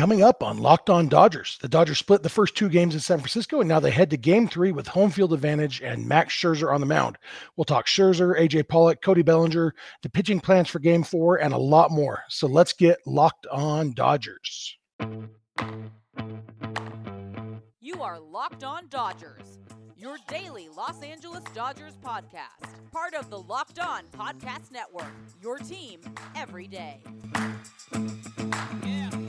Coming 0.00 0.22
up 0.22 0.42
on 0.42 0.56
Locked 0.56 0.88
On 0.88 1.08
Dodgers, 1.08 1.58
the 1.60 1.68
Dodgers 1.68 1.98
split 1.98 2.22
the 2.22 2.30
first 2.30 2.56
two 2.56 2.70
games 2.70 2.94
in 2.94 3.00
San 3.00 3.18
Francisco, 3.18 3.60
and 3.60 3.68
now 3.68 3.80
they 3.80 3.90
head 3.90 4.08
to 4.08 4.16
game 4.16 4.48
three 4.48 4.72
with 4.72 4.86
home 4.86 5.10
field 5.10 5.34
advantage 5.34 5.82
and 5.82 6.08
Max 6.08 6.32
Scherzer 6.32 6.74
on 6.74 6.80
the 6.80 6.86
mound. 6.86 7.18
We'll 7.54 7.66
talk 7.66 7.86
Scherzer, 7.86 8.34
AJ 8.40 8.66
Pollock, 8.68 9.02
Cody 9.02 9.20
Bellinger, 9.20 9.74
the 10.02 10.08
pitching 10.08 10.40
plans 10.40 10.70
for 10.70 10.78
game 10.78 11.02
four, 11.02 11.36
and 11.42 11.52
a 11.52 11.58
lot 11.58 11.90
more. 11.90 12.22
So 12.30 12.46
let's 12.46 12.72
get 12.72 12.96
Locked 13.04 13.46
On 13.48 13.92
Dodgers. 13.92 14.74
You 17.78 18.00
are 18.00 18.18
Locked 18.18 18.64
On 18.64 18.88
Dodgers, 18.88 19.58
your 19.98 20.16
daily 20.28 20.70
Los 20.74 21.02
Angeles 21.02 21.44
Dodgers 21.54 21.98
podcast, 22.02 22.70
part 22.90 23.12
of 23.12 23.28
the 23.28 23.38
Locked 23.38 23.78
On 23.78 24.04
Podcast 24.16 24.72
Network, 24.72 25.12
your 25.42 25.58
team 25.58 26.00
every 26.34 26.68
day. 26.68 27.02
Yeah. 28.82 29.19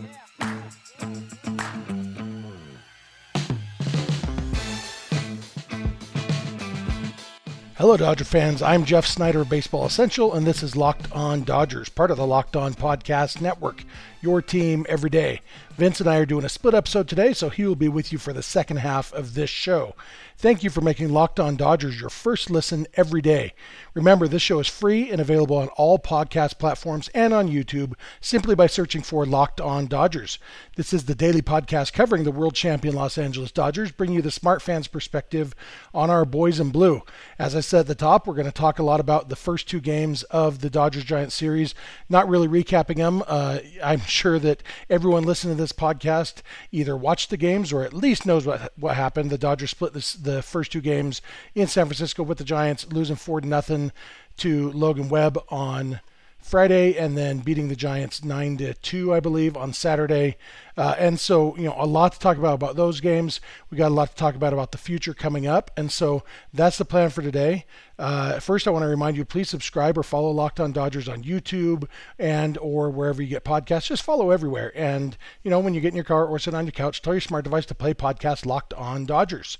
Hello, 7.81 7.97
Dodger 7.97 8.25
fans. 8.25 8.61
I'm 8.61 8.85
Jeff 8.85 9.07
Snyder 9.07 9.41
of 9.41 9.49
Baseball 9.49 9.87
Essential, 9.87 10.35
and 10.35 10.45
this 10.45 10.61
is 10.61 10.75
Locked 10.75 11.11
On 11.13 11.43
Dodgers, 11.43 11.89
part 11.89 12.11
of 12.11 12.17
the 12.17 12.27
Locked 12.27 12.55
On 12.55 12.75
Podcast 12.75 13.41
Network, 13.41 13.83
your 14.21 14.39
team 14.39 14.85
every 14.87 15.09
day. 15.09 15.41
Vince 15.81 15.99
and 15.99 16.07
I 16.07 16.17
are 16.17 16.27
doing 16.27 16.45
a 16.45 16.49
split 16.49 16.75
episode 16.75 17.07
today, 17.07 17.33
so 17.33 17.49
he 17.49 17.65
will 17.65 17.75
be 17.75 17.89
with 17.89 18.11
you 18.11 18.19
for 18.19 18.33
the 18.33 18.43
second 18.43 18.77
half 18.77 19.11
of 19.13 19.33
this 19.33 19.49
show. 19.49 19.95
Thank 20.37 20.63
you 20.63 20.69
for 20.69 20.81
making 20.81 21.09
Locked 21.09 21.39
On 21.39 21.55
Dodgers 21.55 21.99
your 21.99 22.09
first 22.09 22.51
listen 22.51 22.87
every 22.95 23.21
day. 23.21 23.53
Remember, 23.93 24.27
this 24.27 24.41
show 24.41 24.59
is 24.59 24.67
free 24.67 25.11
and 25.11 25.19
available 25.19 25.57
on 25.57 25.67
all 25.69 25.99
podcast 25.99 26.57
platforms 26.57 27.09
and 27.15 27.33
on 27.33 27.47
YouTube 27.47 27.93
simply 28.19 28.55
by 28.55 28.65
searching 28.65 29.01
for 29.01 29.25
Locked 29.25 29.61
On 29.61 29.85
Dodgers. 29.85 30.39
This 30.75 30.93
is 30.93 31.05
the 31.05 31.13
daily 31.13 31.41
podcast 31.41 31.93
covering 31.93 32.23
the 32.23 32.31
world 32.31 32.55
champion 32.55 32.95
Los 32.95 33.17
Angeles 33.19 33.51
Dodgers, 33.51 33.91
bringing 33.91 34.15
you 34.15 34.21
the 34.23 34.31
smart 34.31 34.61
fans 34.63 34.87
perspective 34.87 35.53
on 35.93 36.09
our 36.09 36.25
boys 36.25 36.59
in 36.59 36.69
blue. 36.69 37.03
As 37.37 37.55
I 37.55 37.59
said 37.59 37.81
at 37.81 37.87
the 37.87 37.95
top, 37.95 38.25
we're 38.25 38.33
going 38.33 38.45
to 38.45 38.51
talk 38.51 38.79
a 38.79 38.83
lot 38.83 38.99
about 38.99 39.29
the 39.29 39.35
first 39.35 39.69
two 39.69 39.79
games 39.79 40.23
of 40.23 40.61
the 40.61 40.69
Dodgers 40.69 41.03
Giants 41.03 41.35
series, 41.35 41.75
not 42.09 42.27
really 42.27 42.47
recapping 42.47 42.97
them. 42.97 43.23
Uh, 43.27 43.59
I'm 43.83 44.01
sure 44.01 44.39
that 44.39 44.63
everyone 44.89 45.23
listening 45.23 45.55
to 45.57 45.61
this 45.61 45.70
podcast 45.73 46.41
either 46.71 46.95
watched 46.95 47.29
the 47.29 47.37
games 47.37 47.71
or 47.71 47.83
at 47.83 47.93
least 47.93 48.25
knows 48.25 48.45
what 48.45 48.73
what 48.77 48.95
happened. 48.95 49.29
The 49.29 49.37
Dodgers 49.37 49.71
split 49.71 49.93
this, 49.93 50.13
the 50.13 50.41
first 50.41 50.71
two 50.71 50.81
games 50.81 51.21
in 51.55 51.67
San 51.67 51.85
Francisco 51.85 52.23
with 52.23 52.37
the 52.37 52.43
Giants, 52.43 52.91
losing 52.91 53.15
four 53.15 53.41
to 53.41 53.47
nothing 53.47 53.91
to 54.37 54.71
Logan 54.71 55.09
Webb 55.09 55.37
on 55.49 55.99
Friday, 56.41 56.97
and 56.97 57.17
then 57.17 57.39
beating 57.39 57.67
the 57.67 57.75
Giants 57.75 58.23
nine 58.23 58.57
to 58.57 58.73
two, 58.73 59.13
I 59.13 59.19
believe, 59.19 59.55
on 59.55 59.73
Saturday. 59.73 60.37
Uh, 60.75 60.95
and 60.97 61.19
so, 61.19 61.55
you 61.57 61.63
know, 61.63 61.75
a 61.77 61.85
lot 61.85 62.13
to 62.13 62.19
talk 62.19 62.37
about 62.37 62.55
about 62.55 62.75
those 62.75 62.99
games. 62.99 63.39
We 63.69 63.77
got 63.77 63.89
a 63.89 63.93
lot 63.93 64.09
to 64.09 64.15
talk 64.15 64.35
about 64.35 64.53
about 64.53 64.71
the 64.71 64.77
future 64.77 65.13
coming 65.13 65.47
up, 65.47 65.71
and 65.77 65.91
so 65.91 66.23
that's 66.53 66.77
the 66.77 66.85
plan 66.85 67.09
for 67.09 67.21
today. 67.21 67.65
Uh, 67.99 68.39
first, 68.39 68.67
I 68.67 68.71
want 68.71 68.83
to 68.83 68.87
remind 68.87 69.17
you: 69.17 69.25
please 69.25 69.49
subscribe 69.49 69.97
or 69.97 70.03
follow 70.03 70.31
Locked 70.31 70.59
On 70.59 70.71
Dodgers 70.71 71.07
on 71.07 71.23
YouTube 71.23 71.87
and 72.17 72.57
or 72.57 72.89
wherever 72.89 73.21
you 73.21 73.29
get 73.29 73.45
podcasts. 73.45 73.87
Just 73.87 74.03
follow 74.03 74.31
everywhere, 74.31 74.71
and 74.75 75.17
you 75.43 75.51
know, 75.51 75.59
when 75.59 75.73
you 75.73 75.81
get 75.81 75.89
in 75.89 75.95
your 75.95 76.03
car 76.03 76.25
or 76.25 76.39
sit 76.39 76.53
on 76.53 76.65
your 76.65 76.71
couch, 76.71 77.01
tell 77.01 77.13
your 77.13 77.21
smart 77.21 77.43
device 77.43 77.65
to 77.67 77.75
play 77.75 77.93
podcast 77.93 78.45
Locked 78.45 78.73
On 78.73 79.05
Dodgers. 79.05 79.57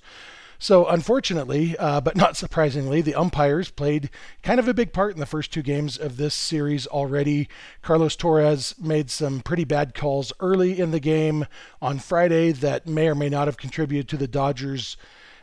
So, 0.62 0.86
unfortunately, 0.86 1.76
uh, 1.80 2.02
but 2.02 2.16
not 2.16 2.38
surprisingly, 2.38 3.02
the 3.02 3.16
umpires 3.16 3.72
played 3.72 4.12
kind 4.44 4.60
of 4.60 4.68
a 4.68 4.76
big 4.76 4.94
part 4.94 5.16
in 5.16 5.20
the 5.20 5.26
first 5.26 5.52
two 5.52 5.64
games 5.64 5.98
of 5.98 6.18
this 6.18 6.36
series 6.36 6.86
already. 6.86 7.50
Carlos 7.82 8.16
Torres 8.16 8.76
made 8.80 9.10
some 9.10 9.40
pretty 9.40 9.64
bad 9.64 9.96
calls 9.96 10.32
early 10.40 10.80
in 10.80 10.92
the 10.92 11.00
game 11.00 11.48
on 11.82 11.98
Friday 11.98 12.52
that 12.52 12.86
may 12.86 13.08
or 13.08 13.16
may 13.16 13.28
not 13.28 13.48
have 13.48 13.58
contributed 13.58 14.08
to 14.10 14.18
the 14.18 14.28
Dodgers. 14.28 14.98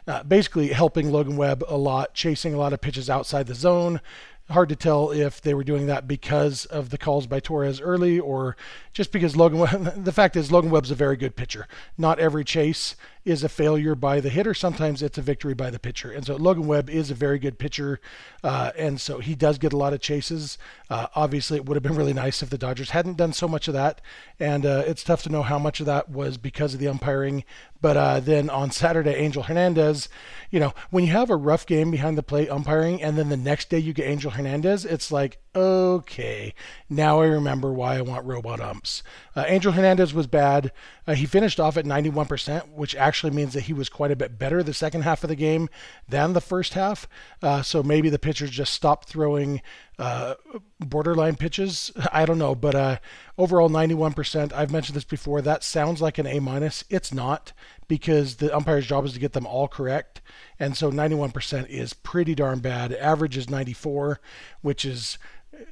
Uh, 0.06 0.22
basically, 0.22 0.68
helping 0.68 1.10
Logan 1.10 1.36
Webb 1.36 1.64
a 1.66 1.76
lot, 1.76 2.14
chasing 2.14 2.54
a 2.54 2.58
lot 2.58 2.72
of 2.72 2.80
pitches 2.80 3.10
outside 3.10 3.48
the 3.48 3.56
zone, 3.56 4.00
hard 4.50 4.68
to 4.68 4.76
tell 4.76 5.10
if 5.10 5.40
they 5.40 5.52
were 5.52 5.64
doing 5.64 5.86
that 5.86 6.08
because 6.08 6.64
of 6.66 6.90
the 6.90 6.98
calls 6.98 7.26
by 7.26 7.40
Torres 7.40 7.80
early 7.80 8.18
or 8.18 8.56
just 8.92 9.12
because 9.12 9.36
Logan. 9.36 9.58
Webb 9.58 10.04
the 10.04 10.12
fact 10.12 10.36
is, 10.36 10.50
Logan 10.50 10.70
Webb's 10.70 10.90
a 10.90 10.94
very 10.94 11.16
good 11.16 11.36
pitcher. 11.36 11.66
Not 11.96 12.18
every 12.18 12.44
chase 12.44 12.96
is 13.28 13.44
a 13.44 13.48
failure 13.48 13.94
by 13.94 14.20
the 14.20 14.30
hitter. 14.30 14.54
Sometimes 14.54 15.02
it's 15.02 15.18
a 15.18 15.22
victory 15.22 15.52
by 15.52 15.68
the 15.68 15.78
pitcher. 15.78 16.10
And 16.10 16.24
so 16.24 16.36
Logan 16.36 16.66
Webb 16.66 16.88
is 16.88 17.10
a 17.10 17.14
very 17.14 17.38
good 17.38 17.58
pitcher, 17.58 18.00
uh, 18.42 18.72
and 18.76 18.98
so 18.98 19.18
he 19.18 19.34
does 19.34 19.58
get 19.58 19.74
a 19.74 19.76
lot 19.76 19.92
of 19.92 20.00
chases. 20.00 20.56
Uh, 20.88 21.08
obviously, 21.14 21.58
it 21.58 21.66
would 21.66 21.76
have 21.76 21.82
been 21.82 21.94
really 21.94 22.14
nice 22.14 22.42
if 22.42 22.48
the 22.48 22.56
Dodgers 22.56 22.90
hadn't 22.90 23.18
done 23.18 23.34
so 23.34 23.46
much 23.46 23.68
of 23.68 23.74
that. 23.74 24.00
And 24.40 24.64
uh, 24.64 24.84
it's 24.86 25.04
tough 25.04 25.22
to 25.24 25.28
know 25.28 25.42
how 25.42 25.58
much 25.58 25.80
of 25.80 25.86
that 25.86 26.08
was 26.08 26.38
because 26.38 26.72
of 26.72 26.80
the 26.80 26.88
umpiring. 26.88 27.44
But 27.80 27.96
uh, 27.96 28.20
then 28.20 28.50
on 28.50 28.70
Saturday, 28.70 29.14
Angel 29.14 29.42
Hernandez, 29.42 30.08
you 30.50 30.58
know, 30.58 30.74
when 30.90 31.04
you 31.04 31.12
have 31.12 31.30
a 31.30 31.36
rough 31.36 31.66
game 31.66 31.90
behind 31.90 32.18
the 32.18 32.22
plate 32.22 32.50
umpiring, 32.50 33.02
and 33.02 33.16
then 33.16 33.28
the 33.28 33.36
next 33.36 33.70
day 33.70 33.78
you 33.78 33.92
get 33.92 34.08
Angel 34.08 34.32
Hernandez, 34.32 34.84
it's 34.84 35.12
like, 35.12 35.38
okay, 35.54 36.54
now 36.88 37.20
I 37.20 37.26
remember 37.26 37.72
why 37.72 37.96
I 37.96 38.00
want 38.00 38.26
robot 38.26 38.60
umps. 38.60 39.02
Uh, 39.36 39.44
Angel 39.46 39.72
Hernandez 39.72 40.12
was 40.12 40.26
bad. 40.26 40.72
Uh, 41.06 41.14
he 41.14 41.26
finished 41.26 41.60
off 41.60 41.76
at 41.76 41.84
91%, 41.84 42.68
which 42.70 42.96
actually 42.96 43.17
means 43.24 43.52
that 43.54 43.62
he 43.62 43.72
was 43.72 43.88
quite 43.88 44.10
a 44.10 44.16
bit 44.16 44.38
better 44.38 44.62
the 44.62 44.74
second 44.74 45.02
half 45.02 45.22
of 45.22 45.28
the 45.28 45.36
game 45.36 45.68
than 46.08 46.32
the 46.32 46.40
first 46.40 46.74
half. 46.74 47.08
Uh, 47.42 47.62
so 47.62 47.82
maybe 47.82 48.08
the 48.10 48.18
pitchers 48.18 48.50
just 48.50 48.72
stopped 48.72 49.08
throwing 49.08 49.60
uh, 49.98 50.34
borderline 50.80 51.36
pitches. 51.36 51.90
I 52.12 52.24
don't 52.24 52.38
know, 52.38 52.54
but 52.54 52.74
uh, 52.74 52.98
overall 53.36 53.68
91%. 53.68 54.52
I've 54.52 54.70
mentioned 54.70 54.96
this 54.96 55.04
before. 55.04 55.42
That 55.42 55.64
sounds 55.64 56.00
like 56.00 56.18
an 56.18 56.26
A 56.26 56.40
minus. 56.40 56.84
It's 56.88 57.12
not 57.12 57.52
because 57.88 58.36
the 58.36 58.54
umpire's 58.54 58.86
job 58.86 59.04
is 59.04 59.14
to 59.14 59.18
get 59.18 59.32
them 59.32 59.46
all 59.46 59.66
correct. 59.66 60.20
And 60.58 60.76
so 60.76 60.90
91% 60.90 61.68
is 61.68 61.94
pretty 61.94 62.34
darn 62.34 62.60
bad. 62.60 62.92
Average 62.92 63.36
is 63.36 63.50
94, 63.50 64.20
which 64.60 64.84
is 64.84 65.18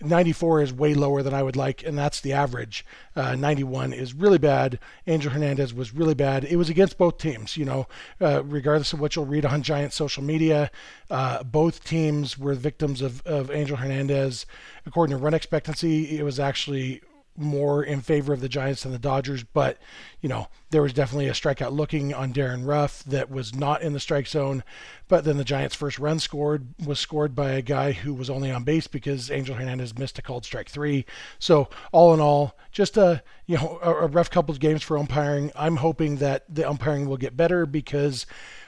94 0.00 0.62
is 0.62 0.72
way 0.72 0.94
lower 0.94 1.22
than 1.22 1.34
I 1.34 1.42
would 1.42 1.56
like, 1.56 1.84
and 1.84 1.96
that's 1.96 2.20
the 2.20 2.32
average. 2.32 2.84
Uh, 3.14 3.34
91 3.34 3.92
is 3.92 4.14
really 4.14 4.38
bad. 4.38 4.78
Angel 5.06 5.30
Hernandez 5.30 5.72
was 5.72 5.94
really 5.94 6.14
bad. 6.14 6.44
It 6.44 6.56
was 6.56 6.68
against 6.68 6.98
both 6.98 7.18
teams, 7.18 7.56
you 7.56 7.64
know, 7.64 7.86
uh, 8.20 8.42
regardless 8.44 8.92
of 8.92 9.00
what 9.00 9.16
you'll 9.16 9.26
read 9.26 9.44
on 9.44 9.62
Giant 9.62 9.92
social 9.92 10.22
media. 10.22 10.70
Uh, 11.10 11.42
both 11.42 11.84
teams 11.84 12.38
were 12.38 12.54
victims 12.54 13.00
of, 13.00 13.24
of 13.26 13.50
Angel 13.50 13.76
Hernandez. 13.76 14.46
According 14.84 15.16
to 15.16 15.22
run 15.22 15.34
expectancy, 15.34 16.18
it 16.18 16.22
was 16.22 16.38
actually 16.38 17.02
more 17.38 17.82
in 17.82 18.00
favor 18.00 18.32
of 18.32 18.40
the 18.40 18.48
Giants 18.48 18.82
than 18.82 18.92
the 18.92 18.98
Dodgers, 18.98 19.44
but 19.44 19.78
you 20.20 20.28
know 20.28 20.48
there 20.70 20.82
was 20.82 20.92
definitely 20.92 21.28
a 21.28 21.32
strikeout 21.32 21.72
looking 21.72 22.12
on 22.12 22.32
Darin 22.32 22.64
Ruf 22.64 23.02
that 23.04 23.30
was 23.30 23.54
not 23.54 23.82
in 23.82 23.92
the 23.92 24.00
strike 24.00 24.26
zone. 24.26 24.64
But 25.08 25.24
then 25.24 25.36
the 25.36 25.44
Giants' 25.44 25.74
first 25.74 25.98
run 25.98 26.18
scored 26.18 26.66
was 26.84 26.98
scored 26.98 27.34
by 27.34 27.52
a 27.52 27.62
guy 27.62 27.92
who 27.92 28.12
was 28.12 28.28
only 28.28 28.50
on 28.50 28.64
base 28.64 28.86
because 28.86 29.30
Angel 29.30 29.54
Hernandez 29.54 29.96
missed 29.96 30.18
a 30.18 30.22
called 30.22 30.44
strike 30.44 30.68
three. 30.68 31.06
So 31.38 31.68
all 31.92 32.12
in 32.12 32.20
all, 32.20 32.56
just 32.72 32.96
a 32.96 33.22
you 33.46 33.56
know 33.56 33.78
a, 33.82 33.90
a 33.90 34.06
rough 34.06 34.30
couple 34.30 34.52
of 34.52 34.60
games 34.60 34.82
for 34.82 34.98
umpiring. 34.98 35.52
I'm 35.54 35.76
hoping 35.76 36.16
that 36.16 36.44
the 36.52 36.68
umpiring 36.68 37.08
will 37.08 37.16
get 37.16 37.36
better 37.36 37.66
because 37.66 38.26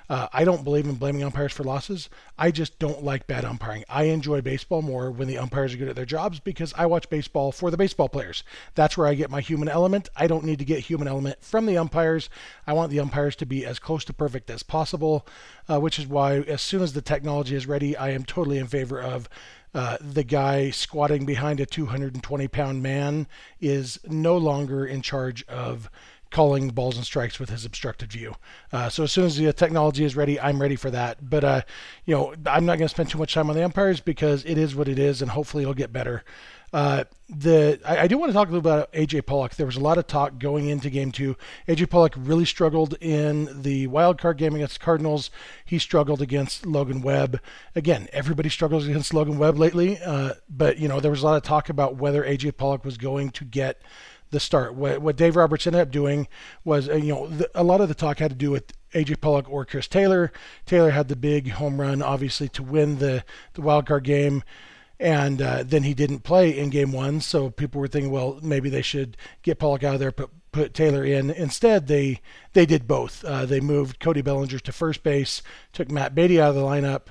uh, 0.09 0.29
I 0.33 0.45
don't 0.45 0.65
believe 0.65 0.87
in 0.87 0.95
blaming 0.95 1.23
umpires 1.23 1.53
for 1.53 1.65
losses. 1.65 2.09
I 2.39 2.51
just 2.51 2.79
don't 2.79 3.05
like 3.05 3.27
bad 3.27 3.45
umpiring. 3.45 3.85
I 3.89 4.05
enjoy 4.05 4.41
baseball 4.41 4.81
more 4.81 5.11
when 5.11 5.29
the 5.29 5.39
umpires 5.39 5.75
are 5.75 5.77
good 5.77 5.89
at 5.89 5.97
their 5.97 6.05
jobs 6.07 6.41
because 6.41 6.73
I 6.77 6.87
watch 6.87 7.11
baseball 7.11 7.53
for 7.53 7.71
the 7.71 7.77
baseball 7.77 8.09
players. 8.09 8.43
That's 8.75 8.97
where 8.97 9.07
I 9.07 9.15
get 9.15 9.31
my 9.31 9.41
human 9.41 9.69
element. 9.69 10.09
I 10.17 10.27
don't 10.27 10.45
need 10.45 10.59
to 10.61 10.65
get 10.65 10.81
human 10.81 11.09
element 11.09 11.43
from 11.43 11.67
the 11.67 11.77
umpires. 11.77 12.31
I 12.67 12.73
want 12.73 12.91
the 12.91 13.01
umpires 13.01 13.37
to 13.37 13.47
be 13.47 13.67
as 13.67 13.79
close 13.79 14.05
to 14.07 14.13
perfect 14.13 14.51
as 14.51 14.63
possible, 14.63 15.27
uh, 15.69 15.79
which 15.81 15.99
is 15.99 16.07
why 16.07 16.39
as 16.39 16.63
soon 16.63 16.83
as 16.83 16.95
the 16.95 17.03
technology 17.03 17.55
is 17.55 17.67
ready, 17.67 17.97
I 17.97 18.11
am 18.11 18.25
totally 18.25 18.59
in 18.59 18.67
favor 18.67 19.01
of 19.01 19.29
uh, 19.75 19.99
the 20.01 20.25
guy 20.25 20.71
squatting 20.71 21.27
behind 21.27 21.61
a 21.61 21.67
220 21.67 22.49
pound 22.49 22.83
man 22.83 23.27
is 23.61 24.01
no 24.07 24.37
longer 24.37 24.87
in 24.87 25.03
charge 25.03 25.45
of 25.47 25.91
calling 26.31 26.69
balls 26.71 26.97
and 26.97 27.05
strikes 27.05 27.39
with 27.39 27.51
his 27.51 27.65
obstructed 27.65 28.13
view. 28.13 28.35
Uh, 28.73 28.89
so 28.89 29.05
as 29.05 29.13
soon 29.13 29.25
as 29.25 29.37
the 29.37 29.53
technology 29.53 30.05
is 30.05 30.17
ready, 30.17 30.39
I'm 30.39 30.61
ready 30.61 30.77
for 30.77 30.91
that. 30.91 31.29
But 31.29 31.45
uh, 31.45 31.63
you 32.05 32.15
know, 32.15 32.35
I'm 32.47 32.67
not 32.67 32.79
going 32.79 32.89
to 32.89 32.89
spend 32.89 33.11
too 33.11 33.19
much 33.19 33.35
time 33.35 33.51
on 33.51 33.57
the 33.57 33.65
umpires 33.65 34.01
because 34.01 34.45
it 34.45 34.59
is 34.59 34.75
what 34.75 34.89
it 34.89 34.99
is, 34.99 35.23
and 35.23 35.31
hopefully 35.31 35.63
it'll 35.63 35.75
get 35.75 35.93
better. 35.93 36.25
Uh, 36.71 37.05
the 37.31 37.81
I, 37.85 38.01
I, 38.01 38.07
do 38.09 38.19
want 38.19 38.29
to 38.29 38.35
talk 38.35 38.49
a 38.49 38.53
little 38.53 38.71
about 38.71 38.93
AJ 38.93 39.25
Pollock. 39.25 39.55
There 39.55 39.65
was 39.65 39.77
a 39.77 39.81
lot 39.81 39.97
of 39.97 40.07
talk 40.07 40.39
going 40.39 40.69
into 40.69 40.91
Game 40.91 41.13
Two. 41.13 41.35
AJ 41.67 41.89
Pollock 41.89 42.13
really 42.17 42.45
struggled 42.45 42.95
in 43.01 43.63
the 43.63 43.87
wild 43.87 44.19
card 44.19 44.37
game 44.37 44.55
against 44.55 44.79
the 44.79 44.85
Cardinals. 44.85 45.31
He 45.65 45.79
struggled 45.79 46.21
against 46.21 46.67
Logan 46.67 47.01
Webb. 47.01 47.41
Again, 47.75 48.07
everybody 48.13 48.51
struggles 48.51 48.87
against 48.87 49.15
Logan 49.15 49.39
Webb 49.39 49.59
lately. 49.59 49.99
Uh, 49.99 50.35
but 50.51 50.79
you 50.79 50.89
know, 50.89 51.01
there 51.01 51.11
was 51.11 51.23
a 51.23 51.25
lot 51.25 51.37
of 51.39 51.43
talk 51.43 51.71
about 51.71 51.97
whether 51.97 52.23
AJ 52.23 52.59
Pollock 52.59 52.85
was 52.85 52.99
going 52.99 53.31
to 53.31 53.47
get 53.47 53.81
the 54.31 54.41
start. 54.41 54.75
What, 54.75 55.01
what 55.01 55.17
Dave 55.17 55.37
Roberts 55.37 55.67
ended 55.67 55.83
up 55.83 55.91
doing 55.91 56.29
was, 56.65 56.89
uh, 56.89 56.95
you 56.95 57.15
know, 57.15 57.27
the, 57.29 57.51
a 57.55 57.63
lot 57.65 57.81
of 57.81 57.89
the 57.89 57.95
talk 57.95 58.19
had 58.19 58.31
to 58.31 58.37
do 58.37 58.51
with 58.51 58.73
AJ 58.93 59.21
Pollock 59.21 59.51
or 59.51 59.65
Chris 59.65 59.89
Taylor. 59.89 60.33
Taylor 60.67 60.91
had 60.91 61.09
the 61.09 61.17
big 61.17 61.51
home 61.53 61.81
run, 61.81 62.03
obviously, 62.03 62.49
to 62.51 62.63
win 62.63 62.99
the, 62.99 63.25
the 63.55 63.63
wild 63.63 63.87
card 63.87 64.05
game. 64.05 64.43
and 65.01 65.41
uh, 65.41 65.63
then 65.63 65.85
he 65.85 65.95
didn't 65.95 66.21
play 66.21 66.57
in 66.57 66.71
game 66.71 66.93
one. 66.93 67.21
So 67.21 67.51
people 67.51 67.81
were 67.81 67.89
thinking, 67.89 68.11
well, 68.11 68.39
maybe 68.43 68.69
they 68.69 68.83
should 68.83 69.17
get 69.43 69.59
Pollock 69.59 69.85
out 69.85 69.95
of 69.95 70.01
there, 70.01 70.13
put 70.13 70.31
put 70.51 70.75
Taylor 70.75 71.05
in. 71.05 71.31
Instead, 71.31 71.87
they 71.87 72.21
they 72.53 72.67
did 72.67 72.89
both. 72.89 73.25
Uh, 73.25 73.47
they 73.47 73.61
moved 73.61 74.01
Cody 74.01 74.23
Bellinger 74.23 74.59
to 74.59 74.73
first 74.73 75.03
base, 75.03 75.43
took 75.73 75.91
Matt 75.91 76.15
Beaty 76.15 76.41
out 76.41 76.51
of 76.51 76.55
the 76.57 76.63
lineup 76.63 77.07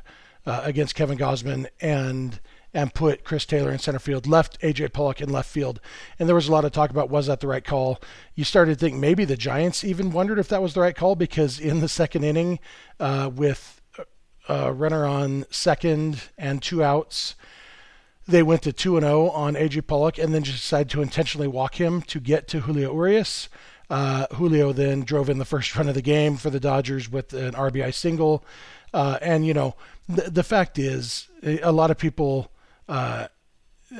uh, 0.46 0.62
against 0.64 0.96
Kevin 0.96 1.18
Gausman, 1.18 1.68
and 1.80 2.40
and 2.74 2.94
put 2.94 3.24
Chris 3.24 3.46
Taylor 3.46 3.72
in 3.72 3.80
center 3.80 4.00
field, 4.00 4.28
left 4.28 4.60
AJ 4.62 4.94
Pollock 4.94 5.22
in 5.22 5.30
left 5.30 5.50
field. 5.50 5.80
And 6.20 6.28
there 6.28 6.36
was 6.36 6.48
a 6.48 6.52
lot 6.52 6.66
of 6.66 6.72
talk 6.72 6.90
about 6.90 7.10
was 7.10 7.28
that 7.28 7.40
the 7.40 7.48
right 7.48 7.64
call. 7.64 8.00
You 8.36 8.44
started 8.44 8.78
to 8.78 8.86
think 8.86 8.98
maybe 8.98 9.26
the 9.26 9.38
Giants 9.38 9.84
even 9.84 10.12
wondered 10.12 10.40
if 10.40 10.50
that 10.50 10.62
was 10.62 10.74
the 10.74 10.82
right 10.82 10.96
call 10.96 11.16
because 11.16 11.60
in 11.60 11.80
the 11.80 11.90
second 11.90 12.24
inning, 12.24 12.60
uh, 13.00 13.32
with 13.34 13.82
a 14.50 14.72
runner 14.72 15.06
on 15.06 15.46
second 15.50 16.22
and 16.38 16.62
two 16.62 16.84
outs, 16.84 17.36
they 18.28 18.44
went 18.44 18.62
to 18.64 18.74
2 18.74 19.00
0 19.00 19.30
on 19.30 19.56
AJ 19.56 19.88
Pollock 19.88 20.18
and 20.18 20.34
then 20.34 20.44
just 20.44 20.62
decided 20.62 20.90
to 20.92 21.02
intentionally 21.02 21.48
walk 21.48 21.76
him 21.76 22.02
to 22.04 22.20
get 22.20 22.48
to 22.50 22.62
Julio 22.62 22.92
Urias. 22.94 23.48
Uh, 23.90 24.28
Julio 24.34 24.74
then 24.74 25.02
drove 25.02 25.30
in 25.30 25.38
the 25.38 25.46
first 25.46 25.76
run 25.76 25.88
of 25.88 25.96
the 25.96 26.02
game 26.02 26.36
for 26.36 26.50
the 26.50 26.60
Dodgers 26.60 27.10
with 27.10 27.34
an 27.34 27.54
RBI 27.54 27.94
single. 27.94 28.44
Uh, 28.94 29.18
and, 29.22 29.46
you 29.46 29.54
know, 29.54 29.76
the, 30.10 30.30
the 30.30 30.44
fact 30.44 30.78
is, 30.78 31.30
a 31.44 31.72
lot 31.72 31.92
of 31.92 31.98
people 31.98 32.52
uh, 32.88 33.28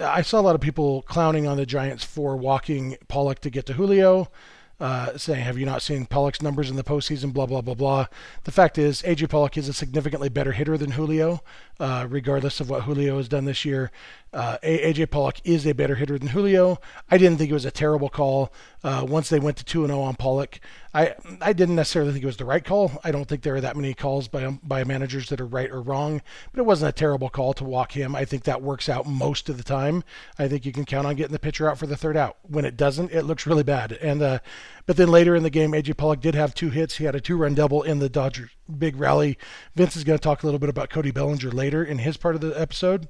I 0.02 0.22
saw 0.22 0.40
a 0.40 0.44
lot 0.44 0.56
of 0.56 0.62
people 0.62 1.02
clowning 1.04 1.48
on 1.48 1.58
the 1.58 1.66
Giants 1.66 2.04
for 2.04 2.36
walking 2.36 2.98
Pollock 3.08 3.40
to 3.40 3.50
get 3.50 3.66
to 3.68 3.74
Julio, 3.74 4.30
uh, 4.80 5.18
saying, 5.18 5.44
"Have 5.44 5.58
you 5.58 5.66
not 5.66 5.82
seen 5.82 6.06
Pollock's 6.06 6.42
numbers 6.42 6.70
in 6.70 6.76
the 6.76 6.84
postseason?" 6.84 7.34
Blah 7.34 7.46
blah 7.46 7.62
blah 7.62 7.74
blah. 7.74 8.08
The 8.44 8.52
fact 8.52 8.78
is, 8.78 9.02
AJ 9.04 9.30
Pollock 9.30 9.58
is 9.58 9.68
a 9.68 9.74
significantly 9.74 10.30
better 10.30 10.52
hitter 10.52 10.78
than 10.78 10.92
Julio, 10.92 11.42
uh, 11.80 12.06
regardless 12.10 12.60
of 12.60 12.70
what 12.70 12.84
Julio 12.84 13.18
has 13.18 13.28
done 13.28 13.46
this 13.46 13.66
year. 13.66 13.92
Uh, 14.34 14.58
AJ 14.62 15.10
Pollock 15.10 15.38
is 15.44 15.66
a 15.66 15.74
better 15.74 15.96
hitter 15.96 16.20
than 16.20 16.28
Julio. 16.28 16.80
I 17.10 17.18
didn't 17.18 17.38
think 17.38 17.50
it 17.50 17.54
was 17.54 17.66
a 17.66 17.72
terrible 17.72 18.10
call. 18.10 18.52
Uh, 18.84 19.06
once 19.08 19.30
they 19.30 19.40
went 19.40 19.58
to 19.58 19.66
two 19.66 19.84
and 19.84 19.90
zero 19.90 20.02
oh 20.02 20.04
on 20.04 20.16
Pollock, 20.16 20.60
I 20.94 21.16
I 21.42 21.54
didn't 21.54 21.76
necessarily 21.76 22.12
think 22.12 22.24
it 22.24 22.28
was 22.28 22.38
the 22.38 22.46
right 22.46 22.64
call. 22.64 22.92
I 23.04 23.12
don't 23.12 23.26
think 23.26 23.42
there 23.42 23.56
are 23.56 23.62
that 23.62 23.76
many 23.76 23.94
calls 23.94 24.28
by 24.28 24.48
by 24.64 24.84
managers 24.84 25.30
that 25.30 25.42
are 25.42 25.46
right 25.46 25.70
or 25.72 25.82
wrong, 25.82 26.22
but 26.52 26.60
it 26.60 26.66
wasn't 26.66 26.90
a 26.90 26.92
terrible 26.92 27.30
call 27.30 27.54
to 27.54 27.64
walk 27.64 27.94
him. 27.94 28.16
I 28.16 28.26
think 28.26 28.44
that 28.44 28.62
works 28.62 28.90
out 28.90 29.08
most 29.08 29.50
of 29.50 29.58
the 29.58 29.64
time. 29.64 30.04
I 30.38 30.48
think 30.48 30.66
you 30.66 30.72
can 30.72 30.86
count 30.86 31.08
on 31.08 31.16
getting 31.16 31.34
the 31.34 31.40
pitcher 31.40 31.70
out 31.70 31.78
for 31.78 31.88
the 31.88 31.98
third 31.98 32.18
out. 32.18 32.38
When 32.44 32.66
it 32.66 32.78
doesn't, 32.78 33.12
it 33.12 33.24
looks 33.24 33.48
really 33.48 33.64
bad. 33.64 33.94
And 33.94 34.22
uh, 34.22 34.40
but 34.86 34.98
then 34.98 35.10
later 35.10 35.36
in 35.36 35.44
the 35.44 35.50
game, 35.50 35.72
AJ 35.72 35.98
Pollock 35.98 36.22
did 36.22 36.36
have 36.36 36.54
two 36.54 36.70
hits. 36.70 36.98
He 36.98 37.06
had 37.06 37.16
a 37.16 37.22
two 37.22 37.38
run 37.38 37.56
double 37.56 37.84
in 37.84 38.00
the 38.00 38.10
Dodgers 38.10 38.52
big 38.78 38.98
rally. 38.98 39.38
Vince 39.76 39.96
is 39.96 40.04
going 40.04 40.18
to 40.18 40.24
talk 40.24 40.44
a 40.44 40.46
little 40.46 40.60
bit 40.60 40.70
about 40.70 40.90
Cody 40.90 41.12
Bellinger 41.12 41.52
later 41.52 41.84
in 41.84 42.00
his 42.00 42.18
part 42.18 42.36
of 42.36 42.42
the 42.42 42.60
episode. 42.60 43.08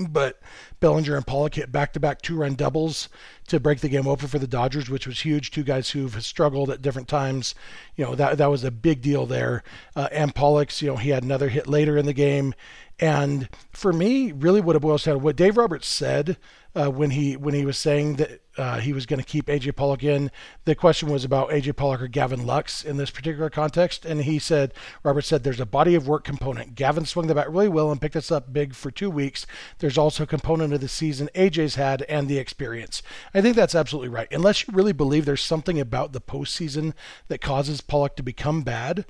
But 0.00 0.40
Bellinger 0.80 1.16
and 1.16 1.26
Pollock 1.26 1.54
hit 1.54 1.70
back 1.70 1.92
to 1.92 2.00
back 2.00 2.22
two 2.22 2.36
run 2.36 2.54
doubles 2.54 3.08
to 3.48 3.60
break 3.60 3.80
the 3.80 3.88
game 3.88 4.08
open 4.08 4.26
for 4.26 4.38
the 4.38 4.46
Dodgers, 4.46 4.90
which 4.90 5.06
was 5.06 5.20
huge. 5.20 5.50
Two 5.50 5.62
guys 5.62 5.90
who've 5.90 6.24
struggled 6.24 6.70
at 6.70 6.82
different 6.82 7.08
times. 7.08 7.54
You 7.94 8.06
know, 8.06 8.14
that, 8.14 8.38
that 8.38 8.50
was 8.50 8.64
a 8.64 8.70
big 8.70 9.02
deal 9.02 9.26
there. 9.26 9.62
Uh, 9.94 10.08
and 10.10 10.34
Pollock's, 10.34 10.82
you 10.82 10.88
know, 10.88 10.96
he 10.96 11.10
had 11.10 11.22
another 11.22 11.50
hit 11.50 11.68
later 11.68 11.96
in 11.96 12.06
the 12.06 12.12
game. 12.12 12.54
And 12.98 13.48
for 13.70 13.92
me, 13.92 14.32
really 14.32 14.60
what 14.60 14.76
it 14.76 14.80
boils 14.80 15.04
down 15.04 15.14
to, 15.14 15.18
what 15.18 15.36
Dave 15.36 15.56
Roberts 15.56 15.88
said 15.88 16.36
uh, 16.74 16.90
when 16.90 17.10
he 17.10 17.36
when 17.36 17.54
he 17.54 17.64
was 17.64 17.78
saying 17.78 18.16
that 18.16 18.41
uh, 18.56 18.78
he 18.80 18.92
was 18.92 19.06
going 19.06 19.20
to 19.20 19.26
keep 19.26 19.46
AJ 19.46 19.76
Pollock 19.76 20.04
in. 20.04 20.30
The 20.64 20.74
question 20.74 21.10
was 21.10 21.24
about 21.24 21.50
AJ 21.50 21.76
Pollock 21.76 22.02
or 22.02 22.08
Gavin 22.08 22.46
Lux 22.46 22.84
in 22.84 22.96
this 22.96 23.10
particular 23.10 23.50
context, 23.50 24.04
and 24.04 24.22
he 24.22 24.38
said 24.38 24.74
Robert 25.02 25.22
said 25.22 25.42
there's 25.42 25.60
a 25.60 25.66
body 25.66 25.94
of 25.94 26.06
work 26.06 26.24
component. 26.24 26.74
Gavin 26.74 27.06
swung 27.06 27.26
the 27.26 27.34
bat 27.34 27.50
really 27.50 27.68
well 27.68 27.90
and 27.90 28.00
picked 28.00 28.16
us 28.16 28.30
up 28.30 28.52
big 28.52 28.74
for 28.74 28.90
two 28.90 29.10
weeks. 29.10 29.46
There's 29.78 29.98
also 29.98 30.24
a 30.24 30.26
component 30.26 30.74
of 30.74 30.80
the 30.80 30.88
season 30.88 31.30
AJ's 31.34 31.76
had 31.76 32.02
and 32.02 32.28
the 32.28 32.38
experience. 32.38 33.02
I 33.34 33.40
think 33.40 33.56
that's 33.56 33.74
absolutely 33.74 34.10
right. 34.10 34.28
Unless 34.30 34.66
you 34.66 34.74
really 34.74 34.92
believe 34.92 35.24
there's 35.24 35.42
something 35.42 35.80
about 35.80 36.12
the 36.12 36.20
postseason 36.20 36.92
that 37.28 37.40
causes 37.40 37.80
Pollock 37.80 38.16
to 38.16 38.22
become 38.22 38.62
bad 38.62 39.06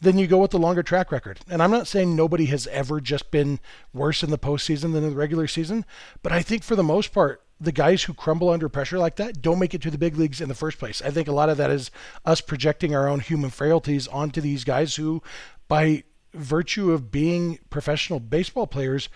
then 0.00 0.16
you 0.16 0.26
go 0.26 0.38
with 0.38 0.50
the 0.50 0.58
longer 0.58 0.82
track 0.82 1.12
record. 1.12 1.40
And 1.48 1.62
I'm 1.62 1.70
not 1.70 1.86
saying 1.86 2.16
nobody 2.16 2.46
has 2.46 2.66
ever 2.68 3.00
just 3.00 3.30
been 3.30 3.60
worse 3.92 4.22
in 4.22 4.30
the 4.30 4.38
postseason 4.38 4.92
than 4.92 5.04
in 5.04 5.10
the 5.10 5.16
regular 5.16 5.46
season, 5.46 5.84
but 6.22 6.32
I 6.32 6.42
think 6.42 6.62
for 6.62 6.74
the 6.74 6.82
most 6.82 7.12
part, 7.12 7.42
the 7.60 7.72
guys 7.72 8.04
who 8.04 8.14
crumble 8.14 8.48
under 8.48 8.68
pressure 8.68 8.98
like 8.98 9.16
that 9.16 9.42
don't 9.42 9.58
make 9.58 9.74
it 9.74 9.82
to 9.82 9.90
the 9.90 9.98
big 9.98 10.16
leagues 10.16 10.40
in 10.40 10.48
the 10.48 10.54
first 10.54 10.78
place. 10.78 11.02
I 11.02 11.10
think 11.10 11.28
a 11.28 11.32
lot 11.32 11.50
of 11.50 11.58
that 11.58 11.70
is 11.70 11.90
us 12.24 12.40
projecting 12.40 12.94
our 12.94 13.06
own 13.06 13.20
human 13.20 13.50
frailties 13.50 14.08
onto 14.08 14.40
these 14.40 14.64
guys 14.64 14.96
who, 14.96 15.22
by 15.68 16.04
virtue 16.32 16.92
of 16.92 17.10
being 17.10 17.58
professional 17.68 18.18
baseball 18.18 18.66
players, 18.66 19.08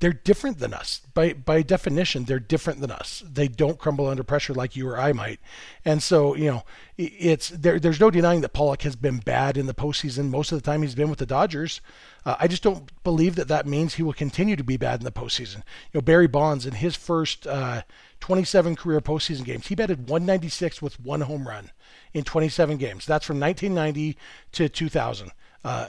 they're 0.00 0.12
different 0.12 0.58
than 0.58 0.72
us. 0.72 1.02
By 1.12 1.32
by 1.32 1.62
definition, 1.62 2.24
they're 2.24 2.38
different 2.38 2.80
than 2.80 2.90
us. 2.90 3.22
They 3.26 3.48
don't 3.48 3.78
crumble 3.78 4.06
under 4.06 4.22
pressure 4.22 4.54
like 4.54 4.76
you 4.76 4.88
or 4.88 4.98
I 4.98 5.12
might. 5.12 5.40
And 5.84 6.02
so, 6.02 6.36
you 6.36 6.50
know, 6.50 6.64
it's 6.96 7.48
there. 7.48 7.80
There's 7.80 8.00
no 8.00 8.10
denying 8.10 8.40
that 8.42 8.52
Pollock 8.52 8.82
has 8.82 8.96
been 8.96 9.18
bad 9.18 9.56
in 9.56 9.66
the 9.66 9.74
postseason. 9.74 10.30
Most 10.30 10.52
of 10.52 10.58
the 10.58 10.64
time, 10.64 10.82
he's 10.82 10.94
been 10.94 11.10
with 11.10 11.18
the 11.18 11.26
Dodgers. 11.26 11.80
Uh, 12.24 12.36
I 12.38 12.46
just 12.46 12.62
don't 12.62 12.90
believe 13.02 13.34
that 13.36 13.48
that 13.48 13.66
means 13.66 13.94
he 13.94 14.02
will 14.02 14.12
continue 14.12 14.56
to 14.56 14.64
be 14.64 14.76
bad 14.76 15.00
in 15.00 15.04
the 15.04 15.12
postseason. 15.12 15.56
You 15.56 15.94
know, 15.94 16.00
Barry 16.00 16.28
Bonds 16.28 16.66
in 16.66 16.74
his 16.74 16.94
first 16.94 17.46
uh, 17.46 17.82
27 18.20 18.76
career 18.76 19.00
postseason 19.00 19.44
games, 19.44 19.66
he 19.66 19.74
batted 19.74 20.08
196 20.08 20.80
with 20.80 21.00
one 21.00 21.22
home 21.22 21.48
run 21.48 21.70
in 22.12 22.24
27 22.24 22.76
games. 22.76 23.06
That's 23.06 23.24
from 23.24 23.40
1990 23.40 24.16
to 24.52 24.68
2000. 24.68 25.32
Uh, 25.64 25.88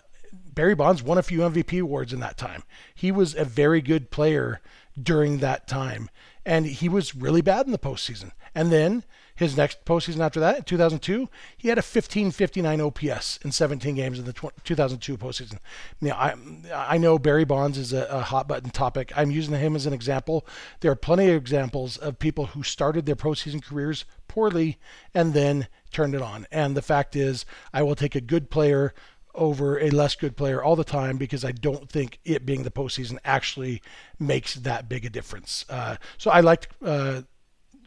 Barry 0.54 0.75
Bonds 0.75 1.04
won 1.04 1.18
a 1.18 1.24
few 1.24 1.40
MVP 1.40 1.81
awards 1.81 2.13
in 2.13 2.19
that 2.19 2.38
time. 2.38 2.63
He 2.94 3.12
was 3.12 3.36
a 3.36 3.46
very 3.46 3.81
good 3.81 4.12
player 4.12 4.62
during 5.01 5.38
that 5.38 5.68
time, 5.68 6.10
and 6.46 6.66
he 6.66 6.90
was 6.90 7.16
really 7.16 7.42
bad 7.42 7.66
in 7.66 7.72
the 7.72 7.78
postseason. 7.78 8.31
And 8.56 8.72
then 8.72 9.04
his 9.36 9.56
next 9.56 9.86
postseason 9.86 10.19
after 10.19 10.40
that, 10.42 10.57
in 10.57 10.63
2002, 10.63 11.30
he 11.56 11.69
had 11.69 11.78
a 11.78 11.80
1559 11.80 12.81
OPS 12.81 13.38
in 13.38 13.54
17 13.54 13.96
games 13.96 14.19
in 14.19 14.25
the 14.25 14.34
2002 14.34 15.18
postseason. 15.18 15.60
Now, 16.01 16.16
I, 16.16 16.36
I 16.74 16.98
know 16.98 17.18
Barry 17.18 17.45
Bonds 17.45 17.78
is 17.78 17.94
a, 17.94 18.06
a 18.10 18.22
hot 18.22 18.50
button 18.50 18.69
topic. 18.69 19.13
I'm 19.16 19.31
using 19.31 19.56
him 19.56 19.78
as 19.78 19.86
an 19.86 19.94
example. 19.94 20.45
There 20.81 20.92
are 20.92 20.95
plenty 20.98 21.30
of 21.30 21.38
examples 21.38 21.95
of 21.95 22.19
people 22.19 22.48
who 22.48 22.63
started 22.63 23.06
their 23.06 23.16
postseason 23.16 23.63
careers 23.63 24.04
poorly 24.28 24.78
and 25.13 25.34
then 25.34 25.68
turned 25.94 26.16
it 26.16 26.22
on. 26.22 26.45
And 26.52 26.75
the 26.75 26.81
fact 26.81 27.16
is, 27.16 27.45
I 27.74 27.81
will 27.81 27.95
take 27.95 28.16
a 28.16 28.22
good 28.22 28.50
player 28.50 28.94
over 29.36 29.80
a 29.80 29.90
less 29.90 30.16
good 30.16 30.36
player 30.36 30.62
all 30.62 30.76
the 30.76 30.84
time 30.84 31.18
because 31.18 31.46
I 31.46 31.52
don't 31.52 31.90
think 31.90 32.20
it 32.26 32.46
being 32.46 32.64
the 32.64 32.72
postseason 32.72 33.18
actually 33.24 33.81
makes 34.18 34.56
that 34.56 34.90
big 34.90 35.06
a 35.06 35.10
difference. 35.10 35.66
Uh, 35.70 35.98
so 36.18 36.31
I 36.31 36.42
liked 36.42 36.68
uh, 36.84 37.22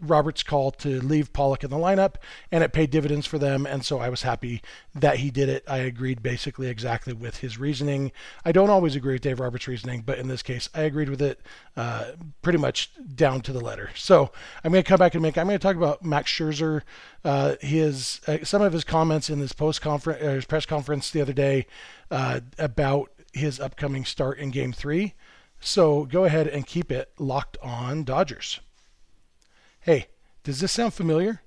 Roberts' 0.02 0.42
call 0.42 0.70
to 0.72 1.00
leave 1.00 1.32
Pollock 1.32 1.64
in 1.64 1.70
the 1.70 1.76
lineup, 1.76 2.16
and 2.50 2.62
it 2.64 2.72
paid 2.72 2.90
dividends 2.90 3.26
for 3.26 3.38
them. 3.38 3.64
And 3.66 3.84
so 3.84 4.00
I 4.00 4.08
was 4.08 4.22
happy 4.22 4.60
that 4.94 5.18
he 5.18 5.30
did 5.30 5.48
it. 5.48 5.64
I 5.68 5.78
agreed 5.78 6.22
basically 6.22 6.68
exactly 6.68 7.12
with 7.12 7.38
his 7.38 7.58
reasoning. 7.58 8.12
I 8.44 8.52
don't 8.52 8.70
always 8.70 8.96
agree 8.96 9.14
with 9.14 9.22
Dave 9.22 9.40
Roberts' 9.40 9.68
reasoning, 9.68 10.02
but 10.02 10.18
in 10.18 10.28
this 10.28 10.42
case, 10.42 10.68
I 10.74 10.82
agreed 10.82 11.08
with 11.08 11.22
it 11.22 11.40
uh, 11.76 12.12
pretty 12.42 12.58
much 12.58 12.90
down 13.14 13.40
to 13.42 13.52
the 13.52 13.60
letter. 13.60 13.90
So 13.94 14.30
I'm 14.64 14.72
going 14.72 14.82
to 14.82 14.88
come 14.88 14.98
back 14.98 15.14
and 15.14 15.22
make. 15.22 15.38
I'm 15.38 15.46
going 15.46 15.58
to 15.58 15.62
talk 15.62 15.76
about 15.76 16.04
Max 16.04 16.30
Scherzer. 16.30 16.82
Uh, 17.24 17.54
his 17.60 18.20
uh, 18.26 18.38
some 18.42 18.62
of 18.62 18.72
his 18.72 18.84
comments 18.84 19.30
in 19.30 19.38
his 19.38 19.52
post 19.52 19.80
conference, 19.80 20.22
uh, 20.22 20.30
his 20.30 20.44
press 20.44 20.66
conference 20.66 21.10
the 21.10 21.20
other 21.20 21.32
day 21.32 21.66
uh, 22.10 22.40
about 22.58 23.10
his 23.32 23.60
upcoming 23.60 24.04
start 24.04 24.38
in 24.38 24.50
Game 24.50 24.72
Three. 24.72 25.14
So 25.60 26.04
go 26.06 26.24
ahead 26.24 26.48
and 26.48 26.66
keep 26.66 26.90
it 26.90 27.12
locked 27.18 27.56
on 27.62 28.02
Dodgers. 28.02 28.58
Hey, 29.82 30.06
does 30.44 30.60
this 30.60 30.70
sound 30.70 30.94
familiar? 30.94 31.42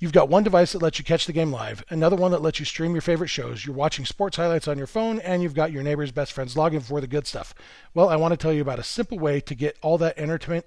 You've 0.00 0.12
got 0.12 0.28
one 0.28 0.42
device 0.42 0.72
that 0.72 0.82
lets 0.82 0.98
you 0.98 1.04
catch 1.04 1.26
the 1.26 1.32
game 1.32 1.52
live, 1.52 1.84
another 1.88 2.16
one 2.16 2.32
that 2.32 2.42
lets 2.42 2.58
you 2.58 2.64
stream 2.64 2.90
your 2.90 3.02
favorite 3.02 3.28
shows. 3.28 3.64
You're 3.64 3.76
watching 3.76 4.04
sports 4.04 4.36
highlights 4.36 4.66
on 4.66 4.78
your 4.78 4.88
phone, 4.88 5.20
and 5.20 5.44
you've 5.44 5.54
got 5.54 5.70
your 5.70 5.84
neighbor's 5.84 6.10
best 6.10 6.32
friends 6.32 6.56
login 6.56 6.82
for 6.82 7.00
the 7.00 7.06
good 7.06 7.28
stuff. 7.28 7.54
Well, 7.94 8.08
I 8.08 8.16
want 8.16 8.32
to 8.32 8.36
tell 8.36 8.52
you 8.52 8.62
about 8.62 8.80
a 8.80 8.82
simple 8.82 9.16
way 9.16 9.40
to 9.42 9.54
get 9.54 9.78
all 9.80 9.96
that 9.98 10.18
entertainment 10.18 10.66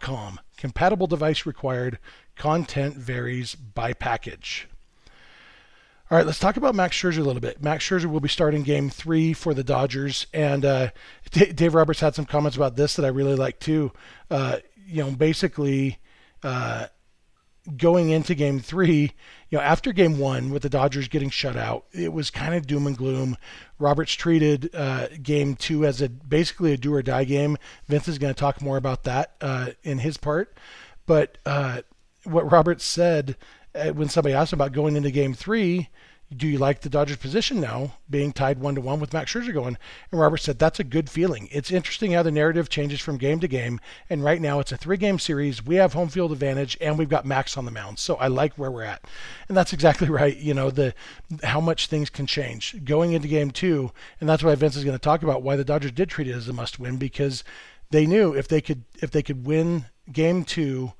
Com. 0.00 0.40
Compatible 0.56 1.06
device 1.06 1.46
required. 1.46 1.98
Content 2.36 2.96
varies 2.96 3.54
by 3.54 3.92
package. 3.92 4.68
All 6.10 6.16
right, 6.16 6.26
let's 6.26 6.38
talk 6.38 6.56
about 6.56 6.74
Max 6.74 6.96
Scherzer 6.96 7.18
a 7.18 7.22
little 7.22 7.40
bit. 7.40 7.62
Max 7.62 7.86
Scherzer 7.86 8.06
will 8.06 8.20
be 8.20 8.30
starting 8.30 8.62
Game 8.62 8.88
Three 8.88 9.34
for 9.34 9.52
the 9.52 9.62
Dodgers, 9.62 10.26
and 10.32 10.64
uh, 10.64 10.88
D- 11.30 11.52
Dave 11.52 11.74
Roberts 11.74 12.00
had 12.00 12.14
some 12.14 12.24
comments 12.24 12.56
about 12.56 12.76
this 12.76 12.96
that 12.96 13.04
I 13.04 13.08
really 13.08 13.34
like 13.34 13.60
too. 13.60 13.92
Uh, 14.30 14.56
you 14.86 15.04
know, 15.04 15.10
basically, 15.10 15.98
uh, 16.42 16.86
going 17.76 18.10
into 18.10 18.34
Game 18.34 18.60
Three, 18.60 19.12
you 19.50 19.58
know, 19.58 19.60
after 19.60 19.92
Game 19.92 20.18
One 20.18 20.50
with 20.50 20.62
the 20.62 20.68
Dodgers 20.68 21.08
getting 21.08 21.30
shut 21.30 21.56
out, 21.56 21.84
it 21.92 22.12
was 22.12 22.30
kind 22.30 22.54
of 22.54 22.66
doom 22.66 22.86
and 22.86 22.96
gloom. 22.96 23.36
Roberts 23.78 24.14
treated 24.14 24.74
uh, 24.74 25.08
Game 25.22 25.56
Two 25.56 25.84
as 25.84 26.00
a 26.00 26.08
basically 26.08 26.72
a 26.72 26.76
do 26.76 26.94
or 26.94 27.02
die 27.02 27.24
game. 27.24 27.56
Vince 27.86 28.08
is 28.08 28.18
going 28.18 28.32
to 28.32 28.38
talk 28.38 28.62
more 28.62 28.76
about 28.76 29.04
that 29.04 29.34
uh, 29.40 29.70
in 29.82 29.98
his 29.98 30.16
part, 30.16 30.56
but 31.06 31.38
uh, 31.46 31.82
what 32.24 32.50
Roberts 32.50 32.84
said 32.84 33.36
when 33.94 34.08
somebody 34.08 34.34
asked 34.34 34.52
about 34.52 34.72
going 34.72 34.96
into 34.96 35.10
Game 35.10 35.34
Three 35.34 35.88
do 36.34 36.46
you 36.46 36.58
like 36.58 36.80
the 36.80 36.90
Dodgers' 36.90 37.16
position 37.16 37.58
now, 37.58 37.94
being 38.10 38.32
tied 38.32 38.58
one 38.58 38.74
to 38.74 38.80
one 38.82 39.00
with 39.00 39.14
Max 39.14 39.32
Scherzer 39.32 39.52
going? 39.52 39.78
And 40.10 40.20
Robert 40.20 40.38
said 40.38 40.58
that's 40.58 40.78
a 40.78 40.84
good 40.84 41.08
feeling. 41.08 41.48
It's 41.50 41.70
interesting 41.70 42.12
how 42.12 42.22
the 42.22 42.30
narrative 42.30 42.68
changes 42.68 43.00
from 43.00 43.16
game 43.16 43.40
to 43.40 43.48
game, 43.48 43.80
and 44.10 44.22
right 44.22 44.40
now 44.40 44.60
it's 44.60 44.72
a 44.72 44.76
three-game 44.76 45.18
series. 45.18 45.64
We 45.64 45.76
have 45.76 45.94
home 45.94 46.08
field 46.08 46.32
advantage, 46.32 46.76
and 46.80 46.98
we've 46.98 47.08
got 47.08 47.24
Max 47.24 47.56
on 47.56 47.64
the 47.64 47.70
mound, 47.70 47.98
so 47.98 48.16
I 48.16 48.28
like 48.28 48.54
where 48.54 48.70
we're 48.70 48.82
at. 48.82 49.04
And 49.48 49.56
that's 49.56 49.72
exactly 49.72 50.08
right. 50.10 50.36
You 50.36 50.52
know 50.52 50.70
the 50.70 50.94
how 51.42 51.60
much 51.60 51.86
things 51.86 52.10
can 52.10 52.26
change 52.26 52.84
going 52.84 53.12
into 53.12 53.28
Game 53.28 53.50
Two, 53.50 53.92
and 54.20 54.28
that's 54.28 54.42
why 54.42 54.54
Vince 54.54 54.76
is 54.76 54.84
going 54.84 54.96
to 54.96 55.02
talk 55.02 55.22
about 55.22 55.42
why 55.42 55.56
the 55.56 55.64
Dodgers 55.64 55.92
did 55.92 56.10
treat 56.10 56.28
it 56.28 56.32
as 56.32 56.48
a 56.48 56.52
must-win 56.52 56.98
because 56.98 57.42
they 57.90 58.04
knew 58.04 58.34
if 58.34 58.48
they 58.48 58.60
could 58.60 58.84
if 59.00 59.10
they 59.10 59.22
could 59.22 59.46
win 59.46 59.86
Game 60.12 60.44
Two, 60.44 60.92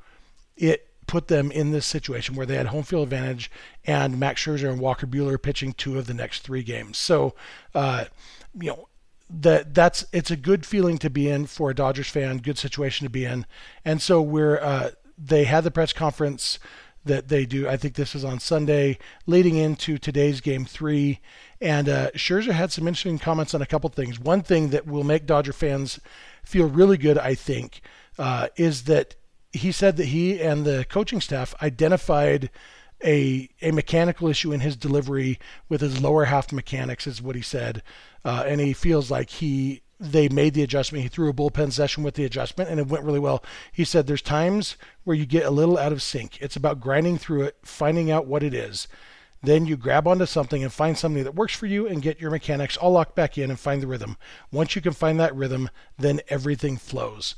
it 0.57 0.88
put 1.09 1.27
them 1.27 1.51
in 1.51 1.73
this 1.73 1.87
situation 1.87 2.37
where 2.37 2.47
they 2.47 2.55
had 2.55 2.67
home 2.67 2.85
field 2.85 3.03
advantage 3.03 3.51
and 3.85 4.21
Max 4.21 4.45
Scherzer 4.45 4.71
and 4.71 4.81
Walker 4.81 5.07
Buehler 5.07 5.43
pitching 5.43 5.73
two 5.73 5.99
of 5.99 6.07
the 6.07 6.15
next 6.15 6.43
three 6.43 6.63
games. 6.63 6.99
So, 6.99 7.35
uh, 7.75 8.05
you 8.55 8.69
know, 8.69 8.89
that 9.31 9.75
that's 9.75 10.07
it's 10.13 10.31
a 10.31 10.37
good 10.37 10.65
feeling 10.65 10.99
to 10.99 11.11
be 11.11 11.29
in 11.29 11.47
for 11.47 11.71
a 11.71 11.75
Dodgers 11.75 12.09
fan, 12.09 12.39
good 12.39 12.59
situation 12.59 13.05
to 13.05 13.11
be 13.11 13.25
in. 13.25 13.45
And 13.85 14.01
so 14.01 14.23
we're 14.23 14.59
uh, 14.59 14.91
they 15.19 15.45
had 15.45 15.65
the 15.65 15.71
press 15.71 15.93
conference 15.93 16.59
that 17.05 17.29
they 17.29 17.45
do. 17.45 17.69
I 17.69 17.77
think 17.77 17.95
this 17.95 18.15
is 18.15 18.25
on 18.25 18.39
Sunday, 18.39 18.99
leading 19.27 19.57
into 19.57 19.99
today's 19.99 20.41
game 20.41 20.65
three. 20.65 21.21
And 21.61 21.89
uh, 21.89 22.11
Scherzer 22.13 22.53
had 22.53 22.71
some 22.71 22.87
interesting 22.87 23.19
comments 23.19 23.55
on 23.55 23.63
a 23.63 23.67
couple 23.67 23.91
things. 23.91 24.21
One 24.21 24.43
thing 24.43 24.69
that 24.71 24.87
will 24.87 25.05
make 25.05 25.27
Dodger 25.27 25.53
fans 25.53 25.99
feel 26.45 26.69
really 26.69 26.97
good, 26.97 27.19
I 27.19 27.35
think, 27.35 27.81
uh, 28.19 28.49
is 28.57 28.85
that 28.85 29.17
he 29.53 29.73
said 29.73 29.97
that 29.97 30.07
he 30.07 30.41
and 30.41 30.65
the 30.65 30.87
coaching 30.89 31.21
staff 31.21 31.55
identified 31.63 32.51
a 33.05 33.49
a 33.63 33.71
mechanical 33.71 34.29
issue 34.29 34.53
in 34.53 34.61
his 34.61 34.77
delivery 34.77 35.39
with 35.69 35.81
his 35.81 36.01
lower 36.01 36.27
half 36.27 36.53
mechanics, 36.53 37.07
is 37.07 37.23
what 37.23 37.37
he 37.37 37.43
said, 37.43 37.83
uh, 38.25 38.45
and 38.47 38.61
he 38.61 38.73
feels 38.73 39.11
like 39.11 39.31
he 39.31 39.83
they 40.01 40.29
made 40.29 40.55
the 40.55 40.63
adjustment. 40.63 41.03
He 41.03 41.09
threw 41.09 41.29
a 41.29 41.35
bullpen 41.35 41.73
session 41.73 42.05
with 42.05 42.15
the 42.15 42.25
adjustment, 42.25 42.71
and 42.71 42.79
it 42.79 42.87
went 42.87 43.05
really 43.05 43.19
well. 43.19 43.43
He 43.73 43.85
said 43.85 44.07
there's 44.07 44.23
times 44.23 44.77
where 45.05 45.17
you 45.17 45.27
get 45.27 45.47
a 45.47 45.51
little 45.51 45.79
out 45.79 45.93
of 45.93 46.03
sync. 46.03 46.41
It's 46.41 46.57
about 46.57 46.81
grinding 46.81 47.19
through 47.19 47.43
it, 47.43 47.57
finding 47.63 48.11
out 48.11 48.27
what 48.27 48.43
it 48.43 48.55
is. 48.55 48.87
Then 49.43 49.67
you 49.67 49.77
grab 49.77 50.09
onto 50.09 50.27
something 50.27 50.65
and 50.65 50.73
find 50.73 50.99
something 50.99 51.23
that 51.23 51.35
works 51.35 51.55
for 51.55 51.67
you 51.67 51.87
and 51.87 52.03
get 52.03 52.21
your 52.21 52.31
mechanics 52.31 52.77
all 52.77 52.91
locked 52.91 53.15
back 53.15 53.39
in 53.39 53.51
and 53.51 53.59
find 53.59 53.81
the 53.81 53.87
rhythm. 53.87 54.17
Once 54.51 54.75
you 54.75 54.83
can 54.83 54.93
find 54.93 55.19
that 55.21 55.35
rhythm, 55.35 55.71
then 55.97 56.21
everything 56.29 56.77
flows. 56.77 57.37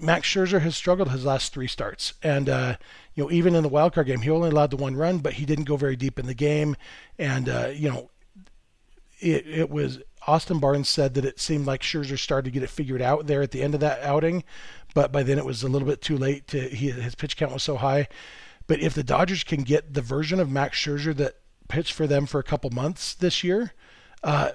Max 0.00 0.28
Scherzer 0.28 0.60
has 0.60 0.76
struggled 0.76 1.10
his 1.10 1.24
last 1.24 1.52
three 1.52 1.66
starts, 1.66 2.12
and 2.22 2.48
uh, 2.48 2.76
you 3.14 3.24
know 3.24 3.30
even 3.30 3.54
in 3.54 3.62
the 3.62 3.68
wild 3.68 3.94
card 3.94 4.06
game, 4.06 4.20
he 4.20 4.30
only 4.30 4.50
allowed 4.50 4.70
the 4.70 4.76
one 4.76 4.96
run, 4.96 5.18
but 5.18 5.34
he 5.34 5.46
didn't 5.46 5.64
go 5.64 5.76
very 5.76 5.96
deep 5.96 6.18
in 6.18 6.26
the 6.26 6.34
game, 6.34 6.76
and 7.18 7.48
uh, 7.48 7.70
you 7.72 7.88
know 7.88 8.10
it 9.20 9.46
it 9.46 9.70
was 9.70 10.00
Austin 10.26 10.58
Barnes 10.58 10.88
said 10.88 11.14
that 11.14 11.24
it 11.24 11.40
seemed 11.40 11.66
like 11.66 11.80
Scherzer 11.80 12.18
started 12.18 12.44
to 12.44 12.50
get 12.50 12.62
it 12.62 12.70
figured 12.70 13.00
out 13.00 13.26
there 13.26 13.42
at 13.42 13.52
the 13.52 13.62
end 13.62 13.74
of 13.74 13.80
that 13.80 14.02
outing, 14.02 14.44
but 14.94 15.12
by 15.12 15.22
then 15.22 15.38
it 15.38 15.46
was 15.46 15.62
a 15.62 15.68
little 15.68 15.88
bit 15.88 16.02
too 16.02 16.18
late. 16.18 16.46
To 16.48 16.68
he, 16.68 16.90
his 16.90 17.14
pitch 17.14 17.36
count 17.36 17.52
was 17.52 17.62
so 17.62 17.76
high. 17.76 18.08
But 18.66 18.80
if 18.80 18.94
the 18.94 19.02
Dodgers 19.02 19.42
can 19.42 19.62
get 19.62 19.94
the 19.94 20.02
version 20.02 20.38
of 20.38 20.50
Max 20.50 20.78
Scherzer 20.78 21.16
that 21.16 21.36
pitched 21.68 21.92
for 21.92 22.06
them 22.06 22.26
for 22.26 22.38
a 22.38 22.44
couple 22.44 22.70
months 22.70 23.14
this 23.14 23.42
year, 23.42 23.72
uh, 24.22 24.52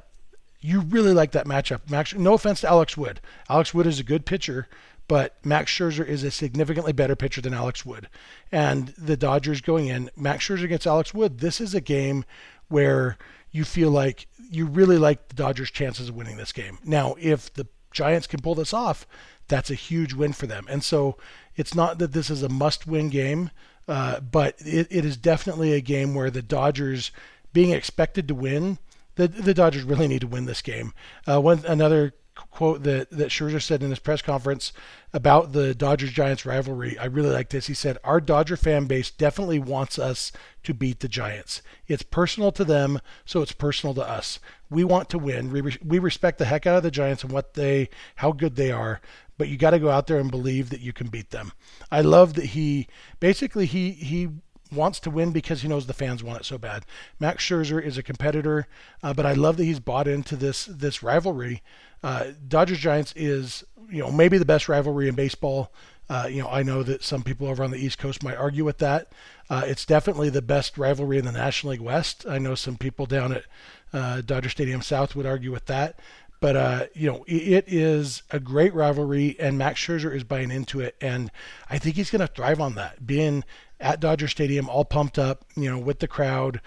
you 0.62 0.82
really 0.82 1.14
like 1.14 1.32
that 1.32 1.46
matchup. 1.46 1.90
Max, 1.90 2.14
no 2.14 2.34
offense 2.34 2.62
to 2.62 2.70
Alex 2.70 2.96
Wood. 2.96 3.20
Alex 3.50 3.74
Wood 3.74 3.86
is 3.86 4.00
a 4.00 4.04
good 4.04 4.26
pitcher, 4.26 4.68
but 5.08 5.38
Max 5.44 5.72
Scherzer 5.72 6.06
is 6.06 6.24
a 6.24 6.32
significantly 6.32 6.94
better 6.94 7.16
pitcher 7.16 7.42
than 7.42 7.54
Alex 7.54 7.86
Wood. 7.86 8.10
And 8.52 8.90
the 8.98 9.18
Dodgers 9.18 9.62
going 9.62 9.88
in, 9.88 10.10
Max 10.16 10.48
Scherzer 10.48 10.64
against 10.64 10.88
Alex 10.88 11.14
Wood, 11.14 11.40
this 11.40 11.62
is 11.62 11.74
a 11.74 11.82
game 11.82 12.26
where 12.68 13.18
you 13.52 13.64
feel 13.64 13.92
like 13.92 14.28
you 14.50 14.66
really 14.66 14.98
like 14.98 15.30
the 15.30 15.36
Dodgers' 15.36 15.72
chances 15.72 16.10
of 16.10 16.16
winning 16.16 16.38
this 16.38 16.52
game. 16.52 16.78
Now, 16.84 17.16
if 17.20 17.54
the 17.54 17.68
Giants 17.92 18.28
can 18.28 18.42
pull 18.42 18.56
this 18.56 18.74
off, 18.74 19.08
that's 19.48 19.70
a 19.70 19.76
huge 19.76 20.14
win 20.14 20.34
for 20.34 20.48
them. 20.48 20.66
And 20.70 20.84
so 20.84 21.18
it's 21.56 21.76
not 21.76 22.00
that 22.00 22.12
this 22.12 22.30
is 22.30 22.44
a 22.44 22.50
must 22.50 22.88
win 22.88 23.10
game, 23.10 23.52
uh, 23.88 24.20
but 24.20 24.56
it, 24.60 24.88
it 24.90 25.06
is 25.06 25.18
definitely 25.18 25.74
a 25.74 25.82
game 25.82 26.16
where 26.16 26.30
the 26.30 26.42
Dodgers, 26.42 27.12
being 27.54 27.72
expected 27.72 28.28
to 28.28 28.36
win, 28.36 28.80
the, 29.16 29.28
the 29.28 29.54
Dodgers 29.54 29.84
really 29.84 30.08
need 30.08 30.22
to 30.22 30.28
win 30.28 30.46
this 30.46 30.62
game. 30.62 30.94
Uh, 31.28 31.40
one 31.40 31.64
another 31.66 32.14
quote 32.36 32.84
that, 32.84 33.10
that 33.12 33.30
Scherzer 33.30 33.62
said 33.62 33.82
in 33.82 33.90
his 33.90 34.00
press 34.00 34.22
conference 34.22 34.74
about 35.14 35.54
the 35.54 35.74
Dodgers 35.74 36.12
Giants 36.12 36.46
rivalry. 36.46 36.98
I 36.98 37.06
really 37.06 37.30
like 37.30 37.50
this. 37.50 37.68
He 37.68 37.74
said, 37.74 37.98
Our 38.04 38.20
Dodger 38.20 38.58
fan 38.58 38.86
base 38.86 39.10
definitely 39.10 39.60
wants 39.60 39.98
us 39.98 40.32
to 40.64 40.74
beat 40.74 41.00
the 41.00 41.08
Giants. 41.08 41.62
It's 41.88 42.04
personal 42.04 42.52
to 42.54 42.64
them, 42.64 43.00
so 43.26 43.42
it's 43.42 43.52
personal 43.52 43.94
to 43.96 44.08
us. 44.08 44.40
We 44.70 44.84
want 44.84 45.10
to 45.10 45.20
win. 45.20 45.52
We, 45.52 45.78
we 45.84 46.00
respect 46.00 46.38
the 46.38 46.46
heck 46.46 46.68
out 46.68 46.78
of 46.78 46.84
the 46.84 46.92
Giants 46.92 47.24
and 47.24 47.32
what 47.32 47.54
they, 47.54 47.90
how 48.16 48.32
good 48.32 48.56
they 48.56 48.72
are, 48.72 49.00
but 49.38 49.48
you 49.48 49.58
got 49.58 49.72
to 49.72 49.80
go 49.80 49.90
out 49.90 50.08
there 50.08 50.20
and 50.20 50.32
believe 50.32 50.70
that 50.70 50.82
you 50.82 50.94
can 50.94 51.08
beat 51.08 51.32
them. 51.32 51.54
I 51.92 52.02
love 52.02 52.34
that 52.34 52.48
he 52.48 52.88
basically 53.20 53.66
he 53.66 53.92
he 53.92 54.30
wants 54.72 55.00
to 55.00 55.10
win 55.12 55.32
because 55.32 55.62
he 55.62 55.68
knows 55.68 55.86
the 55.86 55.94
fans 55.94 56.24
want 56.24 56.40
it 56.42 56.46
so 56.46 56.58
bad. 56.58 56.86
Max 57.20 57.44
Scherzer 57.44 57.82
is 57.82 57.98
a 57.98 58.04
competitor, 58.04 58.68
uh, 59.04 59.14
but 59.14 59.26
I 59.26 59.34
love 59.34 59.58
that 59.58 59.66
he's 59.66 59.80
bought 59.80 60.08
into 60.08 60.36
this 60.36 60.66
this 60.66 61.04
rivalry 61.04 61.62
uh, 62.06 62.28
Dodgers 62.48 62.78
Giants 62.78 63.14
is 63.16 63.64
you 63.90 64.00
know 64.00 64.12
maybe 64.12 64.38
the 64.38 64.46
best 64.46 64.70
rivalry 64.70 65.10
in 65.10 65.16
baseball. 65.16 65.74
Uh, 66.08 66.28
you 66.30 66.40
know 66.40 66.48
I 66.48 66.62
know 66.62 66.84
that 66.84 67.04
some 67.04 67.24
people 67.24 67.48
over 67.48 67.64
on 67.64 67.72
the 67.72 67.84
East 67.84 67.98
Coast 67.98 68.22
might 68.24 68.38
argue 68.38 68.64
with 68.64 68.78
that. 68.78 69.12
Uh, 69.50 69.64
it's 69.66 69.86
definitely 69.86 70.30
the 70.30 70.44
best 70.44 70.78
rivalry 70.78 71.18
in 71.18 71.26
the 71.26 71.32
National 71.32 71.72
League 71.72 71.82
West. 71.82 72.24
I 72.30 72.38
know 72.38 72.54
some 72.54 72.78
people 72.78 73.08
down 73.08 73.34
at 73.34 73.44
uh, 73.92 74.22
Dodger 74.22 74.50
Stadium 74.50 74.84
South 74.84 75.16
would 75.16 75.26
argue 75.26 75.52
with 75.52 75.66
that. 75.66 76.00
But 76.40 76.56
uh, 76.56 76.86
you 76.94 77.10
know, 77.10 77.26
it 77.28 77.66
is 77.68 78.22
a 78.30 78.40
great 78.40 78.76
rivalry, 78.76 79.36
and 79.40 79.58
Max 79.58 79.80
Scherzer 79.80 80.14
is 80.14 80.24
buying 80.24 80.52
into 80.52 80.82
it, 80.82 80.96
and 81.02 81.32
I 81.72 81.80
think 81.80 81.96
he's 81.96 82.12
going 82.12 82.20
to 82.20 82.28
thrive 82.28 82.62
on 82.62 82.76
that. 82.76 83.08
Being 83.08 83.44
at 83.80 84.00
Dodger 84.00 84.28
Stadium, 84.28 84.70
all 84.70 84.86
pumped 84.86 85.18
up, 85.18 85.44
you 85.56 85.72
know, 85.72 85.80
with 85.80 86.00
the 86.00 86.08
crowd, 86.08 86.62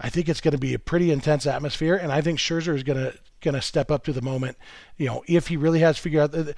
I 0.00 0.08
think 0.08 0.30
it's 0.30 0.40
going 0.40 0.52
to 0.52 0.58
be 0.58 0.72
a 0.72 0.78
pretty 0.78 1.10
intense 1.10 1.46
atmosphere, 1.46 1.94
and 1.94 2.10
I 2.10 2.22
think 2.22 2.38
Scherzer 2.38 2.74
is 2.74 2.84
going 2.84 2.98
to 2.98 3.18
going 3.40 3.54
to 3.54 3.62
step 3.62 3.90
up 3.90 4.04
to 4.04 4.12
the 4.12 4.22
moment. 4.22 4.56
You 4.96 5.06
know, 5.06 5.24
if 5.26 5.48
he 5.48 5.56
really 5.56 5.80
has 5.80 5.98
figured 5.98 6.22
out 6.22 6.32
the, 6.32 6.54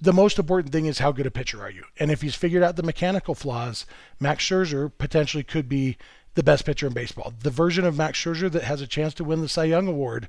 the 0.00 0.12
most 0.12 0.38
important 0.38 0.72
thing 0.72 0.86
is 0.86 0.98
how 0.98 1.12
good 1.12 1.26
a 1.26 1.30
pitcher 1.30 1.62
are 1.62 1.70
you, 1.70 1.84
and 1.98 2.10
if 2.10 2.22
he's 2.22 2.34
figured 2.34 2.62
out 2.62 2.76
the 2.76 2.82
mechanical 2.82 3.34
flaws, 3.34 3.86
Max 4.18 4.44
Scherzer 4.44 4.90
potentially 4.96 5.44
could 5.44 5.68
be 5.68 5.96
the 6.34 6.42
best 6.42 6.64
pitcher 6.64 6.86
in 6.86 6.92
baseball. 6.92 7.32
The 7.42 7.50
version 7.50 7.84
of 7.84 7.96
Max 7.96 8.18
Scherzer 8.18 8.50
that 8.52 8.64
has 8.64 8.80
a 8.80 8.86
chance 8.86 9.14
to 9.14 9.24
win 9.24 9.40
the 9.40 9.48
Cy 9.48 9.64
Young 9.64 9.88
Award, 9.88 10.28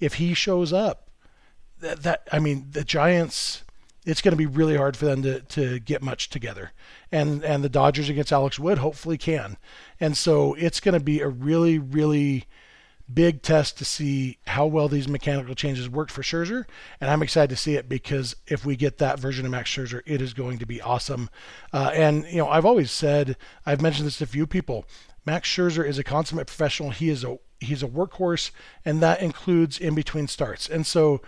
if 0.00 0.14
he 0.14 0.34
shows 0.34 0.72
up, 0.72 1.08
that, 1.80 2.02
that 2.02 2.28
I 2.30 2.38
mean, 2.38 2.68
the 2.70 2.84
Giants 2.84 3.64
it's 4.04 4.20
going 4.20 4.32
to 4.32 4.36
be 4.36 4.46
really 4.46 4.76
hard 4.76 4.96
for 4.96 5.04
them 5.04 5.22
to, 5.22 5.40
to 5.40 5.78
get 5.78 6.02
much 6.02 6.28
together. 6.28 6.72
And 7.10 7.44
and 7.44 7.62
the 7.62 7.68
Dodgers 7.68 8.08
against 8.08 8.32
Alex 8.32 8.58
Wood 8.58 8.78
hopefully 8.78 9.18
can. 9.18 9.56
And 10.00 10.16
so 10.16 10.54
it's 10.54 10.80
going 10.80 10.98
to 10.98 11.04
be 11.04 11.20
a 11.20 11.28
really, 11.28 11.78
really 11.78 12.46
big 13.14 13.42
test 13.42 13.78
to 13.78 13.84
see 13.84 14.38
how 14.46 14.66
well 14.66 14.88
these 14.88 15.08
mechanical 15.08 15.54
changes 15.54 15.88
worked 15.88 16.10
for 16.10 16.22
Scherzer. 16.22 16.64
And 17.00 17.10
I'm 17.10 17.22
excited 17.22 17.50
to 17.50 17.56
see 17.56 17.74
it 17.74 17.88
because 17.88 18.36
if 18.46 18.64
we 18.64 18.76
get 18.76 18.98
that 18.98 19.18
version 19.18 19.44
of 19.44 19.52
Max 19.52 19.70
Scherzer, 19.70 20.02
it 20.06 20.20
is 20.20 20.34
going 20.34 20.58
to 20.58 20.66
be 20.66 20.80
awesome. 20.80 21.30
Uh, 21.72 21.90
and, 21.94 22.24
you 22.26 22.38
know, 22.38 22.48
I've 22.48 22.66
always 22.66 22.90
said, 22.90 23.36
I've 23.66 23.80
mentioned 23.80 24.06
this 24.06 24.18
to 24.18 24.24
a 24.24 24.28
few 24.28 24.46
people, 24.46 24.86
Max 25.24 25.48
Scherzer 25.48 25.86
is 25.86 25.98
a 25.98 26.04
consummate 26.04 26.46
professional. 26.46 26.90
He 26.90 27.08
is 27.08 27.24
a 27.24 27.38
he's 27.60 27.82
a 27.82 27.88
workhorse, 27.88 28.50
and 28.84 29.00
that 29.02 29.22
includes 29.22 29.78
in 29.78 29.94
between 29.94 30.26
starts. 30.26 30.68
And 30.68 30.86
so 30.86 31.22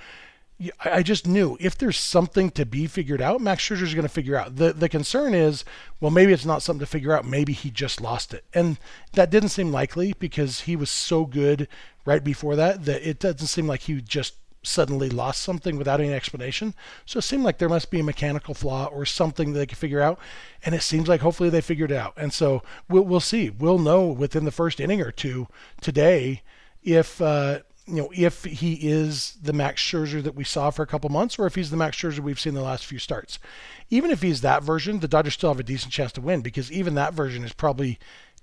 I 0.85 1.03
just 1.03 1.27
knew 1.27 1.57
if 1.59 1.77
there's 1.77 1.99
something 1.99 2.51
to 2.53 2.65
be 2.65 2.87
figured 2.87 3.21
out, 3.21 3.41
Max 3.41 3.65
Scherzer 3.65 3.83
is 3.83 3.95
going 3.95 4.07
to 4.07 4.09
figure 4.09 4.37
out. 4.37 4.57
The 4.57 4.73
the 4.73 4.89
concern 4.89 5.35
is, 5.35 5.65
well, 6.01 6.13
maybe 6.13 6.33
it's 6.33 6.45
not 6.45 6.63
something 6.63 6.81
to 6.81 6.87
figure 6.87 7.13
out. 7.13 7.25
Maybe 7.25 7.53
he 7.53 7.71
just 7.71 8.01
lost 8.01 8.33
it, 8.33 8.45
and 8.55 8.79
that 9.15 9.31
didn't 9.31 9.49
seem 9.49 9.73
likely 9.73 10.15
because 10.19 10.63
he 10.63 10.77
was 10.77 10.91
so 10.91 11.27
good 11.27 11.67
right 12.05 12.23
before 12.23 12.55
that 12.57 12.85
that 12.85 13.09
it 13.09 13.19
doesn't 13.19 13.49
seem 13.49 13.67
like 13.67 13.83
he 13.83 14.01
just 14.01 14.35
suddenly 14.63 15.11
lost 15.11 15.43
something 15.43 15.77
without 15.77 16.01
any 16.01 16.13
explanation. 16.13 16.75
So 17.05 17.19
it 17.19 17.23
seemed 17.23 17.45
like 17.45 17.59
there 17.59 17.69
must 17.69 17.91
be 17.91 18.01
a 18.01 18.05
mechanical 18.05 18.55
flaw 18.55 18.87
or 18.87 19.05
something 19.05 19.53
they 19.53 19.67
could 19.67 19.77
figure 19.77 20.01
out. 20.01 20.19
And 20.65 20.75
it 20.75 20.83
seems 20.83 21.07
like 21.07 21.21
hopefully 21.21 21.51
they 21.51 21.61
figured 21.61 21.91
it 21.91 21.99
out. 21.99 22.15
And 22.17 22.33
so 22.33 22.63
we'll, 22.89 23.05
we'll 23.05 23.21
see. 23.21 23.51
We'll 23.51 23.79
know 23.79 24.07
within 24.07 24.47
the 24.47 24.51
first 24.51 24.81
inning 24.81 25.03
or 25.03 25.13
two 25.13 25.49
today 25.83 26.43
if. 26.83 27.21
Uh, 27.21 27.61
you 27.87 27.97
know, 27.97 28.11
if 28.15 28.45
he 28.45 28.75
is 28.75 29.37
the 29.43 29.53
Max 29.53 29.83
Scherzer 29.83 30.23
that 30.23 30.35
we 30.35 30.45
saw 30.45 30.71
for 30.71 30.83
a 30.83 30.87
couple 30.87 31.11
months, 31.11 31.39
or 31.39 31.47
if 31.47 31.55
he's 31.55 31.71
the 31.71 31.77
Max 31.77 31.97
Scherzer 31.97 32.21
we've 32.21 32.41
seen 32.41 32.55
the 32.55 32.63
last 32.63 32.87
few 32.87 32.99
starts. 32.99 33.39
Even 33.91 34.11
if 34.11 34.23
he's 34.23 34.41
that 34.41 34.63
version, 34.63 35.01
the 35.01 35.09
Dodgers 35.09 35.35
still 35.35 35.51
have 35.51 35.61
a 35.61 35.65
decent 35.65 35.93
chance 35.93 36.13
to 36.13 36.21
win 36.21 36.41
because 36.41 36.73
even 36.73 36.95
that 36.95 37.13
version 37.13 37.45
is 37.45 37.53
probably 37.53 37.99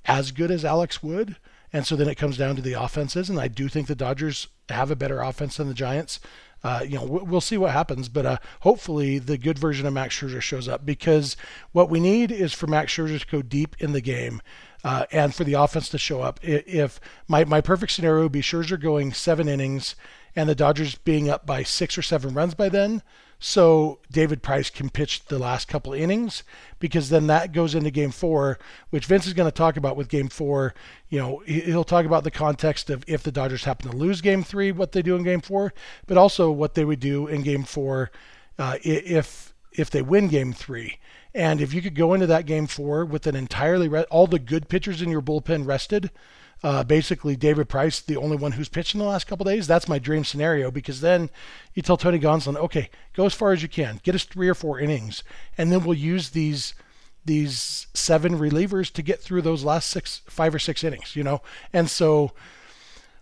as 0.06 0.32
good 0.32 0.52
as 0.52 0.64
Alex 0.64 1.02
Wood. 1.02 1.38
And 1.74 1.88
so 1.88 1.96
then 1.96 2.10
it 2.10 2.16
comes 2.16 2.38
down 2.38 2.56
to 2.58 2.62
the 2.62 2.74
offenses, 2.74 3.30
and 3.30 3.40
I 3.40 3.48
do 3.48 3.70
think 3.70 3.88
the 3.88 3.96
Dodgers 3.96 4.48
have 4.70 4.92
a 4.92 4.96
better 4.96 5.22
offense 5.22 5.58
than 5.58 5.70
the 5.70 5.74
Giants. 5.74 6.20
Uh, 6.64 6.86
you 6.88 6.96
know, 6.96 7.06
we'll 7.06 7.42
see 7.42 7.58
what 7.58 7.72
happens, 7.72 8.08
but 8.08 8.26
uh, 8.26 8.38
hopefully 8.60 9.18
the 9.18 9.38
good 9.38 9.58
version 9.58 9.88
of 9.88 9.94
Max 9.94 10.16
Scherzer 10.16 10.42
shows 10.42 10.68
up 10.68 10.86
because 10.86 11.36
what 11.72 11.90
we 11.90 12.00
need 12.00 12.32
is 12.32 12.54
for 12.54 12.68
Max 12.68 12.94
Scherzer 12.94 13.20
to 13.20 13.26
go 13.26 13.42
deep 13.42 13.76
in 13.80 13.94
the 13.94 14.02
game. 14.02 14.42
Uh, 14.84 15.06
and 15.12 15.36
for 15.36 15.44
the 15.44 15.54
offense 15.54 15.90
to 15.90 15.98
show 16.00 16.22
up. 16.22 16.40
If 16.42 17.00
my, 17.28 17.46
my 17.46 17.62
perfect 17.62 17.92
scenario 17.92 18.24
would 18.24 18.32
be 18.32 18.42
Scherzer 18.42 18.82
going 18.82 19.14
seven 19.14 19.48
innings 19.48 19.96
and 20.36 20.50
the 20.50 20.56
Dodgers 20.56 20.96
being 20.96 21.30
up 21.30 21.46
by 21.46 21.62
six 21.62 22.00
or 22.00 22.02
seven 22.02 22.34
runs 22.34 22.56
by 22.56 22.68
then, 22.68 23.04
so 23.44 23.98
David 24.12 24.44
Price 24.44 24.70
can 24.70 24.92
pitch 24.92 25.26
the 25.26 25.40
last 25.40 25.68
couple 25.68 25.94
innings 25.94 26.44
because 26.78 27.10
then 27.10 27.26
that 27.26 27.54
goes 27.54 27.74
into 27.74 27.90
game 27.90 28.12
four, 28.12 28.60
which 28.92 29.08
Vince 29.08 29.26
is 29.26 29.34
going 29.34 29.48
to 29.48 29.52
talk 29.52 29.78
about 29.78 29.98
with 29.98 30.10
game 30.10 30.30
four. 30.30 30.76
You 31.10 31.18
know, 31.18 31.44
he'll 31.48 31.84
talk 31.84 32.06
about 32.06 32.24
the 32.24 32.30
context 32.30 32.92
of 32.92 33.04
if 33.08 33.24
the 33.24 33.32
Dodgers 33.32 33.64
happen 33.64 33.90
to 33.90 33.98
lose 33.98 34.22
game 34.22 34.44
three, 34.44 34.72
what 34.72 34.92
they 34.92 35.02
do 35.02 35.16
in 35.16 35.24
game 35.24 35.42
four, 35.42 35.74
but 36.06 36.18
also 36.18 36.52
what 36.52 36.76
they 36.76 36.86
would 36.86 37.00
do 37.00 37.26
in 37.26 37.42
game 37.42 37.64
four 37.64 38.12
uh, 38.60 38.78
if 38.84 39.56
if 39.72 39.90
they 39.90 40.04
win 40.04 40.28
game 40.28 40.54
three. 40.54 41.00
And 41.34 41.62
if 41.62 41.74
you 41.74 41.82
could 41.82 41.96
go 41.96 42.14
into 42.14 42.28
that 42.28 42.46
game 42.46 42.68
four 42.68 43.06
with 43.06 43.26
an 43.26 43.36
entirely 43.36 43.88
re- 43.88 44.06
all 44.10 44.28
the 44.28 44.40
good 44.40 44.68
pitchers 44.68 45.02
in 45.02 45.10
your 45.10 45.22
bullpen 45.22 45.66
rested, 45.66 46.12
uh, 46.64 46.84
basically 46.84 47.36
David 47.36 47.70
Price, 47.70 48.00
the 48.00 48.18
only 48.18 48.38
one 48.38 48.54
who's 48.54 48.70
pitched 48.70 48.94
in 48.94 49.00
the 49.00 49.06
last 49.06 49.28
couple 49.28 49.46
days. 49.46 49.66
That's 49.66 49.88
my 49.88 49.98
dream 49.98 50.24
scenario 50.24 50.70
because 50.70 51.02
then 51.02 51.30
you 51.74 51.82
tell 51.82 51.98
Tony 51.98 52.20
Gonsolin, 52.20 52.58
okay, 52.58 52.90
go 53.14 53.26
as 53.26 53.34
far 53.34 53.52
as 53.52 53.64
you 53.64 53.70
can, 53.70 54.00
get 54.04 54.16
us 54.16 54.26
three 54.26 54.50
or 54.50 54.54
four 54.54 54.80
innings, 54.80 55.24
and 55.58 55.72
then 55.72 55.84
we'll 55.84 55.98
use 55.98 56.32
these 56.32 56.74
these 57.24 57.86
seven 57.94 58.38
relievers 58.38 58.92
to 58.92 59.04
get 59.04 59.22
through 59.22 59.44
those 59.44 59.64
last 59.64 59.92
six, 59.92 60.22
five 60.28 60.56
or 60.56 60.60
six 60.60 60.84
innings, 60.84 61.16
you 61.16 61.24
know. 61.24 61.42
And 61.72 61.88
so, 61.88 62.32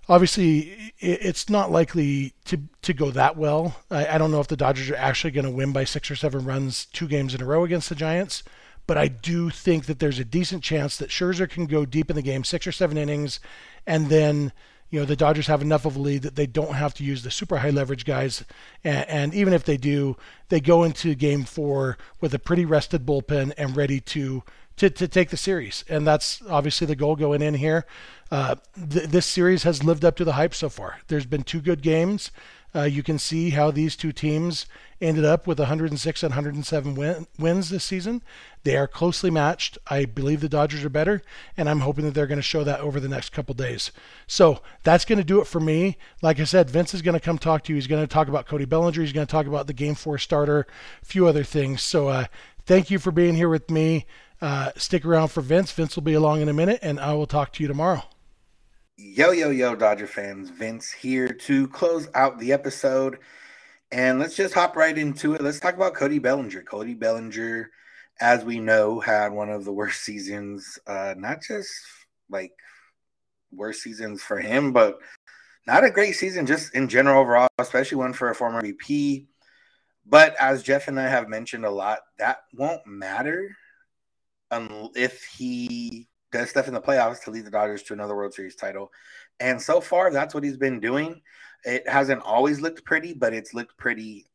obviously, 0.10 0.94
it's 1.00 1.50
not 1.50 1.72
likely 1.72 2.34
to 2.46 2.58
to 2.82 2.94
go 2.94 3.12
that 3.12 3.38
well. 3.38 3.78
I, 3.90 4.08
I 4.08 4.18
don't 4.18 4.32
know 4.32 4.42
if 4.42 4.48
the 4.48 4.58
Dodgers 4.58 4.90
are 4.90 4.96
actually 4.96 5.32
going 5.32 5.46
to 5.46 5.52
win 5.52 5.72
by 5.72 5.86
six 5.86 6.12
or 6.12 6.18
seven 6.18 6.44
runs 6.44 6.86
two 6.86 7.08
games 7.08 7.34
in 7.34 7.42
a 7.42 7.46
row 7.46 7.64
against 7.64 7.88
the 7.88 7.96
Giants 7.96 8.44
but 8.90 8.98
I 8.98 9.08
do 9.08 9.52
think 9.52 9.86
that 9.86 10.00
there's 10.00 10.18
a 10.18 10.26
decent 10.26 10.64
chance 10.64 10.98
that 10.98 11.12
Scherzer 11.12 11.48
can 11.48 11.68
go 11.68 11.86
deep 11.86 12.10
in 12.10 12.16
the 12.16 12.24
game, 12.24 12.44
six 12.44 12.66
or 12.66 12.72
seven 12.72 12.98
innings, 12.98 13.40
and 13.86 14.08
then 14.08 14.52
you 14.90 15.00
know 15.00 15.06
the 15.06 15.16
Dodgers 15.16 15.46
have 15.46 15.62
enough 15.62 15.86
of 15.86 15.96
a 15.96 16.00
lead 16.00 16.24
that 16.24 16.36
they 16.36 16.48
don't 16.48 16.74
have 16.74 16.96
to 16.96 17.04
use 17.04 17.22
the 17.22 17.30
super 17.30 17.60
high 17.60 17.70
leverage 17.70 18.04
guys, 18.04 18.44
and, 18.84 19.08
and 19.08 19.34
even 19.36 19.54
if 19.54 19.64
they 19.64 19.78
do, 19.78 20.18
they 20.48 20.60
go 20.60 20.82
into 20.84 21.14
Game 21.14 21.44
Four 21.44 22.00
with 22.20 22.34
a 22.34 22.40
pretty 22.40 22.66
rested 22.66 23.06
bullpen 23.06 23.54
and 23.60 23.78
ready 23.78 24.00
to 24.00 24.42
to, 24.80 24.90
to 24.90 25.08
take 25.08 25.30
the 25.30 25.38
series, 25.38 25.84
and 25.90 26.08
that's 26.08 26.42
obviously 26.50 26.88
the 26.88 26.96
goal 26.96 27.16
going 27.16 27.42
in 27.42 27.54
here. 27.54 27.86
Uh, 28.32 28.56
th- 28.76 29.10
this 29.10 29.26
series 29.26 29.64
has 29.64 29.84
lived 29.84 30.06
up 30.06 30.16
to 30.16 30.24
the 30.24 30.34
hype 30.34 30.54
so 30.54 30.70
far. 30.70 31.00
There's 31.08 31.26
been 31.26 31.44
two 31.44 31.62
good 31.62 31.82
games. 31.82 32.32
Uh, 32.74 32.84
you 32.84 33.02
can 33.02 33.18
see 33.18 33.50
how 33.50 33.72
these 33.72 33.96
two 33.96 34.12
teams 34.12 34.68
ended 35.02 35.26
up 35.26 35.48
with 35.48 35.60
106 35.60 36.24
and 36.24 36.30
107 36.30 36.96
win- 36.96 37.28
wins 37.38 37.70
this 37.70 37.84
season. 37.84 38.22
They 38.64 38.78
are 38.78 38.88
closely 38.88 39.30
matched. 39.30 39.78
I 39.88 40.06
believe 40.06 40.40
the 40.40 40.50
Dodgers 40.50 40.86
are 40.86 40.90
better, 40.90 41.22
and 41.58 41.68
I'm 41.68 41.80
hoping 41.80 42.06
that 42.06 42.14
they're 42.14 42.28
going 42.28 42.38
to 42.38 42.44
show 42.44 42.64
that 42.64 42.80
over 42.80 43.00
the 43.00 43.10
next 43.10 43.32
couple 43.32 43.56
days. 43.56 43.92
So 44.28 44.62
that's 44.84 45.06
going 45.06 45.18
to 45.18 45.24
do 45.24 45.42
it 45.42 45.48
for 45.48 45.60
me. 45.60 45.98
Like 46.22 46.40
I 46.40 46.44
said, 46.44 46.70
Vince 46.70 46.94
is 46.94 47.02
going 47.02 47.16
to 47.16 47.20
come 47.20 47.38
talk 47.38 47.64
to 47.64 47.74
you. 47.74 47.76
He's 47.76 47.88
going 47.88 48.04
to 48.04 48.14
talk 48.14 48.28
about 48.28 48.46
Cody 48.46 48.66
Bellinger. 48.66 49.02
He's 49.02 49.14
going 49.14 49.28
to 49.28 49.32
talk 49.32 49.48
about 49.48 49.68
the 49.68 49.74
Game 49.74 49.96
Four 49.96 50.18
starter, 50.20 50.68
a 51.02 51.06
few 51.06 51.28
other 51.28 51.44
things. 51.44 51.82
So 51.82 52.08
uh, 52.08 52.26
thank 52.66 52.92
you 52.92 53.00
for 53.00 53.12
being 53.12 53.36
here 53.36 53.50
with 53.50 53.72
me. 53.72 54.06
Uh, 54.42 54.72
stick 54.78 55.06
around 55.06 55.28
for 55.30 55.42
Vince. 55.42 55.72
Vince 55.72 55.96
will 55.96 56.04
be 56.04 56.14
along 56.14 56.42
in 56.42 56.50
a 56.50 56.54
minute, 56.54 56.80
and 56.82 57.00
I 57.00 57.14
will 57.14 57.28
talk 57.28 57.52
to 57.54 57.64
you 57.64 57.68
tomorrow. 57.68 58.04
Yo, 58.96 59.32
yo, 59.32 59.50
yo, 59.50 59.76
Dodger 59.76 60.08
fans. 60.08 60.50
Vince 60.50 60.92
here 60.92 61.30
to 61.30 61.68
close 61.70 62.10
out 62.16 62.40
the 62.40 62.54
episode. 62.54 63.20
And 63.92 64.20
let's 64.20 64.36
just 64.36 64.54
hop 64.54 64.76
right 64.76 64.98
into 64.98 65.34
it. 65.34 65.42
Let's 65.42 65.60
talk 65.60 65.76
about 65.76 65.96
Cody 65.96 66.20
Bellinger. 66.20 66.62
Cody 66.64 66.94
Bellinger, 66.94 67.72
as 68.22 68.46
we 68.46 68.60
know, 68.60 69.00
had 69.00 69.32
one 69.32 69.50
of 69.50 69.66
the 69.66 69.74
worst 69.74 70.04
seasons, 70.04 70.78
uh, 70.86 71.16
not 71.18 71.42
just 71.42 71.72
like 72.30 72.52
worst 73.52 73.82
seasons 73.82 74.22
for 74.22 74.40
him, 74.40 74.72
but 74.72 75.00
not 75.66 75.84
a 75.84 75.92
great 75.92 76.14
season 76.14 76.46
just 76.46 76.76
in 76.76 76.88
general 76.88 77.22
overall, 77.22 77.48
especially 77.58 77.98
one 77.98 78.14
for 78.14 78.30
a 78.30 78.36
former 78.36 78.62
VP. 78.62 79.28
But 80.06 80.36
as 80.40 80.64
Jeff 80.64 80.88
and 80.88 81.00
I 81.00 81.08
have 81.08 81.28
mentioned 81.28 81.66
a 81.66 81.72
lot, 81.72 82.00
that 82.20 82.40
won't 82.54 82.86
matter 82.86 83.56
if 84.52 85.24
he 85.24 86.08
does 86.32 86.50
stuff 86.50 86.68
in 86.68 86.74
the 86.74 86.82
playoffs 86.82 87.24
to 87.24 87.32
lead 87.32 87.46
the 87.46 87.52
Dodgers 87.52 87.84
to 87.84 87.94
another 87.94 88.16
World 88.16 88.34
Series 88.34 88.56
title. 88.56 88.92
And 89.40 89.62
so 89.62 89.82
far, 89.82 90.12
that's 90.12 90.34
what 90.34 90.44
he's 90.44 90.58
been 90.58 90.80
doing. 90.80 91.22
It 91.64 91.88
hasn't 91.88 92.22
always 92.22 92.62
looked 92.62 92.86
pretty, 92.86 93.14
but 93.14 93.34
it's 93.34 93.54
looked 93.54 93.78
pretty 93.78 94.26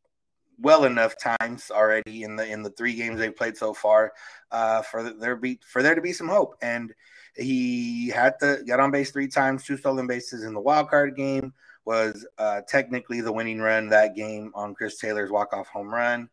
well 0.58 0.84
enough 0.84 1.16
times 1.18 1.70
already 1.70 2.22
in 2.22 2.36
the 2.36 2.46
in 2.46 2.62
the 2.62 2.70
three 2.70 2.94
games 2.94 3.18
they've 3.18 3.34
played 3.34 3.56
so 3.56 3.74
far 3.74 4.12
uh, 4.52 4.82
for 4.82 5.12
there 5.12 5.36
be 5.36 5.58
for 5.66 5.82
there 5.82 5.94
to 5.94 6.00
be 6.00 6.12
some 6.12 6.28
hope. 6.28 6.54
And 6.62 6.92
he 7.36 8.08
had 8.08 8.38
to 8.40 8.62
get 8.64 8.80
on 8.80 8.90
base 8.90 9.10
three 9.10 9.28
times, 9.28 9.64
two 9.64 9.76
stolen 9.76 10.06
bases 10.06 10.44
in 10.44 10.54
the 10.54 10.60
wild 10.60 10.88
card 10.88 11.16
game. 11.16 11.52
Was 11.84 12.26
uh, 12.38 12.62
technically 12.66 13.20
the 13.20 13.32
winning 13.32 13.60
run 13.60 13.88
that 13.90 14.16
game 14.16 14.52
on 14.54 14.74
Chris 14.74 14.98
Taylor's 14.98 15.30
walk 15.30 15.52
off 15.52 15.68
home 15.68 15.92
run. 15.92 16.30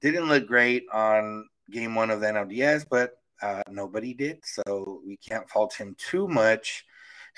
Didn't 0.00 0.28
look 0.28 0.46
great 0.46 0.84
on 0.92 1.48
game 1.70 1.94
one 1.94 2.10
of 2.10 2.20
the 2.20 2.26
NLDS, 2.28 2.86
but 2.88 3.21
uh, 3.42 3.62
nobody 3.68 4.14
did, 4.14 4.38
so 4.44 5.00
we 5.04 5.16
can't 5.16 5.48
fault 5.48 5.74
him 5.74 5.94
too 5.98 6.28
much. 6.28 6.84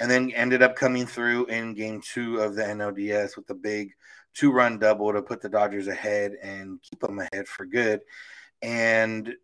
And 0.00 0.10
then 0.10 0.30
ended 0.32 0.62
up 0.62 0.76
coming 0.76 1.06
through 1.06 1.46
in 1.46 1.74
game 1.74 2.00
two 2.00 2.38
of 2.40 2.54
the 2.54 2.62
NLDS 2.62 3.36
with 3.36 3.46
the 3.46 3.54
big 3.54 3.92
two 4.34 4.50
run 4.50 4.78
double 4.78 5.12
to 5.12 5.22
put 5.22 5.40
the 5.40 5.48
Dodgers 5.48 5.86
ahead 5.86 6.32
and 6.42 6.80
keep 6.82 7.00
them 7.00 7.20
ahead 7.20 7.46
for 7.46 7.64
good. 7.64 8.00
And 8.60 9.34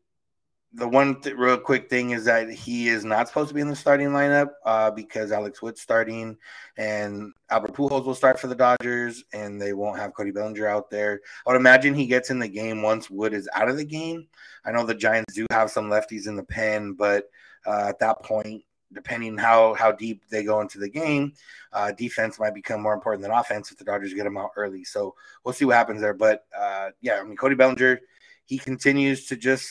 the 0.72 0.86
one 0.86 1.20
th- 1.20 1.36
real 1.36 1.58
quick 1.58 1.90
thing 1.90 2.10
is 2.10 2.24
that 2.24 2.48
he 2.48 2.88
is 2.88 3.04
not 3.04 3.26
supposed 3.26 3.48
to 3.48 3.54
be 3.54 3.60
in 3.60 3.68
the 3.68 3.74
starting 3.74 4.10
lineup 4.10 4.50
uh, 4.64 4.90
because 4.90 5.32
Alex 5.32 5.60
Wood's 5.60 5.80
starting 5.80 6.36
and 6.76 7.32
Albert 7.50 7.74
Pujols 7.74 8.04
will 8.04 8.14
start 8.14 8.38
for 8.38 8.46
the 8.46 8.54
Dodgers 8.54 9.24
and 9.32 9.60
they 9.60 9.72
won't 9.72 9.98
have 9.98 10.14
Cody 10.14 10.30
Bellinger 10.30 10.68
out 10.68 10.88
there. 10.88 11.20
I 11.44 11.50
would 11.50 11.56
imagine 11.56 11.94
he 11.94 12.06
gets 12.06 12.30
in 12.30 12.38
the 12.38 12.48
game 12.48 12.82
once 12.82 13.10
Wood 13.10 13.34
is 13.34 13.48
out 13.52 13.68
of 13.68 13.76
the 13.76 13.84
game. 13.84 14.28
I 14.64 14.70
know 14.70 14.86
the 14.86 14.94
Giants 14.94 15.34
do 15.34 15.44
have 15.50 15.70
some 15.70 15.90
lefties 15.90 16.28
in 16.28 16.36
the 16.36 16.44
pen, 16.44 16.92
but 16.92 17.30
uh, 17.66 17.86
at 17.88 17.98
that 17.98 18.22
point, 18.22 18.62
depending 18.92 19.38
how 19.38 19.74
how 19.74 19.92
deep 19.92 20.22
they 20.30 20.44
go 20.44 20.60
into 20.60 20.78
the 20.78 20.88
game, 20.88 21.32
uh, 21.72 21.92
defense 21.92 22.38
might 22.38 22.54
become 22.54 22.80
more 22.80 22.94
important 22.94 23.22
than 23.22 23.32
offense 23.32 23.70
if 23.72 23.78
the 23.78 23.84
Dodgers 23.84 24.14
get 24.14 24.26
him 24.26 24.36
out 24.36 24.50
early. 24.56 24.84
So 24.84 25.14
we'll 25.44 25.54
see 25.54 25.64
what 25.64 25.76
happens 25.76 26.00
there. 26.00 26.14
But 26.14 26.44
uh, 26.56 26.90
yeah, 27.00 27.18
I 27.20 27.24
mean 27.24 27.36
Cody 27.36 27.54
Bellinger, 27.54 28.00
he 28.44 28.58
continues 28.58 29.26
to 29.26 29.36
just 29.36 29.70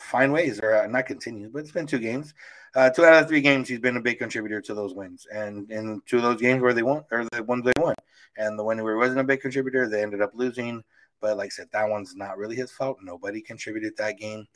find 0.00 0.32
ways, 0.32 0.60
or 0.60 0.74
uh, 0.74 0.86
not 0.86 1.06
continue, 1.06 1.50
but 1.52 1.60
it's 1.60 1.72
been 1.72 1.86
two 1.86 1.98
games. 1.98 2.34
Uh, 2.74 2.88
two 2.88 3.04
out 3.04 3.22
of 3.22 3.28
three 3.28 3.40
games, 3.40 3.68
he's 3.68 3.80
been 3.80 3.96
a 3.96 4.00
big 4.00 4.18
contributor 4.18 4.60
to 4.60 4.74
those 4.74 4.94
wins, 4.94 5.26
and 5.32 5.70
in 5.70 6.00
two 6.06 6.16
of 6.16 6.22
those 6.22 6.40
games 6.40 6.62
where 6.62 6.74
they 6.74 6.82
won, 6.82 7.04
or 7.10 7.24
the 7.32 7.42
ones 7.42 7.64
they 7.64 7.72
won, 7.80 7.94
and 8.36 8.58
the 8.58 8.64
one 8.64 8.82
where 8.82 8.94
he 8.94 8.98
wasn't 8.98 9.20
a 9.20 9.24
big 9.24 9.40
contributor, 9.40 9.88
they 9.88 10.02
ended 10.02 10.22
up 10.22 10.32
losing. 10.34 10.82
But 11.20 11.36
like 11.36 11.46
I 11.46 11.50
said, 11.50 11.68
that 11.72 11.88
one's 11.88 12.16
not 12.16 12.38
really 12.38 12.56
his 12.56 12.70
fault. 12.70 12.98
Nobody 13.02 13.40
contributed 13.40 13.96
that 13.96 14.18
game, 14.18 14.46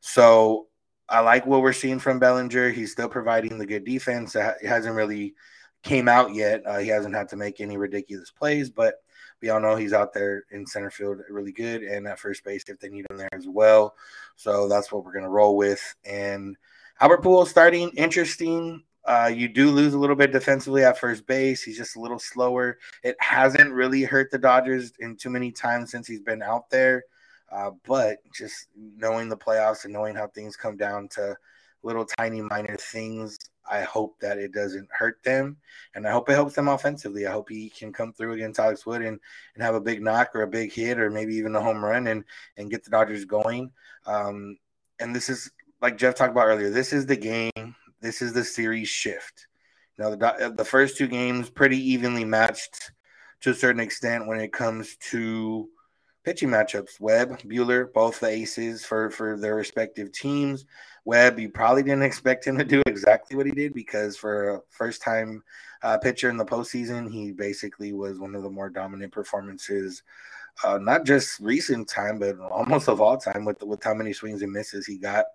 so 0.00 0.68
I 1.08 1.20
like 1.20 1.46
what 1.46 1.62
we're 1.62 1.72
seeing 1.72 1.98
from 1.98 2.18
Bellinger. 2.18 2.70
He's 2.70 2.92
still 2.92 3.08
providing 3.08 3.58
the 3.58 3.66
good 3.66 3.84
defense. 3.84 4.34
It 4.34 4.66
hasn't 4.66 4.94
really 4.94 5.34
came 5.82 6.08
out 6.08 6.32
yet. 6.32 6.62
Uh, 6.66 6.78
he 6.78 6.88
hasn't 6.88 7.14
had 7.14 7.28
to 7.28 7.36
make 7.36 7.60
any 7.60 7.76
ridiculous 7.76 8.30
plays, 8.30 8.70
but 8.70 8.94
we 9.44 9.50
all 9.50 9.60
know 9.60 9.76
he's 9.76 9.92
out 9.92 10.14
there 10.14 10.44
in 10.52 10.66
center 10.66 10.90
field 10.90 11.20
really 11.28 11.52
good 11.52 11.82
and 11.82 12.08
at 12.08 12.18
first 12.18 12.42
base 12.44 12.64
if 12.66 12.80
they 12.80 12.88
need 12.88 13.04
him 13.10 13.18
there 13.18 13.28
as 13.34 13.46
well. 13.46 13.94
So 14.36 14.68
that's 14.68 14.90
what 14.90 15.04
we're 15.04 15.12
going 15.12 15.26
to 15.26 15.30
roll 15.30 15.54
with. 15.54 15.94
And 16.02 16.56
Albert 16.98 17.22
Pujols 17.22 17.48
starting, 17.48 17.90
interesting. 17.90 18.82
Uh, 19.04 19.30
you 19.32 19.48
do 19.48 19.70
lose 19.70 19.92
a 19.92 19.98
little 19.98 20.16
bit 20.16 20.32
defensively 20.32 20.82
at 20.82 20.96
first 20.96 21.26
base. 21.26 21.62
He's 21.62 21.76
just 21.76 21.96
a 21.96 22.00
little 22.00 22.18
slower. 22.18 22.78
It 23.02 23.16
hasn't 23.18 23.70
really 23.70 24.02
hurt 24.02 24.30
the 24.30 24.38
Dodgers 24.38 24.94
in 24.98 25.14
too 25.14 25.28
many 25.28 25.52
times 25.52 25.90
since 25.90 26.06
he's 26.06 26.22
been 26.22 26.42
out 26.42 26.70
there. 26.70 27.04
Uh, 27.52 27.72
but 27.86 28.20
just 28.34 28.68
knowing 28.74 29.28
the 29.28 29.36
playoffs 29.36 29.84
and 29.84 29.92
knowing 29.92 30.16
how 30.16 30.26
things 30.28 30.56
come 30.56 30.78
down 30.78 31.06
to 31.08 31.36
little 31.82 32.06
tiny 32.06 32.40
minor 32.40 32.76
things, 32.76 33.38
I 33.70 33.82
hope 33.82 34.18
that 34.20 34.38
it 34.38 34.52
doesn't 34.52 34.88
hurt 34.90 35.22
them, 35.22 35.56
and 35.94 36.06
I 36.06 36.12
hope 36.12 36.28
it 36.28 36.34
helps 36.34 36.54
them 36.54 36.68
offensively. 36.68 37.26
I 37.26 37.32
hope 37.32 37.48
he 37.48 37.70
can 37.70 37.92
come 37.92 38.12
through 38.12 38.32
against 38.32 38.60
Alex 38.60 38.84
Wood 38.84 39.02
and, 39.02 39.18
and 39.54 39.62
have 39.62 39.74
a 39.74 39.80
big 39.80 40.02
knock 40.02 40.34
or 40.34 40.42
a 40.42 40.48
big 40.48 40.72
hit 40.72 40.98
or 40.98 41.10
maybe 41.10 41.34
even 41.36 41.56
a 41.56 41.60
home 41.60 41.84
run 41.84 42.06
and 42.08 42.24
and 42.56 42.70
get 42.70 42.84
the 42.84 42.90
Dodgers 42.90 43.24
going. 43.24 43.70
Um, 44.06 44.58
and 45.00 45.14
this 45.14 45.28
is 45.28 45.50
like 45.80 45.96
Jeff 45.96 46.14
talked 46.14 46.32
about 46.32 46.46
earlier. 46.46 46.70
This 46.70 46.92
is 46.92 47.06
the 47.06 47.16
game. 47.16 47.74
This 48.00 48.22
is 48.22 48.32
the 48.32 48.44
series 48.44 48.88
shift. 48.88 49.46
Know, 49.96 50.10
the 50.10 50.52
the 50.56 50.64
first 50.64 50.96
two 50.96 51.06
games 51.06 51.48
pretty 51.48 51.78
evenly 51.78 52.24
matched 52.24 52.92
to 53.40 53.50
a 53.50 53.54
certain 53.54 53.80
extent 53.80 54.26
when 54.26 54.40
it 54.40 54.52
comes 54.52 54.96
to 55.10 55.68
pitching 56.24 56.48
matchups. 56.48 56.98
Webb, 57.00 57.40
Buehler, 57.42 57.92
both 57.92 58.20
the 58.20 58.28
aces 58.28 58.84
for 58.84 59.10
for 59.10 59.36
their 59.36 59.54
respective 59.54 60.10
teams. 60.12 60.64
Webb, 61.04 61.38
you 61.38 61.50
probably 61.50 61.82
didn't 61.82 62.02
expect 62.10 62.46
him 62.46 62.58
to 62.58 62.64
do 62.64 62.82
exactly 62.86 63.36
what 63.36 63.46
he 63.46 63.52
did 63.52 63.74
because 63.74 64.16
for 64.16 64.56
a 64.56 64.60
first 64.70 65.02
time 65.02 65.42
uh, 65.82 65.98
pitcher 65.98 66.30
in 66.30 66.36
the 66.36 66.44
postseason, 66.44 67.10
he 67.12 67.30
basically 67.30 67.92
was 67.92 68.18
one 68.18 68.34
of 68.34 68.42
the 68.42 68.50
more 68.50 68.70
dominant 68.70 69.12
performances, 69.12 70.02
uh, 70.64 70.78
not 70.78 71.04
just 71.04 71.40
recent 71.40 71.88
time, 71.88 72.18
but 72.18 72.38
almost 72.40 72.88
of 72.88 73.00
all 73.00 73.18
time 73.18 73.44
with 73.44 73.62
with 73.62 73.82
how 73.84 73.94
many 73.94 74.12
swings 74.12 74.42
and 74.42 74.52
misses 74.52 74.86
he 74.86 74.98
got. 74.98 75.26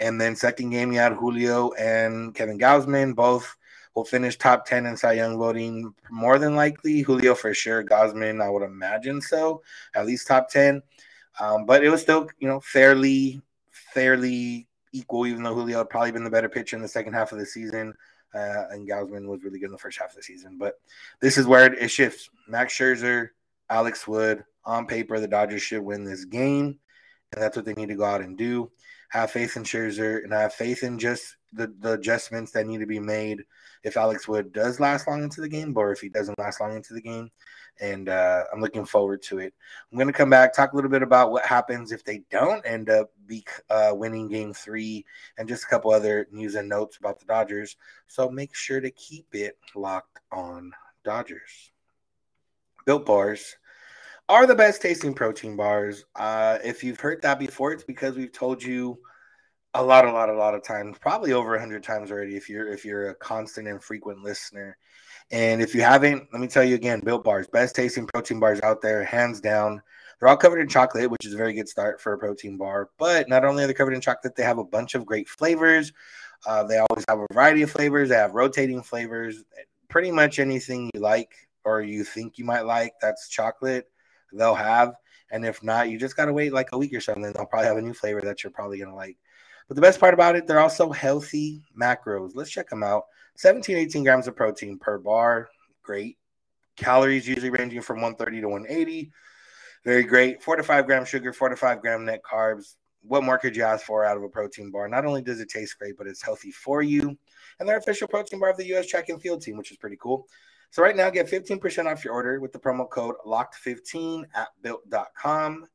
And 0.00 0.20
then 0.20 0.34
second 0.34 0.70
game, 0.70 0.90
he 0.90 0.96
had 0.96 1.12
Julio 1.12 1.72
and 1.72 2.34
Kevin 2.34 2.58
Gausman, 2.58 3.14
both 3.14 3.56
will 3.94 4.04
finish 4.04 4.36
top 4.36 4.66
10 4.66 4.86
in 4.86 4.96
Cy 4.96 5.12
Young 5.12 5.38
voting 5.38 5.94
more 6.10 6.38
than 6.38 6.56
likely. 6.56 7.00
Julio 7.00 7.34
for 7.34 7.52
sure. 7.52 7.84
Gausman, 7.84 8.42
I 8.42 8.48
would 8.48 8.62
imagine 8.62 9.20
so, 9.20 9.62
at 9.94 10.06
least 10.06 10.26
top 10.26 10.48
10. 10.50 10.82
Um, 11.40 11.66
but 11.66 11.84
it 11.84 11.90
was 11.90 12.02
still, 12.02 12.28
you 12.38 12.48
know, 12.48 12.60
fairly, 12.60 13.40
fairly 13.70 14.68
equal, 14.92 15.26
even 15.26 15.42
though 15.42 15.54
Julio 15.54 15.78
had 15.78 15.90
probably 15.90 16.12
been 16.12 16.24
the 16.24 16.30
better 16.30 16.48
pitcher 16.48 16.76
in 16.76 16.82
the 16.82 16.88
second 16.88 17.12
half 17.14 17.32
of 17.32 17.38
the 17.38 17.46
season. 17.46 17.94
Uh, 18.34 18.64
and 18.70 18.88
Gausman 18.88 19.26
was 19.26 19.42
really 19.44 19.58
good 19.58 19.66
in 19.66 19.72
the 19.72 19.78
first 19.78 19.98
half 19.98 20.10
of 20.10 20.16
the 20.16 20.22
season. 20.22 20.56
But 20.58 20.80
this 21.20 21.36
is 21.36 21.46
where 21.46 21.66
it, 21.66 21.78
it 21.78 21.88
shifts. 21.88 22.30
Max 22.48 22.74
Scherzer, 22.74 23.30
Alex 23.68 24.06
Wood, 24.08 24.44
on 24.64 24.86
paper, 24.86 25.20
the 25.20 25.28
Dodgers 25.28 25.62
should 25.62 25.82
win 25.82 26.04
this 26.04 26.24
game. 26.24 26.78
And 27.32 27.42
that's 27.42 27.56
what 27.56 27.66
they 27.66 27.74
need 27.74 27.88
to 27.88 27.94
go 27.94 28.04
out 28.04 28.22
and 28.22 28.38
do. 28.38 28.70
Have 29.10 29.30
faith 29.30 29.56
in 29.56 29.64
Scherzer 29.64 30.24
and 30.24 30.32
have 30.32 30.54
faith 30.54 30.82
in 30.82 30.98
just 30.98 31.36
the, 31.52 31.72
the 31.80 31.92
adjustments 31.92 32.52
that 32.52 32.66
need 32.66 32.80
to 32.80 32.86
be 32.86 33.00
made 33.00 33.42
if 33.82 33.96
Alex 33.96 34.28
Wood 34.28 34.52
does 34.52 34.80
last 34.80 35.06
long 35.06 35.22
into 35.22 35.40
the 35.40 35.48
game 35.48 35.72
or 35.76 35.92
if 35.92 36.00
he 36.00 36.08
doesn't 36.08 36.38
last 36.38 36.60
long 36.60 36.76
into 36.76 36.94
the 36.94 37.00
game. 37.00 37.30
And 37.80 38.08
uh, 38.08 38.44
I'm 38.52 38.60
looking 38.60 38.84
forward 38.84 39.22
to 39.22 39.38
it. 39.38 39.54
I'm 39.90 39.98
going 39.98 40.06
to 40.06 40.12
come 40.12 40.30
back, 40.30 40.52
talk 40.52 40.72
a 40.72 40.76
little 40.76 40.90
bit 40.90 41.02
about 41.02 41.32
what 41.32 41.44
happens 41.44 41.90
if 41.90 42.04
they 42.04 42.22
don't 42.30 42.64
end 42.66 42.90
up 42.90 43.10
be, 43.26 43.44
uh, 43.70 43.92
winning 43.94 44.28
game 44.28 44.52
three 44.52 45.04
and 45.38 45.48
just 45.48 45.64
a 45.64 45.68
couple 45.68 45.90
other 45.90 46.28
news 46.30 46.54
and 46.54 46.68
notes 46.68 46.98
about 46.98 47.18
the 47.18 47.26
Dodgers. 47.26 47.76
So 48.08 48.28
make 48.28 48.54
sure 48.54 48.80
to 48.80 48.90
keep 48.90 49.26
it 49.34 49.58
locked 49.74 50.20
on 50.30 50.72
Dodgers. 51.02 51.72
Built 52.84 53.06
bars 53.06 53.56
are 54.28 54.46
the 54.46 54.54
best 54.54 54.82
tasting 54.82 55.14
protein 55.14 55.56
bars. 55.56 56.04
Uh, 56.14 56.58
if 56.62 56.84
you've 56.84 57.00
heard 57.00 57.22
that 57.22 57.38
before, 57.38 57.72
it's 57.72 57.84
because 57.84 58.16
we've 58.16 58.32
told 58.32 58.62
you– 58.62 58.98
a 59.74 59.82
lot, 59.82 60.04
a 60.04 60.12
lot, 60.12 60.28
a 60.28 60.34
lot 60.34 60.54
of 60.54 60.62
times, 60.62 60.98
probably 60.98 61.32
over 61.32 61.54
a 61.54 61.60
hundred 61.60 61.82
times 61.82 62.10
already. 62.10 62.36
If 62.36 62.48
you're 62.48 62.68
if 62.68 62.84
you're 62.84 63.10
a 63.10 63.14
constant 63.14 63.68
and 63.68 63.82
frequent 63.82 64.22
listener, 64.22 64.76
and 65.30 65.62
if 65.62 65.74
you 65.74 65.82
haven't, 65.82 66.28
let 66.32 66.40
me 66.40 66.48
tell 66.48 66.64
you 66.64 66.74
again: 66.74 67.00
Built 67.00 67.24
Bars, 67.24 67.46
best 67.48 67.74
tasting 67.74 68.06
protein 68.06 68.40
bars 68.40 68.60
out 68.62 68.82
there, 68.82 69.04
hands 69.04 69.40
down. 69.40 69.82
They're 70.18 70.28
all 70.28 70.36
covered 70.36 70.60
in 70.60 70.68
chocolate, 70.68 71.10
which 71.10 71.26
is 71.26 71.34
a 71.34 71.36
very 71.36 71.52
good 71.52 71.68
start 71.68 72.00
for 72.00 72.12
a 72.12 72.18
protein 72.18 72.56
bar. 72.56 72.90
But 72.98 73.28
not 73.28 73.44
only 73.44 73.64
are 73.64 73.66
they 73.66 73.74
covered 73.74 73.94
in 73.94 74.00
chocolate, 74.00 74.36
they 74.36 74.44
have 74.44 74.58
a 74.58 74.64
bunch 74.64 74.94
of 74.94 75.04
great 75.06 75.28
flavors. 75.28 75.92
Uh, 76.46 76.62
they 76.64 76.78
always 76.78 77.04
have 77.08 77.18
a 77.18 77.26
variety 77.32 77.62
of 77.62 77.70
flavors. 77.70 78.08
They 78.08 78.16
have 78.16 78.34
rotating 78.34 78.82
flavors. 78.82 79.44
Pretty 79.88 80.10
much 80.10 80.38
anything 80.38 80.90
you 80.94 81.00
like 81.00 81.32
or 81.64 81.82
you 81.82 82.04
think 82.04 82.38
you 82.38 82.44
might 82.44 82.62
like 82.66 82.92
that's 83.00 83.28
chocolate, 83.28 83.88
they'll 84.32 84.54
have. 84.54 84.94
And 85.30 85.46
if 85.46 85.62
not, 85.62 85.88
you 85.88 85.98
just 85.98 86.16
gotta 86.16 86.32
wait 86.32 86.52
like 86.52 86.68
a 86.72 86.78
week 86.78 86.92
or 86.92 87.00
something. 87.00 87.32
They'll 87.32 87.46
probably 87.46 87.68
have 87.68 87.78
a 87.78 87.82
new 87.82 87.94
flavor 87.94 88.20
that 88.22 88.42
you're 88.42 88.50
probably 88.50 88.78
gonna 88.78 88.94
like. 88.94 89.16
But 89.72 89.76
the 89.76 89.88
best 89.88 90.00
part 90.00 90.12
about 90.12 90.36
it, 90.36 90.46
they're 90.46 90.60
also 90.60 90.90
healthy 90.90 91.62
macros. 91.74 92.32
Let's 92.34 92.50
check 92.50 92.68
them 92.68 92.82
out 92.82 93.04
17, 93.36 93.74
18 93.74 94.04
grams 94.04 94.28
of 94.28 94.36
protein 94.36 94.78
per 94.78 94.98
bar. 94.98 95.48
Great. 95.82 96.18
Calories 96.76 97.26
usually 97.26 97.48
ranging 97.48 97.80
from 97.80 98.02
130 98.02 98.42
to 98.42 98.48
180. 98.50 99.10
Very 99.82 100.02
great. 100.02 100.42
Four 100.42 100.56
to 100.56 100.62
five 100.62 100.84
gram 100.84 101.06
sugar, 101.06 101.32
four 101.32 101.48
to 101.48 101.56
five 101.56 101.80
gram 101.80 102.04
net 102.04 102.20
carbs. 102.22 102.74
What 103.00 103.24
more 103.24 103.38
could 103.38 103.56
you 103.56 103.62
ask 103.62 103.86
for 103.86 104.04
out 104.04 104.18
of 104.18 104.22
a 104.22 104.28
protein 104.28 104.70
bar? 104.70 104.88
Not 104.88 105.06
only 105.06 105.22
does 105.22 105.40
it 105.40 105.48
taste 105.48 105.78
great, 105.78 105.96
but 105.96 106.06
it's 106.06 106.20
healthy 106.20 106.50
for 106.50 106.82
you. 106.82 107.16
And 107.58 107.66
they're 107.66 107.78
official 107.78 108.08
protein 108.08 108.40
bar 108.40 108.50
of 108.50 108.58
the 108.58 108.66
U.S. 108.66 108.88
track 108.88 109.08
and 109.08 109.22
field 109.22 109.40
team, 109.40 109.56
which 109.56 109.70
is 109.70 109.78
pretty 109.78 109.96
cool. 109.98 110.28
So 110.68 110.82
right 110.82 110.94
now, 110.94 111.08
get 111.08 111.30
15% 111.30 111.90
off 111.90 112.04
your 112.04 112.12
order 112.12 112.40
with 112.40 112.52
the 112.52 112.58
promo 112.58 112.86
code 112.90 113.14
LOCKED15 113.24 114.24
at 114.34 114.48
built.com. 114.60 115.66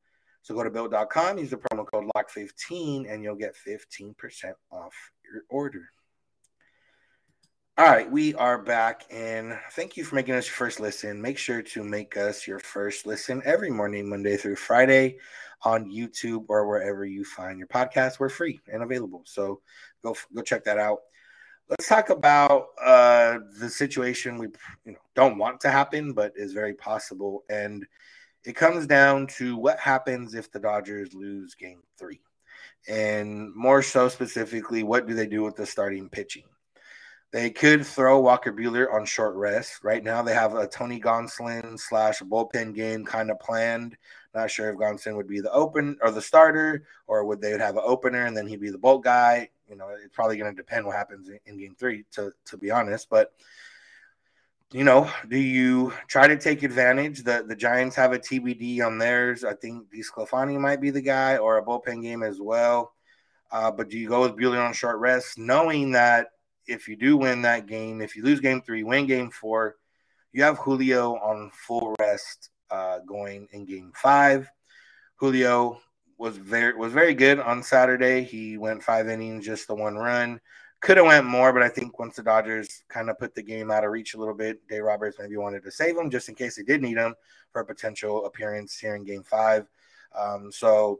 So 0.47 0.55
go 0.55 0.63
to 0.63 0.69
built.com, 0.69 1.39
use 1.39 1.49
the 1.49 1.57
promo 1.57 1.85
code 1.91 2.09
LOCK15, 2.15 3.11
and 3.11 3.21
you'll 3.21 3.35
get 3.35 3.53
15% 3.53 4.13
off 4.71 4.93
your 5.29 5.43
order. 5.49 5.89
All 7.77 7.85
right, 7.85 8.09
we 8.09 8.33
are 8.35 8.57
back, 8.57 9.03
and 9.11 9.59
thank 9.73 9.97
you 9.97 10.05
for 10.05 10.15
making 10.15 10.35
us 10.35 10.47
your 10.47 10.53
first 10.53 10.79
listen. 10.79 11.21
Make 11.21 11.37
sure 11.37 11.61
to 11.61 11.83
make 11.83 12.15
us 12.15 12.47
your 12.47 12.59
first 12.59 13.05
listen 13.05 13.41
every 13.43 13.69
morning, 13.69 14.09
Monday 14.09 14.37
through 14.37 14.55
Friday, 14.55 15.17
on 15.63 15.91
YouTube 15.91 16.45
or 16.47 16.65
wherever 16.65 17.03
you 17.03 17.25
find 17.25 17.59
your 17.59 17.67
podcast. 17.67 18.17
We're 18.17 18.29
free 18.29 18.61
and 18.71 18.81
available, 18.81 19.23
so 19.25 19.59
go 20.01 20.15
go 20.33 20.41
check 20.43 20.63
that 20.63 20.77
out. 20.77 20.99
Let's 21.69 21.89
talk 21.89 22.09
about 22.09 22.67
uh, 22.81 23.39
the 23.59 23.69
situation 23.69 24.37
we 24.37 24.47
you 24.85 24.93
know 24.93 24.99
don't 25.13 25.37
want 25.37 25.59
to 25.59 25.71
happen, 25.71 26.13
but 26.13 26.31
is 26.37 26.53
very 26.53 26.73
possible, 26.73 27.43
and 27.49 27.85
it 28.47 28.55
comes 28.55 28.87
down 28.87 29.27
to 29.27 29.57
what 29.57 29.77
happens 29.77 30.33
if 30.33 30.49
the 30.49 30.59
Dodgers 30.59 31.13
lose 31.13 31.53
game 31.53 31.81
three. 31.99 32.21
And 32.87 33.53
more 33.53 33.81
so 33.81 34.07
specifically, 34.07 34.83
what 34.83 35.05
do 35.05 35.13
they 35.13 35.27
do 35.27 35.43
with 35.43 35.57
the 35.57 35.65
starting 35.65 36.07
pitching? 36.07 36.45
They 37.33 37.49
could 37.49 37.85
throw 37.85 38.21
Walker 38.21 38.53
Buehler 38.53 38.93
on 38.93 39.05
short 39.05 39.35
rest. 39.35 39.83
Right 39.83 40.01
now, 40.01 40.21
they 40.21 40.33
have 40.33 40.55
a 40.55 40.65
Tony 40.65 40.97
Gonsolin 40.97 41.77
slash 41.77 42.21
bullpen 42.21 42.73
game 42.73 43.03
kind 43.03 43.29
of 43.29 43.39
planned. 43.41 43.97
Not 44.33 44.49
sure 44.49 44.69
if 44.69 44.77
Gonsolin 44.77 45.17
would 45.17 45.27
be 45.27 45.41
the 45.41 45.51
open 45.51 45.97
or 46.01 46.09
the 46.09 46.21
starter, 46.21 46.85
or 47.05 47.25
would 47.25 47.41
they 47.41 47.51
have 47.51 47.75
an 47.75 47.83
opener 47.83 48.27
and 48.27 48.37
then 48.37 48.47
he'd 48.47 48.61
be 48.61 48.69
the 48.69 48.77
bulk 48.77 49.03
guy. 49.03 49.49
You 49.69 49.75
know, 49.75 49.89
it's 49.89 50.15
probably 50.15 50.37
going 50.37 50.55
to 50.55 50.55
depend 50.55 50.85
what 50.85 50.95
happens 50.95 51.27
in, 51.27 51.37
in 51.47 51.59
game 51.59 51.75
three, 51.77 52.05
to 52.11 52.31
to 52.45 52.57
be 52.57 52.71
honest. 52.71 53.09
But 53.09 53.33
you 54.73 54.83
know, 54.83 55.09
do 55.29 55.37
you 55.37 55.93
try 56.07 56.27
to 56.27 56.37
take 56.37 56.63
advantage? 56.63 57.23
The 57.23 57.45
the 57.47 57.55
Giants 57.55 57.95
have 57.95 58.11
a 58.13 58.19
TBD 58.19 58.85
on 58.85 58.97
theirs. 58.97 59.43
I 59.43 59.53
think 59.53 59.87
DeSclafani 59.93 60.59
might 60.59 60.81
be 60.81 60.89
the 60.89 61.01
guy 61.01 61.37
or 61.37 61.57
a 61.57 61.65
bullpen 61.65 62.01
game 62.01 62.23
as 62.23 62.41
well. 62.41 62.93
Uh, 63.49 63.71
but 63.71 63.89
do 63.89 63.97
you 63.97 64.09
go 64.09 64.21
with 64.21 64.35
Buehler 64.35 64.65
on 64.65 64.73
short 64.73 64.99
rest, 64.99 65.37
knowing 65.37 65.91
that 65.91 66.27
if 66.67 66.87
you 66.89 66.97
do 66.97 67.15
win 67.15 67.43
that 67.43 67.65
game, 67.65 68.01
if 68.01 68.15
you 68.15 68.23
lose 68.23 68.41
game 68.41 68.61
three, 68.61 68.83
win 68.83 69.07
game 69.07 69.31
four, 69.31 69.77
you 70.33 70.43
have 70.43 70.57
Julio 70.57 71.15
on 71.15 71.49
full 71.53 71.95
rest 71.99 72.49
uh, 72.69 72.99
going 72.99 73.47
in 73.53 73.65
game 73.65 73.93
five. 73.95 74.49
Julio 75.15 75.79
was 76.17 76.35
very 76.35 76.75
was 76.75 76.91
very 76.91 77.13
good 77.13 77.39
on 77.39 77.63
Saturday. 77.63 78.23
He 78.23 78.57
went 78.57 78.83
five 78.83 79.07
innings, 79.07 79.45
just 79.45 79.67
the 79.67 79.75
one 79.75 79.95
run. 79.95 80.41
Could 80.79 80.97
have 80.97 81.07
went 81.07 81.25
more, 81.25 81.51
but 81.51 81.63
I 81.63 81.69
think 81.69 81.97
once 81.97 82.15
the 82.15 82.23
Dodgers 82.23 82.83
kind 82.87 83.09
of 83.09 83.17
put 83.17 83.33
the 83.33 83.41
game 83.41 83.71
out 83.71 83.83
of 83.83 83.91
reach 83.91 84.13
a 84.13 84.17
little 84.17 84.35
bit, 84.35 84.67
Dave 84.67 84.83
Roberts 84.83 85.17
maybe 85.19 85.35
wanted 85.35 85.63
to 85.63 85.71
save 85.71 85.97
him 85.97 86.11
just 86.11 86.29
in 86.29 86.35
case 86.35 86.55
they 86.55 86.63
did 86.63 86.83
need 86.83 86.97
him 86.97 87.15
for 87.51 87.61
a 87.61 87.65
potential 87.65 88.25
appearance 88.25 88.77
here 88.77 88.95
in 88.95 89.03
Game 89.03 89.23
Five. 89.23 89.67
Um, 90.15 90.51
so, 90.51 90.99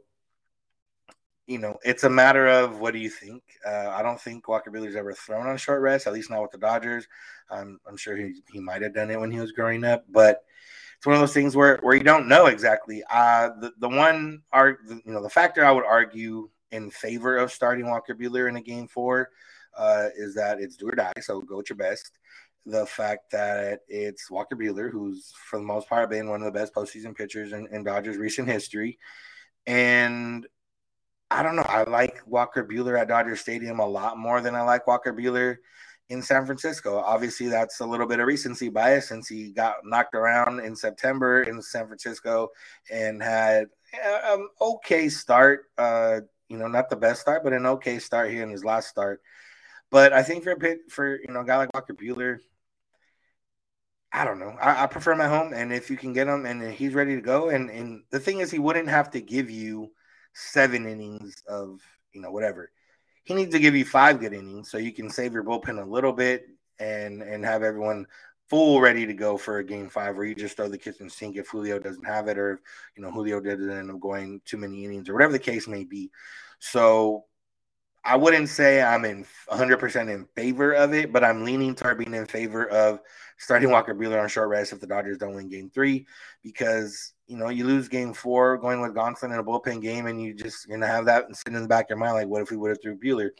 you 1.46 1.58
know, 1.58 1.78
it's 1.84 2.02
a 2.02 2.10
matter 2.10 2.48
of 2.48 2.80
what 2.80 2.92
do 2.92 2.98
you 2.98 3.08
think? 3.08 3.42
Uh, 3.64 3.88
I 3.88 4.02
don't 4.02 4.20
think 4.20 4.48
Walker 4.48 4.70
Buehler's 4.70 4.96
ever 4.96 5.12
thrown 5.12 5.46
on 5.46 5.56
short 5.56 5.80
rest, 5.80 6.08
at 6.08 6.12
least 6.12 6.28
not 6.28 6.42
with 6.42 6.50
the 6.50 6.58
Dodgers. 6.58 7.06
I'm 7.50 7.78
sure 7.96 8.16
he, 8.16 8.42
he 8.52 8.60
might 8.60 8.82
have 8.82 8.94
done 8.94 9.10
it 9.10 9.20
when 9.20 9.30
he 9.30 9.40
was 9.40 9.52
growing 9.52 9.84
up, 9.84 10.04
but 10.10 10.44
it's 10.96 11.06
one 11.06 11.14
of 11.14 11.20
those 11.20 11.32
things 11.32 11.54
where, 11.54 11.78
where 11.82 11.94
you 11.94 12.02
don't 12.02 12.26
know 12.26 12.46
exactly. 12.46 13.04
Uh, 13.08 13.50
the, 13.60 13.72
the 13.78 13.88
one, 13.88 14.42
are, 14.52 14.78
you 14.88 15.12
know, 15.12 15.22
the 15.22 15.30
factor 15.30 15.64
I 15.64 15.70
would 15.70 15.86
argue 15.86 16.50
in 16.72 16.90
favor 16.90 17.36
of 17.36 17.52
starting 17.52 17.88
Walker 17.88 18.14
Buehler 18.14 18.48
in 18.48 18.56
a 18.56 18.60
game 18.60 18.88
four 18.88 19.30
uh, 19.78 20.08
is 20.16 20.34
that 20.34 20.60
it's 20.60 20.76
do 20.76 20.88
or 20.88 20.94
die. 20.94 21.12
So 21.20 21.40
go 21.40 21.58
with 21.58 21.70
your 21.70 21.76
best. 21.76 22.10
The 22.66 22.84
fact 22.84 23.30
that 23.32 23.80
it's 23.88 24.30
Walker 24.30 24.56
Buehler, 24.56 24.90
who's 24.90 25.32
for 25.48 25.58
the 25.58 25.64
most 25.64 25.88
part 25.88 26.10
been 26.10 26.28
one 26.28 26.42
of 26.42 26.52
the 26.52 26.58
best 26.58 26.74
postseason 26.74 27.16
pitchers 27.16 27.52
in, 27.52 27.66
in 27.72 27.84
Dodgers 27.84 28.18
recent 28.18 28.48
history, 28.48 28.98
and 29.66 30.46
I 31.30 31.42
don't 31.42 31.56
know. 31.56 31.66
I 31.68 31.84
like 31.84 32.22
Walker 32.26 32.64
Buehler 32.64 32.98
at 32.98 33.08
Dodger 33.08 33.36
Stadium 33.36 33.80
a 33.80 33.86
lot 33.86 34.18
more 34.18 34.40
than 34.40 34.54
I 34.54 34.62
like 34.62 34.86
Walker 34.86 35.12
Buehler 35.12 35.58
in 36.08 36.22
San 36.22 36.46
Francisco. 36.46 36.98
Obviously, 36.98 37.48
that's 37.48 37.80
a 37.80 37.86
little 37.86 38.06
bit 38.06 38.20
of 38.20 38.26
recency 38.26 38.68
bias 38.68 39.08
since 39.08 39.28
he 39.28 39.52
got 39.52 39.76
knocked 39.84 40.14
around 40.14 40.60
in 40.60 40.74
September 40.74 41.42
in 41.42 41.60
San 41.60 41.86
Francisco 41.86 42.48
and 42.90 43.22
had 43.22 43.66
an 44.02 44.48
okay 44.60 45.08
start. 45.08 45.64
Uh, 45.76 46.20
you 46.48 46.56
know, 46.56 46.66
not 46.66 46.88
the 46.88 46.96
best 46.96 47.20
start, 47.20 47.44
but 47.44 47.52
an 47.52 47.66
okay 47.66 47.98
start 47.98 48.30
here 48.30 48.42
in 48.42 48.50
his 48.50 48.64
last 48.64 48.88
start. 48.88 49.20
But 49.90 50.12
I 50.12 50.22
think 50.22 50.44
for 50.44 50.50
a 50.50 50.56
pit 50.56 50.80
for 50.90 51.18
you 51.20 51.28
know 51.32 51.40
a 51.40 51.44
guy 51.44 51.56
like 51.56 51.72
Walker 51.74 51.94
Buehler, 51.94 52.38
I 54.12 54.24
don't 54.24 54.38
know. 54.38 54.56
I, 54.60 54.84
I, 54.84 54.86
prefer 54.86 55.12
at 55.12 55.30
home, 55.30 55.52
and 55.54 55.72
if 55.72 55.90
you 55.90 55.96
can 55.96 56.12
get 56.12 56.28
him 56.28 56.46
and 56.46 56.62
he's 56.72 56.94
ready 56.94 57.14
to 57.14 57.20
go, 57.20 57.50
and 57.50 57.70
and 57.70 58.02
the 58.10 58.20
thing 58.20 58.40
is, 58.40 58.50
he 58.50 58.58
wouldn't 58.58 58.88
have 58.88 59.10
to 59.12 59.20
give 59.20 59.50
you 59.50 59.92
seven 60.34 60.86
innings 60.86 61.42
of 61.48 61.80
you 62.12 62.20
know 62.20 62.30
whatever. 62.30 62.70
He 63.24 63.34
needs 63.34 63.52
to 63.52 63.60
give 63.60 63.76
you 63.76 63.84
five 63.84 64.20
good 64.20 64.32
innings 64.32 64.70
so 64.70 64.78
you 64.78 64.92
can 64.92 65.10
save 65.10 65.34
your 65.34 65.44
bullpen 65.44 65.82
a 65.82 65.88
little 65.88 66.12
bit 66.12 66.48
and 66.78 67.22
and 67.22 67.44
have 67.44 67.62
everyone 67.62 68.06
full 68.48 68.80
ready 68.80 69.06
to 69.06 69.12
go 69.12 69.36
for 69.36 69.58
a 69.58 69.64
game 69.64 69.90
five 69.90 70.16
where 70.16 70.24
you 70.24 70.34
just 70.34 70.56
throw 70.56 70.68
the 70.68 70.78
kitchen 70.78 71.10
sink 71.10 71.36
if 71.36 71.48
Julio 71.48 71.78
doesn't 71.78 72.06
have 72.06 72.28
it 72.28 72.38
or 72.38 72.62
you 72.96 73.02
know 73.02 73.10
Julio 73.10 73.40
doesn't 73.40 73.70
end 73.70 73.90
up 73.90 74.00
going 74.00 74.40
too 74.44 74.56
many 74.56 74.84
innings 74.84 75.08
or 75.08 75.12
whatever 75.12 75.32
the 75.32 75.38
case 75.38 75.68
may 75.68 75.84
be. 75.84 76.10
So 76.58 77.24
I 78.04 78.16
wouldn't 78.16 78.48
say 78.48 78.82
I'm 78.82 79.04
in 79.04 79.26
100% 79.50 80.14
in 80.14 80.26
favor 80.34 80.72
of 80.72 80.94
it, 80.94 81.12
but 81.12 81.24
I'm 81.24 81.44
leaning 81.44 81.74
toward 81.74 81.98
being 81.98 82.14
in 82.14 82.26
favor 82.26 82.68
of 82.70 83.00
starting 83.38 83.70
Walker 83.70 83.94
Buehler 83.94 84.22
on 84.22 84.28
short 84.28 84.48
rest 84.48 84.72
if 84.72 84.80
the 84.80 84.86
Dodgers 84.86 85.18
don't 85.18 85.34
win 85.34 85.48
game 85.48 85.70
three 85.70 86.06
because 86.42 87.12
you 87.26 87.36
know 87.36 87.50
you 87.50 87.64
lose 87.64 87.88
game 87.88 88.14
four 88.14 88.56
going 88.56 88.80
with 88.80 88.94
Gonsolin 88.94 89.32
in 89.32 89.38
a 89.38 89.44
bullpen 89.44 89.82
game 89.82 90.06
and 90.06 90.20
you 90.20 90.34
just 90.34 90.68
gonna 90.68 90.86
have 90.86 91.04
that 91.04 91.24
sitting 91.36 91.56
in 91.56 91.62
the 91.62 91.68
back 91.68 91.86
of 91.86 91.90
your 91.90 91.98
mind 91.98 92.14
like 92.14 92.26
what 92.26 92.42
if 92.42 92.50
we 92.50 92.56
would 92.56 92.70
have 92.70 92.82
threw 92.82 92.98
Buehler 92.98 93.30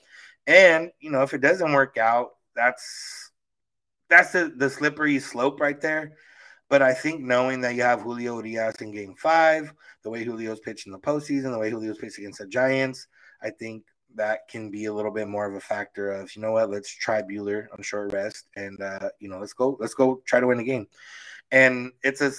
and 0.47 0.91
you 1.01 1.11
know 1.11 1.23
if 1.23 1.35
it 1.35 1.41
doesn't 1.41 1.73
work 1.73 1.97
out 1.97 2.33
that's 2.55 3.29
that's 4.09 4.33
the, 4.33 4.53
the 4.57 4.69
slippery 4.69 5.19
slope 5.21 5.61
right 5.61 5.81
there. 5.81 6.13
But 6.69 6.83
I 6.83 6.93
think 6.93 7.23
knowing 7.23 7.61
that 7.63 7.75
you 7.75 7.83
have 7.83 8.03
Julio 8.03 8.43
Diaz 8.43 8.77
in 8.81 8.93
game 8.93 9.15
five, 9.17 9.73
the 10.03 10.11
way 10.11 10.25
Julio's 10.25 10.61
pitched 10.61 10.87
in 10.87 10.93
the 10.93 10.99
postseason, 10.99 11.53
the 11.53 11.59
way 11.59 11.71
Julio's 11.71 11.99
pitched 11.99 12.19
against 12.19 12.41
the 12.41 12.47
Giants, 12.47 13.07
I 13.43 13.51
think 13.51 13.85
that 14.15 14.49
can 14.49 14.71
be 14.71 14.87
a 14.87 14.93
little 14.93 15.11
bit 15.11 15.29
more 15.29 15.47
of 15.47 15.55
a 15.55 15.61
factor 15.61 16.11
of, 16.13 16.35
you 16.35 16.43
know 16.43 16.53
what, 16.53 16.71
let's 16.71 16.91
try 16.91 17.23
Buehler 17.23 17.67
on 17.73 17.83
short 17.83 18.13
rest 18.13 18.49
and 18.57 18.81
uh, 18.81 19.11
you 19.21 19.29
know, 19.29 19.39
let's 19.39 19.53
go, 19.53 19.77
let's 19.81 19.95
go 19.95 20.23
try 20.27 20.41
to 20.41 20.47
win 20.47 20.59
the 20.59 20.65
game. 20.65 20.87
And 21.51 21.93
it's 22.03 22.21
a 22.21 22.33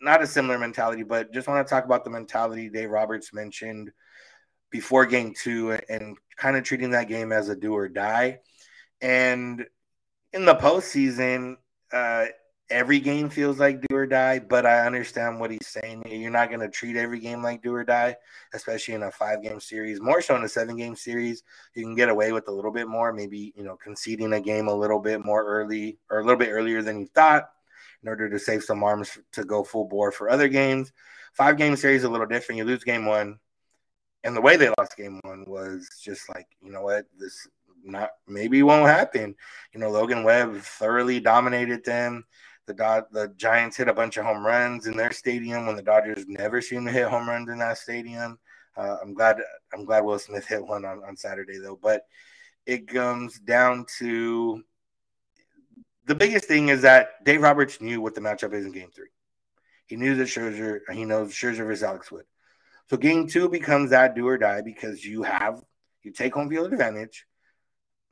not 0.00 0.22
a 0.22 0.26
similar 0.26 0.58
mentality, 0.58 1.02
but 1.02 1.32
just 1.32 1.48
want 1.48 1.66
to 1.66 1.70
talk 1.70 1.84
about 1.84 2.04
the 2.04 2.10
mentality 2.10 2.68
Dave 2.68 2.90
Roberts 2.90 3.32
mentioned 3.32 3.92
before 4.70 5.06
game 5.06 5.34
two 5.34 5.72
and 5.88 6.16
kind 6.36 6.56
of 6.56 6.64
treating 6.64 6.90
that 6.90 7.08
game 7.08 7.32
as 7.32 7.48
a 7.48 7.56
do 7.56 7.74
or 7.74 7.88
die. 7.88 8.40
And 9.00 9.66
in 10.32 10.44
the 10.44 10.54
postseason, 10.54 11.56
uh, 11.92 12.26
every 12.70 13.00
game 13.00 13.30
feels 13.30 13.58
like 13.58 13.80
do 13.80 13.96
or 13.96 14.06
die, 14.06 14.38
but 14.38 14.66
I 14.66 14.86
understand 14.86 15.38
what 15.38 15.50
he's 15.50 15.66
saying. 15.66 16.02
You're 16.06 16.30
not 16.30 16.48
going 16.48 16.60
to 16.60 16.68
treat 16.68 16.96
every 16.96 17.20
game 17.20 17.42
like 17.42 17.62
do 17.62 17.74
or 17.74 17.84
die, 17.84 18.16
especially 18.52 18.94
in 18.94 19.02
a 19.02 19.10
five 19.10 19.42
game 19.42 19.60
series. 19.60 20.00
More 20.00 20.20
so 20.20 20.36
in 20.36 20.44
a 20.44 20.48
seven 20.48 20.76
game 20.76 20.96
series, 20.96 21.42
you 21.74 21.84
can 21.84 21.94
get 21.94 22.08
away 22.08 22.32
with 22.32 22.48
a 22.48 22.52
little 22.52 22.72
bit 22.72 22.88
more, 22.88 23.12
maybe, 23.12 23.52
you 23.56 23.62
know, 23.62 23.76
conceding 23.76 24.32
a 24.32 24.40
game 24.40 24.68
a 24.68 24.74
little 24.74 24.98
bit 24.98 25.24
more 25.24 25.44
early 25.44 25.98
or 26.10 26.20
a 26.20 26.22
little 26.22 26.38
bit 26.38 26.50
earlier 26.50 26.82
than 26.82 27.00
you 27.00 27.06
thought 27.06 27.50
in 28.02 28.08
order 28.08 28.28
to 28.28 28.38
save 28.38 28.62
some 28.62 28.82
arms 28.82 29.18
to 29.32 29.44
go 29.44 29.62
full 29.62 29.84
bore 29.84 30.12
for 30.12 30.28
other 30.28 30.48
games. 30.48 30.92
Five 31.32 31.56
game 31.58 31.76
series 31.76 32.04
a 32.04 32.08
little 32.08 32.26
different. 32.26 32.58
You 32.58 32.64
lose 32.64 32.84
game 32.84 33.06
one. 33.06 33.38
And 34.24 34.34
the 34.34 34.40
way 34.40 34.56
they 34.56 34.70
lost 34.76 34.96
game 34.96 35.20
one 35.22 35.44
was 35.46 35.88
just 36.02 36.28
like, 36.28 36.48
you 36.60 36.72
know 36.72 36.82
what, 36.82 37.06
this 37.16 37.46
not 37.84 38.10
maybe 38.26 38.62
won't 38.62 38.88
happen. 38.88 39.34
You 39.72 39.80
know, 39.80 39.90
Logan 39.90 40.24
Webb 40.24 40.56
thoroughly 40.56 41.20
dominated 41.20 41.84
them. 41.84 42.24
The 42.66 42.74
Dod- 42.74 43.12
the 43.12 43.28
Giants 43.36 43.76
hit 43.76 43.88
a 43.88 43.94
bunch 43.94 44.16
of 44.16 44.24
home 44.24 44.44
runs 44.44 44.86
in 44.86 44.96
their 44.96 45.12
stadium 45.12 45.66
when 45.66 45.76
the 45.76 45.82
Dodgers 45.82 46.26
never 46.26 46.60
seem 46.60 46.84
to 46.86 46.92
hit 46.92 47.08
home 47.08 47.28
runs 47.28 47.48
in 47.48 47.58
that 47.58 47.78
stadium. 47.78 48.38
Uh, 48.76 48.96
I'm 49.02 49.14
glad 49.14 49.38
I'm 49.72 49.84
glad 49.84 50.04
Will 50.04 50.18
Smith 50.18 50.46
hit 50.46 50.66
one 50.66 50.84
on, 50.84 51.02
on 51.04 51.16
Saturday 51.16 51.58
though, 51.58 51.78
but 51.80 52.06
it 52.66 52.88
comes 52.88 53.38
down 53.38 53.86
to 53.98 54.62
the 56.06 56.14
biggest 56.14 56.46
thing 56.46 56.68
is 56.68 56.82
that 56.82 57.24
Dave 57.24 57.42
Roberts 57.42 57.80
knew 57.80 58.00
what 58.00 58.14
the 58.14 58.20
matchup 58.20 58.52
is 58.52 58.66
in 58.66 58.72
Game 58.72 58.90
Three. 58.94 59.08
He 59.86 59.96
knew 59.96 60.16
that 60.16 60.24
Scherzer, 60.24 60.80
he 60.92 61.04
knows 61.04 61.32
Scherzer 61.32 61.64
versus 61.64 61.84
Alex 61.84 62.10
Wood. 62.10 62.24
So 62.90 62.96
Game 62.96 63.28
Two 63.28 63.48
becomes 63.48 63.90
that 63.90 64.14
do 64.14 64.26
or 64.26 64.38
die 64.38 64.62
because 64.62 65.04
you 65.04 65.22
have 65.22 65.62
you 66.02 66.12
take 66.12 66.34
home 66.34 66.50
field 66.50 66.72
advantage. 66.72 67.26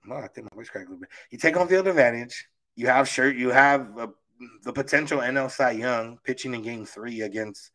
Well, 0.07 0.19
I 0.19 0.29
think 0.29 0.49
my 0.51 0.57
voice 0.57 0.69
cracked 0.69 0.89
a 0.89 0.91
little 0.91 1.01
bit. 1.01 1.11
You 1.31 1.39
take 1.39 1.57
home 1.57 1.69
field 1.69 1.89
advantage. 1.89 2.47
You 2.77 2.89
have 2.89 3.09
shirt. 3.09 3.37
You 3.37 3.51
have 3.51 3.97
a, 3.99 4.09
the 4.63 4.73
potential 4.73 5.21
NL 5.21 5.51
Cy 5.51 5.73
Young 5.73 6.19
pitching 6.25 6.55
in 6.55 6.63
Game 6.63 6.87
Three 6.87 7.23
against 7.23 7.71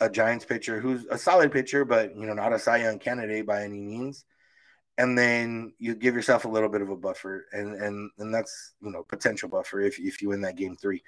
a 0.00 0.08
Giants 0.08 0.44
pitcher 0.44 0.80
who's 0.80 1.04
a 1.10 1.18
solid 1.18 1.52
pitcher, 1.52 1.84
but 1.84 2.16
you 2.16 2.26
know 2.26 2.34
not 2.34 2.52
a 2.52 2.58
Cy 2.58 2.78
Young 2.78 2.98
candidate 2.98 3.46
by 3.46 3.62
any 3.62 3.80
means. 3.80 4.24
And 4.98 5.16
then 5.16 5.72
you 5.78 5.94
give 5.94 6.14
yourself 6.14 6.44
a 6.44 6.48
little 6.48 6.68
bit 6.68 6.82
of 6.82 6.90
a 6.90 6.96
buffer, 6.96 7.46
and 7.52 7.74
and 7.74 8.10
and 8.18 8.34
that's 8.34 8.74
you 8.82 8.90
know 8.90 9.02
potential 9.02 9.48
buffer 9.48 9.80
if 9.80 9.98
if 9.98 10.20
you 10.20 10.28
win 10.28 10.42
that 10.42 10.56
Game 10.56 10.76
Three. 10.76 11.02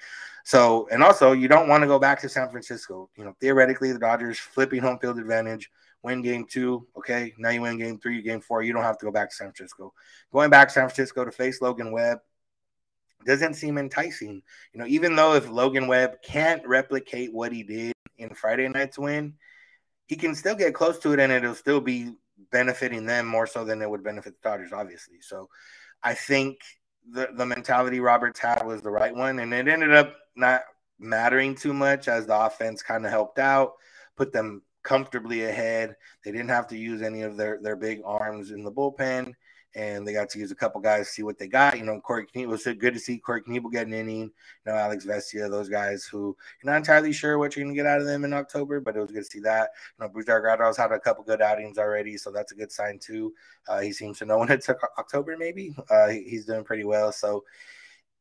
So 0.44 0.88
and 0.90 1.03
also 1.03 1.33
you 1.33 1.48
don't 1.48 1.68
want 1.68 1.83
to 1.83 1.88
go 1.88 1.98
back 1.98 2.20
to 2.20 2.29
San 2.29 2.51
Francisco. 2.51 3.11
You 3.16 3.25
know 3.25 3.37
theoretically 3.40 3.92
the 3.92 3.98
Dodgers 3.98 4.38
flipping 4.38 4.81
home 4.81 4.98
field 4.98 5.18
advantage 5.18 5.70
win 6.03 6.22
game 6.22 6.44
two. 6.44 6.87
Okay, 6.96 7.33
now 7.38 7.51
you 7.51 7.62
win 7.62 7.79
game 7.79 7.98
three, 7.98 8.22
game 8.22 8.40
four. 8.40 8.62
You 8.62 8.72
don't 8.72 8.83
have 8.83 8.98
to 8.98 9.07
go 9.07 9.12
back 9.12 9.31
to 9.31 9.37
San 9.37 9.53
Francisco. 9.53 9.92
Going 10.33 10.51
back 10.51 10.68
to 10.68 10.75
San 10.75 10.88
Francisco 10.88 11.25
to 11.25 11.31
face 11.31 11.61
Logan 11.62 11.92
Webb 11.92 12.18
doesn't 13.25 13.55
seem 13.55 13.79
enticing. 13.79 14.43
You 14.73 14.81
know, 14.81 14.87
even 14.87 15.17
though 15.17 15.35
if 15.35 15.49
Logan 15.49 15.87
Webb 15.87 16.17
can't 16.23 16.67
replicate 16.67 17.33
what 17.33 17.53
he 17.53 17.63
did 17.63 17.93
in 18.19 18.35
Friday 18.35 18.69
night's 18.69 18.99
win, 18.99 19.35
he 20.07 20.17
can 20.17 20.35
still 20.35 20.55
get 20.55 20.75
close 20.75 20.99
to 21.01 21.13
it 21.13 21.21
and 21.21 21.33
it'll 21.33 21.55
still 21.55 21.81
be 21.81 22.15
benefiting 22.51 23.07
them 23.07 23.27
more 23.27 23.47
so 23.47 23.65
than 23.65 23.81
it 23.83 23.89
would 23.89 24.05
benefit 24.05 24.35
the 24.35 24.49
Dodgers, 24.49 24.73
obviously. 24.73 25.21
So 25.21 25.49
I 26.03 26.15
think 26.15 26.59
the, 27.11 27.29
the 27.35 27.47
mentality 27.47 28.01
Roberts 28.01 28.41
had 28.41 28.67
was 28.67 28.83
the 28.83 28.91
right 28.91 29.15
one. 29.15 29.39
And 29.39 29.53
it 29.53 29.69
ended 29.69 29.93
up 29.93 30.15
not 30.37 30.63
mattering 30.99 31.55
too 31.55 31.73
much 31.73 32.09
as 32.09 32.27
the 32.27 32.39
offense 32.39 32.83
kind 32.83 33.05
of 33.05 33.11
helped 33.11 33.39
out, 33.39 33.73
put 34.17 34.33
them 34.33 34.63
comfortably 34.83 35.45
ahead. 35.45 35.97
They 36.25 36.33
didn't 36.33 36.51
have 36.51 36.69
to 36.69 36.77
use 36.77 37.03
any 37.03 37.23
of 37.23 37.37
their, 37.37 37.59
their 37.61 37.77
big 37.77 38.01
arms 38.05 38.51
in 38.51 38.65
the 38.65 38.73
bullpen, 38.73 39.35
and 39.75 40.07
they 40.07 40.13
got 40.13 40.29
to 40.31 40.39
use 40.39 40.51
a 40.51 40.57
couple 40.57 40.81
guys 40.81 41.07
to 41.07 41.13
see 41.13 41.23
what 41.23 41.39
they 41.39 41.49
got. 41.49 41.79
You 41.79 41.85
know, 41.85 42.01
Corey 42.01 42.27
Knebel 42.27 42.49
was 42.49 42.65
good 42.65 42.95
to 42.95 42.99
see 42.99 43.19
Corey 43.19 43.43
Knebel 43.43 43.73
get 43.73 43.87
an 43.87 43.95
inning. 43.95 44.21
You 44.21 44.31
know, 44.67 44.75
Alex 44.75 45.07
Vesia, 45.07 45.51
those 45.51 45.69
guys 45.69 46.05
who 46.05 46.37
you're 46.63 46.73
not 46.73 46.79
entirely 46.79 47.13
sure 47.13 47.39
what 47.39 47.57
you're 47.57 47.65
going 47.65 47.75
to 47.75 47.79
get 47.79 47.87
out 47.87 48.01
of 48.01 48.07
them 48.07 48.25
in 48.25 48.33
October, 48.33 48.81
but 48.81 48.97
it 48.97 49.01
was 49.01 49.11
good 49.11 49.25
to 49.25 49.31
see 49.31 49.41
that. 49.41 49.71
You 49.99 50.05
know, 50.05 50.11
Brusdar 50.11 50.43
Graterol's 50.43 50.77
had 50.77 50.93
a 50.93 51.01
couple 51.01 51.25
good 51.25 51.41
outings 51.41 51.79
already, 51.79 52.17
so 52.17 52.31
that's 52.31 52.53
a 52.53 52.57
good 52.57 52.71
sign 52.71 52.99
too. 52.99 53.33
Uh, 53.69 53.81
he 53.81 53.93
seems 53.93 54.19
to 54.19 54.27
know 54.27 54.39
when 54.41 54.51
it 54.51 54.63
took 54.63 54.79
October, 54.99 55.37
maybe. 55.39 55.75
Uh, 55.91 56.09
he's 56.09 56.47
doing 56.47 56.65
pretty 56.65 56.85
well. 56.85 57.13
So 57.13 57.45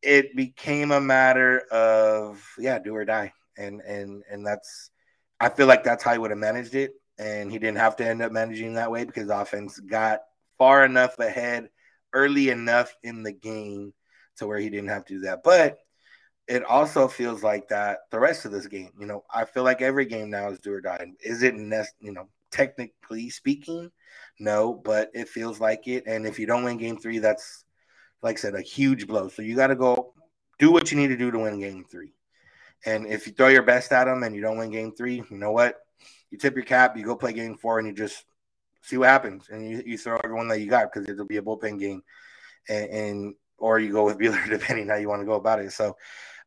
it 0.02 0.36
became 0.36 0.92
a 0.92 1.02
matter 1.02 1.60
of 1.72 2.44
yeah, 2.58 2.80
do 2.80 2.96
or 2.96 3.06
die, 3.06 3.34
and 3.58 3.82
and 3.82 4.24
and 4.32 4.46
that's 4.46 4.90
I 5.40 5.50
feel 5.50 5.68
like 5.68 5.84
that's 5.84 6.04
how 6.04 6.14
he 6.14 6.18
would 6.20 6.32
have 6.32 6.40
managed 6.40 6.76
it. 6.76 6.94
And 7.18 7.52
he 7.52 7.60
didn't 7.60 7.78
have 7.78 7.96
to 7.98 8.08
end 8.08 8.22
up 8.22 8.32
managing 8.32 8.74
that 8.76 8.90
way 8.90 9.04
because 9.04 9.28
the 9.28 9.40
offense 9.40 9.80
got 9.80 10.22
far 10.62 10.86
enough 10.86 11.18
ahead 11.18 11.70
early 12.14 12.52
enough 12.52 12.96
in 13.02 13.24
the 13.24 13.32
game 13.32 13.92
to 14.38 14.46
where 14.46 14.60
he 14.60 14.70
didn't 14.70 14.90
have 14.90 15.04
to 15.04 15.16
do 15.16 15.20
that. 15.22 15.42
But 15.44 15.80
it 16.48 16.64
also 16.64 17.08
feels 17.08 17.42
like 17.42 17.70
that 17.70 18.02
the 18.12 18.20
rest 18.20 18.46
of 18.46 18.52
this 18.52 18.68
game. 18.68 18.92
You 19.00 19.08
know, 19.08 19.24
I 19.34 19.46
feel 19.46 19.64
like 19.64 19.82
every 19.82 20.06
game 20.06 20.30
now 20.30 20.50
is 20.50 20.60
do 20.60 20.72
or 20.72 20.80
die. 20.80 21.14
Is 21.20 21.42
it, 21.42 21.56
you 21.56 22.12
know, 22.12 22.28
technically 22.52 23.32
speaking? 23.32 23.90
No, 24.40 24.76
but 24.76 25.10
it 25.16 25.30
feels 25.30 25.60
like 25.60 25.88
it. 25.88 26.04
And 26.06 26.28
if 26.28 26.38
you 26.38 26.46
don't 26.46 26.64
win 26.64 26.78
game 26.78 27.00
three, 27.00 27.18
that's, 27.18 27.66
like 28.22 28.38
I 28.38 28.42
said, 28.42 28.54
a 28.54 28.62
huge 28.62 29.08
blow. 29.08 29.30
So 29.30 29.42
you 29.42 29.56
got 29.56 29.68
to 29.68 29.76
go 29.76 30.14
do 30.60 30.72
what 30.72 30.92
you 30.92 30.98
need 31.00 31.08
to 31.08 31.18
do 31.18 31.32
to 31.32 31.40
win 31.40 31.60
game 31.60 31.86
three. 31.90 32.14
And 32.86 33.08
if 33.08 33.26
you 33.26 33.34
throw 33.34 33.48
your 33.48 33.64
best 33.64 33.92
at 33.92 34.06
them 34.06 34.22
and 34.22 34.36
you 34.36 34.44
don't 34.44 34.60
win 34.60 34.70
game 34.70 34.92
three, 34.92 35.24
you 35.28 35.38
know 35.38 35.54
what? 35.54 35.78
You 36.30 36.38
tip 36.38 36.54
your 36.54 36.66
cap, 36.66 36.96
you 36.96 37.04
go 37.04 37.16
play 37.16 37.34
game 37.34 37.58
four, 37.58 37.80
and 37.80 37.88
you 37.88 37.96
just 37.96 38.24
see 38.82 38.98
what 38.98 39.10
happens. 39.10 39.50
And 39.50 39.70
you, 39.70 39.84
you 39.86 39.98
throw 39.98 40.20
everyone 40.24 40.48
that 40.50 40.60
you 40.60 40.70
got 40.70 40.92
because 40.92 41.08
it'll 41.08 41.26
be 41.26 41.38
a 41.38 41.42
bullpen 41.42 41.80
game. 41.80 42.04
And, 42.70 42.90
and 42.90 43.36
or 43.58 43.80
you 43.80 43.92
go 43.92 44.06
with 44.06 44.18
Buehler, 44.18 44.44
depending 44.50 44.88
how 44.88 44.96
you 44.96 45.10
want 45.10 45.22
to 45.22 45.26
go 45.26 45.34
about 45.34 45.60
it. 45.60 45.72
So 45.72 45.96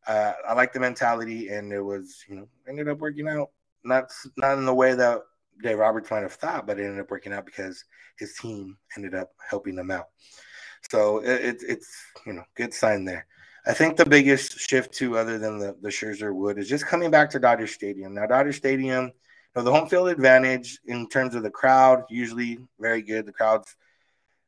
uh, 0.06 0.32
I 0.46 0.52
like 0.52 0.72
the 0.72 0.80
mentality, 0.80 1.48
and 1.48 1.72
it 1.72 1.80
was, 1.80 2.24
you 2.28 2.36
know, 2.36 2.48
ended 2.68 2.88
up 2.88 2.98
working 2.98 3.28
out. 3.28 3.50
Not 3.84 4.10
not 4.36 4.58
in 4.58 4.64
the 4.64 4.74
way 4.74 4.94
that 4.94 5.20
Dave 5.62 5.78
Roberts 5.78 6.10
might 6.10 6.22
have 6.22 6.32
thought, 6.32 6.66
but 6.66 6.78
it 6.78 6.84
ended 6.84 7.00
up 7.00 7.10
working 7.10 7.32
out 7.32 7.46
because 7.46 7.84
his 8.18 8.34
team 8.36 8.76
ended 8.96 9.14
up 9.14 9.30
helping 9.48 9.74
them 9.74 9.90
out. 9.90 10.06
So 10.90 11.18
it, 11.18 11.44
it, 11.44 11.62
it's 11.66 11.96
you 12.26 12.32
know 12.32 12.44
good 12.56 12.74
sign 12.74 13.04
there. 13.04 13.26
I 13.66 13.72
think 13.72 13.96
the 13.96 14.04
biggest 14.04 14.58
shift 14.58 14.92
too, 14.92 15.16
other 15.16 15.38
than 15.38 15.58
the 15.58 15.76
the 15.80 15.88
Scherzer 15.88 16.34
Wood, 16.34 16.58
is 16.58 16.68
just 16.68 16.86
coming 16.86 17.10
back 17.10 17.30
to 17.30 17.38
Dodger 17.38 17.66
Stadium. 17.66 18.14
Now, 18.14 18.26
Dodger 18.26 18.52
Stadium, 18.52 19.12
know, 19.56 19.62
the 19.62 19.72
home 19.72 19.88
field 19.88 20.08
advantage 20.08 20.80
in 20.86 21.08
terms 21.08 21.34
of 21.34 21.42
the 21.42 21.50
crowd 21.50 22.04
usually 22.08 22.58
very 22.78 23.02
good. 23.02 23.26
The 23.26 23.32
crowds, 23.32 23.76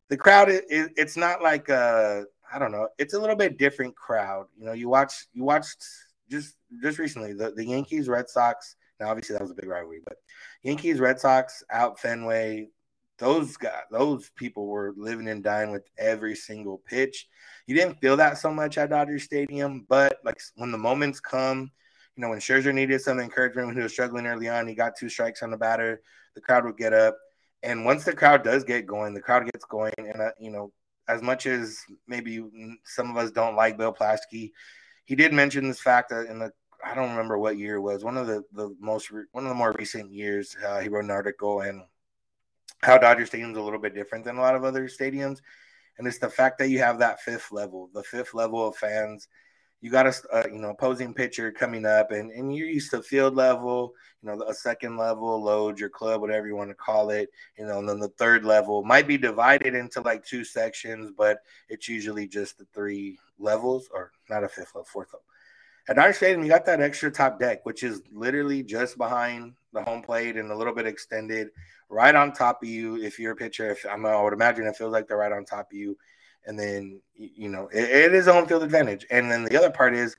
the 0.08 0.16
crowd, 0.16 0.48
it, 0.48 0.64
it, 0.68 0.92
it's 0.96 1.16
not 1.16 1.42
like 1.42 1.68
a 1.68 2.24
I 2.52 2.58
don't 2.58 2.72
know. 2.72 2.88
It's 2.98 3.14
a 3.14 3.18
little 3.18 3.36
bit 3.36 3.58
different 3.58 3.96
crowd. 3.96 4.46
You 4.56 4.66
know, 4.66 4.72
you 4.72 4.88
watch 4.88 5.26
you 5.32 5.44
watched 5.44 5.84
just 6.30 6.56
just 6.82 6.98
recently 6.98 7.32
the, 7.32 7.52
the 7.52 7.64
Yankees 7.64 8.08
Red 8.08 8.28
Sox. 8.28 8.76
Now, 8.98 9.10
obviously, 9.10 9.34
that 9.34 9.42
was 9.42 9.50
a 9.50 9.54
big 9.54 9.68
rivalry, 9.68 10.00
but 10.04 10.16
Yankees 10.62 11.00
Red 11.00 11.20
Sox 11.20 11.62
out 11.70 12.00
Fenway, 12.00 12.68
those 13.18 13.56
guys, 13.56 13.82
those 13.90 14.30
people 14.36 14.66
were 14.66 14.94
living 14.96 15.28
and 15.28 15.44
dying 15.44 15.70
with 15.70 15.84
every 15.98 16.34
single 16.34 16.78
pitch. 16.86 17.28
You 17.66 17.74
didn't 17.74 18.00
feel 18.00 18.16
that 18.16 18.38
so 18.38 18.50
much 18.50 18.78
at 18.78 18.90
Dodger 18.90 19.18
Stadium, 19.18 19.84
but 19.88 20.18
like 20.24 20.40
when 20.54 20.72
the 20.72 20.78
moments 20.78 21.20
come, 21.20 21.70
you 22.16 22.22
know, 22.22 22.30
when 22.30 22.38
Scherzer 22.38 22.74
needed 22.74 23.00
some 23.00 23.20
encouragement 23.20 23.68
when 23.68 23.76
he 23.76 23.82
was 23.82 23.92
struggling 23.92 24.26
early 24.26 24.48
on, 24.48 24.66
he 24.66 24.74
got 24.74 24.96
two 24.96 25.08
strikes 25.08 25.42
on 25.42 25.50
the 25.50 25.56
batter, 25.56 26.00
the 26.34 26.40
crowd 26.40 26.64
would 26.64 26.76
get 26.76 26.92
up. 26.92 27.16
And 27.62 27.84
once 27.84 28.04
the 28.04 28.14
crowd 28.14 28.42
does 28.42 28.64
get 28.64 28.86
going, 28.86 29.12
the 29.14 29.20
crowd 29.20 29.44
gets 29.44 29.64
going. 29.64 29.92
And, 29.98 30.20
uh, 30.20 30.30
you 30.38 30.50
know, 30.50 30.72
as 31.08 31.22
much 31.22 31.46
as 31.46 31.78
maybe 32.06 32.42
some 32.84 33.10
of 33.10 33.16
us 33.16 33.30
don't 33.30 33.56
like 33.56 33.78
Bill 33.78 33.92
Plaschke, 33.92 34.52
he 35.04 35.14
did 35.14 35.32
mention 35.32 35.68
this 35.68 35.80
fact 35.80 36.10
that 36.10 36.26
in 36.26 36.38
the 36.38 36.52
I 36.84 36.94
don't 36.94 37.10
remember 37.10 37.38
what 37.38 37.58
year 37.58 37.76
it 37.76 37.80
was 37.80 38.04
one 38.04 38.16
of 38.16 38.26
the 38.26 38.44
the 38.52 38.74
most 38.80 39.10
one 39.32 39.44
of 39.44 39.48
the 39.48 39.54
more 39.54 39.72
recent 39.78 40.12
years 40.12 40.56
uh, 40.64 40.80
he 40.80 40.88
wrote 40.88 41.04
an 41.04 41.10
article 41.10 41.60
and 41.62 41.82
how 42.82 42.98
Dodger 42.98 43.24
Stadium's 43.24 43.56
a 43.56 43.62
little 43.62 43.78
bit 43.78 43.94
different 43.94 44.24
than 44.24 44.36
a 44.36 44.40
lot 44.40 44.54
of 44.54 44.64
other 44.64 44.86
stadiums, 44.86 45.38
and 45.98 46.06
it's 46.06 46.18
the 46.18 46.28
fact 46.28 46.58
that 46.58 46.68
you 46.68 46.78
have 46.80 46.98
that 46.98 47.20
fifth 47.22 47.50
level, 47.50 47.88
the 47.94 48.02
fifth 48.02 48.34
level 48.34 48.68
of 48.68 48.76
fans. 48.76 49.28
You 49.80 49.90
got 49.90 50.06
a 50.06 50.14
uh, 50.32 50.44
you 50.50 50.58
know 50.58 50.70
opposing 50.70 51.14
pitcher 51.14 51.52
coming 51.52 51.84
up, 51.84 52.10
and 52.10 52.30
and 52.30 52.54
you're 52.54 52.68
used 52.68 52.90
to 52.92 53.02
field 53.02 53.36
level, 53.36 53.92
you 54.22 54.28
know 54.28 54.42
a 54.42 54.54
second 54.54 54.96
level, 54.96 55.42
load 55.42 55.78
your 55.78 55.90
club, 55.90 56.20
whatever 56.20 56.46
you 56.46 56.56
want 56.56 56.70
to 56.70 56.74
call 56.74 57.10
it, 57.10 57.28
you 57.58 57.66
know, 57.66 57.78
and 57.78 57.88
then 57.88 58.00
the 58.00 58.08
third 58.10 58.44
level 58.44 58.82
might 58.82 59.06
be 59.06 59.18
divided 59.18 59.74
into 59.74 60.00
like 60.00 60.24
two 60.24 60.44
sections, 60.44 61.12
but 61.16 61.38
it's 61.68 61.88
usually 61.88 62.26
just 62.26 62.58
the 62.58 62.66
three 62.74 63.18
levels, 63.38 63.88
or 63.92 64.12
not 64.30 64.44
a 64.44 64.48
fifth 64.48 64.74
level, 64.74 64.84
fourth 64.84 65.08
level. 65.08 65.24
At 65.88 65.96
Dodger 65.96 66.12
Stadium, 66.14 66.42
you 66.42 66.48
got 66.48 66.66
that 66.66 66.80
extra 66.80 67.12
top 67.12 67.38
deck, 67.38 67.64
which 67.64 67.84
is 67.84 68.02
literally 68.10 68.64
just 68.64 68.98
behind 68.98 69.54
the 69.72 69.84
home 69.84 70.02
plate 70.02 70.36
and 70.36 70.50
a 70.50 70.56
little 70.56 70.74
bit 70.74 70.86
extended, 70.86 71.48
right 71.88 72.14
on 72.14 72.32
top 72.32 72.60
of 72.62 72.68
you. 72.68 72.96
If 72.96 73.20
you're 73.20 73.32
a 73.32 73.36
pitcher, 73.36 73.70
if 73.70 73.86
I'm, 73.88 74.04
I 74.04 74.20
would 74.20 74.32
imagine 74.32 74.66
it 74.66 74.76
feels 74.76 74.92
like 74.92 75.06
they're 75.06 75.16
right 75.16 75.30
on 75.30 75.44
top 75.44 75.70
of 75.70 75.78
you. 75.78 75.96
And 76.46 76.58
then 76.58 77.00
you 77.14 77.48
know 77.48 77.68
it, 77.72 77.84
it 77.84 78.14
is 78.14 78.26
home 78.26 78.46
field 78.46 78.62
advantage. 78.62 79.06
And 79.10 79.30
then 79.30 79.44
the 79.44 79.56
other 79.56 79.70
part 79.70 79.94
is 79.94 80.16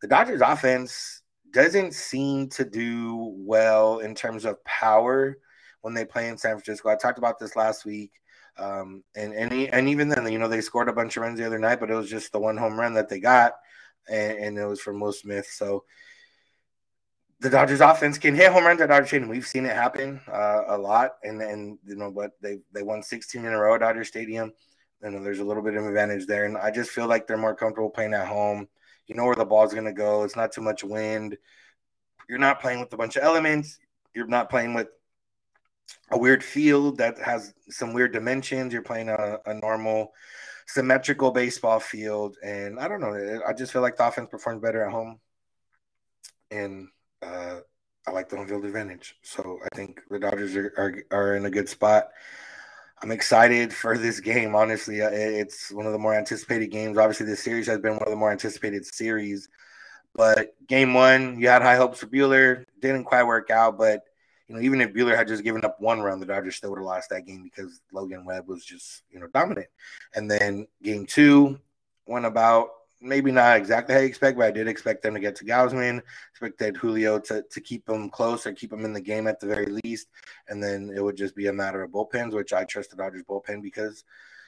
the 0.00 0.08
Dodgers 0.08 0.40
offense 0.40 1.22
doesn't 1.52 1.94
seem 1.94 2.48
to 2.50 2.64
do 2.64 3.34
well 3.36 3.98
in 3.98 4.14
terms 4.14 4.44
of 4.44 4.62
power 4.64 5.38
when 5.80 5.94
they 5.94 6.04
play 6.04 6.28
in 6.28 6.38
San 6.38 6.52
Francisco. 6.52 6.90
I 6.90 6.96
talked 6.96 7.18
about 7.18 7.38
this 7.38 7.56
last 7.56 7.84
week. 7.84 8.12
Um, 8.58 9.02
and 9.16 9.32
and, 9.32 9.52
and 9.52 9.88
even 9.88 10.08
then, 10.08 10.30
you 10.30 10.38
know, 10.38 10.48
they 10.48 10.60
scored 10.60 10.88
a 10.88 10.92
bunch 10.92 11.16
of 11.16 11.22
runs 11.22 11.38
the 11.38 11.46
other 11.46 11.58
night, 11.58 11.80
but 11.80 11.90
it 11.90 11.94
was 11.94 12.10
just 12.10 12.32
the 12.32 12.40
one 12.40 12.56
home 12.56 12.78
run 12.78 12.94
that 12.94 13.08
they 13.08 13.20
got 13.20 13.54
and, 14.08 14.38
and 14.38 14.58
it 14.58 14.66
was 14.66 14.80
from 14.80 15.00
Will 15.00 15.12
Smith. 15.12 15.46
So 15.46 15.84
the 17.40 17.50
Dodgers 17.50 17.80
offense 17.80 18.18
can 18.18 18.34
hit 18.34 18.52
home 18.52 18.64
runs 18.64 18.80
at 18.80 18.88
Dodger 18.88 19.06
Stadium. 19.06 19.30
We've 19.30 19.46
seen 19.46 19.64
it 19.64 19.74
happen 19.74 20.20
uh, 20.30 20.62
a 20.68 20.78
lot, 20.78 21.12
and 21.22 21.40
and 21.40 21.78
you 21.86 21.96
know, 21.96 22.10
but 22.10 22.32
they 22.42 22.58
they 22.72 22.82
won 22.82 23.02
16 23.02 23.44
in 23.44 23.52
a 23.52 23.58
row 23.58 23.74
at 23.74 23.80
Dodger 23.80 24.04
Stadium. 24.04 24.52
You 25.02 25.10
know, 25.10 25.22
there's 25.22 25.38
a 25.38 25.44
little 25.44 25.62
bit 25.62 25.74
of 25.74 25.86
advantage 25.86 26.26
there, 26.26 26.44
and 26.44 26.56
I 26.56 26.70
just 26.70 26.90
feel 26.90 27.06
like 27.06 27.26
they're 27.26 27.36
more 27.36 27.54
comfortable 27.54 27.90
playing 27.90 28.14
at 28.14 28.26
home. 28.26 28.68
You 29.06 29.14
know 29.14 29.24
where 29.24 29.34
the 29.34 29.44
ball's 29.44 29.72
going 29.72 29.86
to 29.86 29.92
go. 29.92 30.22
It's 30.24 30.36
not 30.36 30.52
too 30.52 30.60
much 30.60 30.84
wind. 30.84 31.36
You're 32.28 32.38
not 32.38 32.60
playing 32.60 32.80
with 32.80 32.92
a 32.92 32.96
bunch 32.96 33.16
of 33.16 33.24
elements. 33.24 33.78
You're 34.14 34.26
not 34.26 34.50
playing 34.50 34.74
with 34.74 34.88
a 36.10 36.18
weird 36.18 36.44
field 36.44 36.98
that 36.98 37.18
has 37.18 37.52
some 37.68 37.92
weird 37.92 38.12
dimensions. 38.12 38.72
You're 38.72 38.82
playing 38.82 39.08
a, 39.08 39.38
a 39.46 39.54
normal 39.54 40.12
symmetrical 40.66 41.32
baseball 41.32 41.80
field. 41.80 42.36
And 42.44 42.78
I 42.78 42.86
don't 42.86 43.00
know. 43.00 43.40
I 43.46 43.52
just 43.52 43.72
feel 43.72 43.82
like 43.82 43.96
the 43.96 44.06
offense 44.06 44.28
performs 44.30 44.62
better 44.62 44.84
at 44.84 44.92
home. 44.92 45.18
And 46.50 46.88
uh, 47.22 47.60
I 48.06 48.10
like 48.12 48.28
the 48.28 48.36
home 48.36 48.46
field 48.46 48.64
advantage. 48.64 49.16
So 49.22 49.58
I 49.64 49.74
think 49.74 50.00
the 50.08 50.18
Dodgers 50.18 50.54
are, 50.56 50.72
are, 50.76 50.94
are 51.10 51.36
in 51.36 51.46
a 51.46 51.50
good 51.50 51.68
spot. 51.68 52.08
I'm 53.02 53.10
excited 53.10 53.72
for 53.72 53.96
this 53.96 54.20
game. 54.20 54.54
Honestly, 54.54 55.00
uh, 55.00 55.08
it's 55.10 55.72
one 55.72 55.86
of 55.86 55.92
the 55.92 55.98
more 55.98 56.14
anticipated 56.14 56.68
games. 56.68 56.98
Obviously, 56.98 57.26
this 57.26 57.42
series 57.42 57.66
has 57.66 57.78
been 57.78 57.94
one 57.94 58.02
of 58.02 58.10
the 58.10 58.16
more 58.16 58.30
anticipated 58.30 58.84
series. 58.84 59.48
But 60.14 60.54
game 60.66 60.92
one, 60.92 61.40
you 61.40 61.48
had 61.48 61.62
high 61.62 61.76
hopes 61.76 62.00
for 62.00 62.06
Buehler. 62.06 62.64
Didn't 62.80 63.04
quite 63.04 63.24
work 63.24 63.50
out, 63.50 63.78
but 63.78 64.02
you 64.48 64.56
know, 64.56 64.60
even 64.62 64.80
if 64.80 64.92
Buehler 64.92 65.16
had 65.16 65.28
just 65.28 65.44
given 65.44 65.64
up 65.64 65.80
one 65.80 66.00
run, 66.00 66.20
the 66.20 66.26
Dodgers 66.26 66.56
still 66.56 66.70
would 66.70 66.78
have 66.78 66.84
lost 66.84 67.08
that 67.10 67.24
game 67.24 67.44
because 67.44 67.80
Logan 67.92 68.24
Webb 68.24 68.48
was 68.48 68.64
just, 68.64 69.02
you 69.10 69.20
know, 69.20 69.28
dominant. 69.28 69.68
And 70.14 70.30
then 70.30 70.66
game 70.82 71.06
two 71.06 71.58
went 72.06 72.26
about 72.26 72.70
maybe 73.00 73.32
not 73.32 73.56
exactly 73.56 73.94
how 73.94 74.00
you 74.00 74.06
expect, 74.06 74.36
but 74.36 74.46
I 74.46 74.50
did 74.50 74.68
expect 74.68 75.02
them 75.02 75.14
to 75.14 75.20
get 75.20 75.36
to 75.36 75.44
Gausman, 75.44 76.02
expected 76.30 76.76
Julio 76.76 77.18
to, 77.20 77.42
to 77.50 77.60
keep 77.60 77.84
them 77.86 78.10
close 78.10 78.46
or 78.46 78.52
keep 78.52 78.70
them 78.70 78.84
in 78.84 78.92
the 78.92 79.00
game 79.00 79.26
at 79.26 79.40
the 79.40 79.46
very 79.46 79.78
least. 79.84 80.08
And 80.48 80.62
then 80.62 80.92
it 80.94 81.02
would 81.02 81.16
just 81.16 81.34
be 81.34 81.46
a 81.46 81.52
matter 81.52 81.82
of 81.82 81.90
bullpens, 81.90 82.34
which 82.34 82.52
I 82.52 82.64
trust 82.64 82.90
the 82.90 82.96
Dodgers 82.96 83.24
bullpen 83.28 83.62
because, 83.62 84.04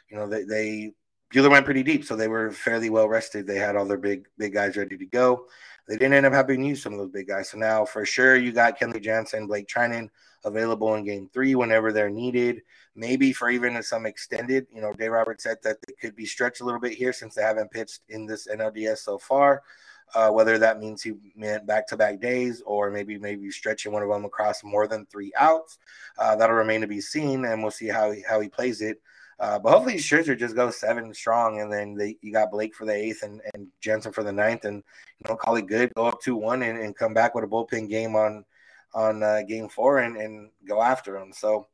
you 0.09 0.17
know, 0.17 0.29
they, 0.29 0.45
they 0.45 0.95
Buehler 1.33 1.51
went 1.51 1.65
pretty 1.65 1.83
deep, 1.83 2.05
so 2.05 2.15
they 2.15 2.29
were 2.29 2.51
fairly 2.51 2.91
well 2.91 3.09
rested. 3.09 3.47
They 3.47 3.57
had 3.57 3.75
all 3.75 3.87
their 3.87 3.97
big 3.97 4.29
big 4.37 4.53
guys 4.53 4.77
ready 4.77 4.99
to 4.99 5.07
go. 5.07 5.47
They 5.89 5.97
didn't 5.97 6.13
end 6.13 6.27
up 6.27 6.35
having 6.35 6.61
to 6.61 6.69
use 6.69 6.83
some 6.83 6.93
of 6.93 6.99
those 6.99 7.11
big 7.11 7.27
guys. 7.27 7.51
So 7.51 7.59
now 7.59 7.85
for 7.87 8.05
sure 8.05 8.37
you 8.37 8.53
got 8.53 8.79
Kenley 8.79 9.03
Jansen, 9.03 9.47
Blake 9.47 9.67
Treinen 9.67 10.11
available 10.45 10.95
in 10.95 11.05
game 11.05 11.31
three 11.33 11.55
whenever 11.55 11.93
they're 11.93 12.11
needed. 12.11 12.63
Maybe 12.95 13.33
for 13.33 13.49
even 13.49 13.83
some 13.83 14.07
extended. 14.07 14.67
You 14.75 14.83
know, 14.83 14.93
Dave 14.93 15.13
Roberts 15.13 15.45
said 15.45 15.59
that 15.63 15.79
they 15.87 15.95
could 15.95 16.15
be 16.15 16.27
stretched 16.27 16.61
a 16.61 16.65
little 16.65 16.81
bit 16.81 16.93
here 16.93 17.13
since 17.13 17.35
they 17.35 17.43
haven't 17.43 17.71
pitched 17.71 18.01
in 18.09 18.27
this 18.27 18.47
NLDS 18.49 18.99
so 18.99 19.19
far. 19.19 19.63
Uh, 20.15 20.31
whether 20.31 20.59
that 20.59 20.79
means 20.79 21.03
he 21.03 21.15
meant 21.35 21.67
back-to-back 21.67 22.21
days 22.21 22.63
or 22.67 22.91
maybe 22.91 23.17
maybe 23.17 23.51
stretching 23.51 23.93
one 23.93 24.03
of 24.03 24.11
them 24.11 24.27
across 24.27 24.63
more 24.63 24.87
than 24.87 25.07
three 25.07 25.33
outs, 25.39 25.79
uh, 26.19 26.37
that'll 26.37 26.55
remain 26.55 26.83
to 26.83 26.87
be 26.87 27.01
seen, 27.01 27.47
and 27.47 27.63
we'll 27.63 27.71
see 27.71 27.89
how 27.89 28.11
he, 28.11 28.23
how 28.29 28.39
he 28.39 28.49
plays 28.49 28.83
it. 28.83 29.01
Uh, 29.41 29.59
but 29.59 29.71
hopefully 29.71 29.97
Scherzer 29.97 30.39
just 30.39 30.55
goes 30.55 30.77
seven 30.77 31.15
strong, 31.15 31.61
and 31.61 31.73
then 31.73 31.95
they, 31.95 32.19
you 32.21 32.31
got 32.31 32.51
Blake 32.51 32.75
for 32.75 32.85
the 32.85 32.95
eighth 32.95 33.23
and, 33.23 33.41
and 33.55 33.69
Jansen 33.81 34.13
for 34.13 34.23
the 34.23 34.33
ninth, 34.33 34.67
and 34.67 34.85
you 35.19 35.31
know 35.31 35.37
call 35.37 35.57
it 35.57 35.67
good, 35.67 35.95
go 35.95 36.07
up 36.07 36.21
two 36.21 36.37
one, 36.37 36.63
and, 36.63 36.79
and 36.79 36.95
come 36.95 37.15
back 37.15 37.35
with 37.35 37.45
a 37.45 37.47
bullpen 37.47 37.89
game 37.89 38.15
on 38.15 38.45
on 38.95 39.23
uh, 39.23 39.41
game 39.49 39.69
four 39.69 39.99
and, 39.99 40.17
and 40.17 40.51
go 40.67 40.83
after 40.83 41.19
them. 41.19 41.33
So 41.33 41.67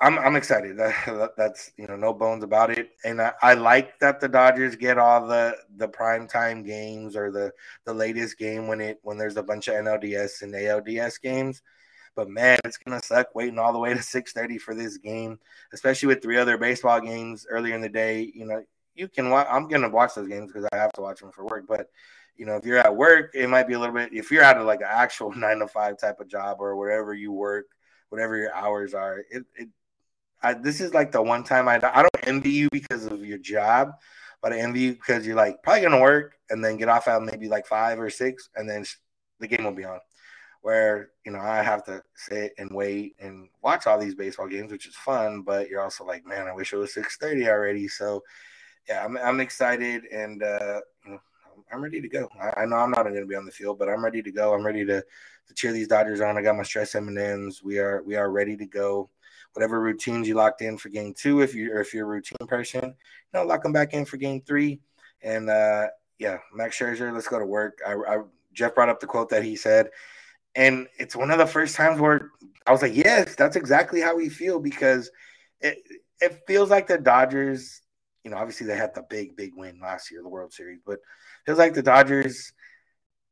I'm 0.00 0.18
I'm 0.18 0.36
excited. 0.36 0.76
That, 1.06 1.32
that's 1.36 1.72
you 1.76 1.86
know 1.86 1.96
no 1.96 2.12
bones 2.12 2.44
about 2.44 2.70
it, 2.70 2.90
and 3.04 3.20
I, 3.22 3.32
I, 3.42 3.54
like 3.54 3.98
that 4.00 4.20
the 4.20 4.28
Dodgers 4.28 4.76
get 4.76 4.98
all 4.98 5.26
the 5.26 5.56
the 5.76 5.88
prime 5.88 6.26
time 6.26 6.62
games 6.62 7.16
or 7.16 7.30
the 7.30 7.52
the 7.84 7.94
latest 7.94 8.38
game 8.38 8.66
when 8.66 8.80
it 8.80 8.98
when 9.02 9.18
there's 9.18 9.36
a 9.36 9.42
bunch 9.42 9.68
of 9.68 9.74
NLDS 9.74 10.42
and 10.42 10.54
ALDS 10.54 11.20
games 11.20 11.62
but 12.14 12.28
man, 12.28 12.58
it's 12.64 12.76
gonna 12.78 13.02
suck 13.02 13.34
waiting 13.34 13.58
all 13.58 13.72
the 13.72 13.78
way 13.78 13.94
to 13.94 14.00
6:30 14.02 14.60
for 14.60 14.74
this 14.74 14.96
game, 14.98 15.38
especially 15.72 16.08
with 16.08 16.22
three 16.22 16.38
other 16.38 16.58
baseball 16.58 17.00
games 17.00 17.46
earlier 17.48 17.74
in 17.74 17.80
the 17.80 17.88
day. 17.88 18.30
You 18.34 18.46
know, 18.46 18.64
you 18.94 19.08
can 19.08 19.30
watch. 19.30 19.46
I'm 19.50 19.68
gonna 19.68 19.88
watch 19.88 20.14
those 20.14 20.28
games 20.28 20.52
because 20.52 20.68
I 20.72 20.76
have 20.76 20.92
to 20.92 21.00
watch 21.00 21.20
them 21.20 21.32
for 21.32 21.44
work. 21.44 21.66
But 21.68 21.88
you 22.36 22.46
know, 22.46 22.56
if 22.56 22.64
you're 22.64 22.78
at 22.78 22.96
work, 22.96 23.30
it 23.34 23.48
might 23.48 23.68
be 23.68 23.74
a 23.74 23.78
little 23.78 23.94
bit. 23.94 24.12
If 24.12 24.30
you're 24.30 24.42
at 24.42 24.60
like 24.64 24.80
an 24.80 24.88
actual 24.90 25.32
nine 25.36 25.58
to 25.58 25.68
five 25.68 25.98
type 25.98 26.20
of 26.20 26.28
job 26.28 26.58
or 26.60 26.76
wherever 26.76 27.14
you 27.14 27.32
work, 27.32 27.66
whatever 28.10 28.36
your 28.36 28.54
hours 28.54 28.94
are, 28.94 29.24
it. 29.30 29.44
it 29.56 29.68
I, 30.44 30.54
this 30.54 30.80
is 30.80 30.94
like 30.94 31.10
the 31.12 31.22
one 31.22 31.44
time 31.44 31.68
I 31.68 31.76
I 31.76 32.02
don't 32.02 32.28
envy 32.28 32.50
you 32.50 32.68
because 32.70 33.06
of 33.06 33.24
your 33.24 33.38
job, 33.38 33.92
but 34.42 34.52
I 34.52 34.58
envy 34.58 34.80
you 34.80 34.92
because 34.92 35.26
you're 35.26 35.36
like 35.36 35.62
probably 35.62 35.82
gonna 35.82 36.00
work 36.00 36.36
and 36.50 36.64
then 36.64 36.76
get 36.76 36.88
off 36.88 37.08
at 37.08 37.22
maybe 37.22 37.48
like 37.48 37.66
five 37.66 37.98
or 37.98 38.10
six, 38.10 38.50
and 38.56 38.68
then 38.68 38.84
the 39.40 39.48
game 39.48 39.64
will 39.64 39.72
be 39.72 39.84
on 39.84 40.00
where 40.62 41.10
you 41.26 41.32
know 41.32 41.40
I 41.40 41.62
have 41.62 41.84
to 41.84 42.02
sit 42.14 42.52
and 42.58 42.70
wait 42.72 43.16
and 43.20 43.48
watch 43.62 43.86
all 43.86 43.98
these 43.98 44.14
baseball 44.14 44.48
games, 44.48 44.70
which 44.70 44.86
is 44.86 44.94
fun. 44.94 45.42
But 45.42 45.68
you're 45.68 45.82
also 45.82 46.04
like, 46.04 46.26
man, 46.26 46.46
I 46.46 46.54
wish 46.54 46.72
it 46.72 46.76
was 46.76 46.94
six 46.94 47.16
thirty 47.16 47.48
already. 47.48 47.88
So 47.88 48.22
yeah, 48.88 49.04
I'm 49.04 49.16
I'm 49.16 49.40
excited 49.40 50.04
and 50.12 50.42
uh, 50.42 50.80
I'm 51.72 51.82
ready 51.82 52.00
to 52.00 52.08
go. 52.08 52.28
I, 52.40 52.62
I 52.62 52.66
know 52.66 52.76
I'm 52.76 52.90
not 52.90 53.04
going 53.04 53.14
to 53.14 53.26
be 53.26 53.34
on 53.34 53.46
the 53.46 53.52
field, 53.52 53.78
but 53.78 53.88
I'm 53.88 54.04
ready 54.04 54.22
to 54.22 54.30
go. 54.30 54.54
I'm 54.54 54.64
ready 54.64 54.84
to 54.84 55.02
to 55.46 55.54
cheer 55.54 55.72
these 55.72 55.88
Dodgers 55.88 56.20
on. 56.20 56.38
I 56.38 56.42
got 56.42 56.56
my 56.56 56.62
stress 56.62 56.94
M 56.94 57.08
and 57.08 57.18
M's. 57.18 57.62
We 57.62 57.78
are 57.78 58.02
we 58.04 58.16
are 58.16 58.30
ready 58.30 58.56
to 58.56 58.66
go. 58.66 59.10
Whatever 59.54 59.80
routines 59.80 60.28
you 60.28 60.34
locked 60.34 60.62
in 60.62 60.76
for 60.76 60.88
game 60.88 61.14
two, 61.16 61.40
if 61.40 61.54
you're 61.54 61.80
if 61.80 61.94
you're 61.94 62.06
a 62.06 62.10
routine 62.10 62.46
person, 62.46 62.84
you 62.84 62.94
know, 63.32 63.44
lock 63.44 63.62
them 63.62 63.72
back 63.72 63.94
in 63.94 64.04
for 64.04 64.16
game 64.16 64.42
three. 64.42 64.80
And 65.22 65.48
uh, 65.48 65.86
yeah, 66.18 66.38
Max 66.52 66.78
Scherzer, 66.78 67.12
let's 67.12 67.28
go 67.28 67.38
to 67.38 67.46
work. 67.46 67.78
I, 67.86 67.92
I 67.92 68.18
Jeff 68.52 68.74
brought 68.74 68.88
up 68.88 69.00
the 69.00 69.06
quote 69.06 69.30
that 69.30 69.44
he 69.44 69.56
said 69.56 69.90
and 70.54 70.86
it's 70.98 71.16
one 71.16 71.30
of 71.30 71.38
the 71.38 71.46
first 71.46 71.74
times 71.74 72.00
where 72.00 72.30
I 72.66 72.72
was 72.72 72.82
like, 72.82 72.94
yes, 72.94 73.34
that's 73.34 73.56
exactly 73.56 74.00
how 74.00 74.16
we 74.16 74.28
feel 74.28 74.60
because 74.60 75.10
it 75.60 75.78
it 76.20 76.40
feels 76.46 76.70
like 76.70 76.86
the 76.86 76.98
Dodgers, 76.98 77.82
you 78.22 78.30
know, 78.30 78.36
obviously 78.36 78.66
they 78.66 78.76
had 78.76 78.94
the 78.94 79.04
big, 79.10 79.36
big 79.36 79.52
win 79.56 79.80
last 79.82 80.10
year, 80.10 80.22
the 80.22 80.28
World 80.28 80.52
Series, 80.52 80.80
but 80.86 80.94
it 80.94 81.00
feels 81.46 81.58
like 81.58 81.74
the 81.74 81.82
Dodgers 81.82 82.52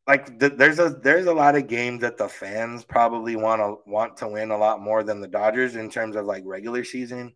like 0.07 0.38
the, 0.38 0.51
there's 0.51 0.79
a 0.79 0.91
there's 0.91 1.27
a 1.27 1.35
lot 1.35 1.57
of 1.57 1.69
games 1.69 2.01
that 2.03 2.17
the 2.17 2.29
fans 2.29 2.85
probably 2.85 3.37
want 3.37 3.61
to 3.61 3.91
want 3.91 4.17
to 4.19 4.29
win 4.29 4.50
a 4.50 4.59
lot 4.59 4.81
more 4.81 5.03
than 5.03 5.21
the 5.21 5.29
Dodgers 5.29 5.77
in 5.77 5.90
terms 5.90 6.17
of 6.17 6.27
like 6.27 6.42
regular 6.46 6.85
season. 6.85 7.33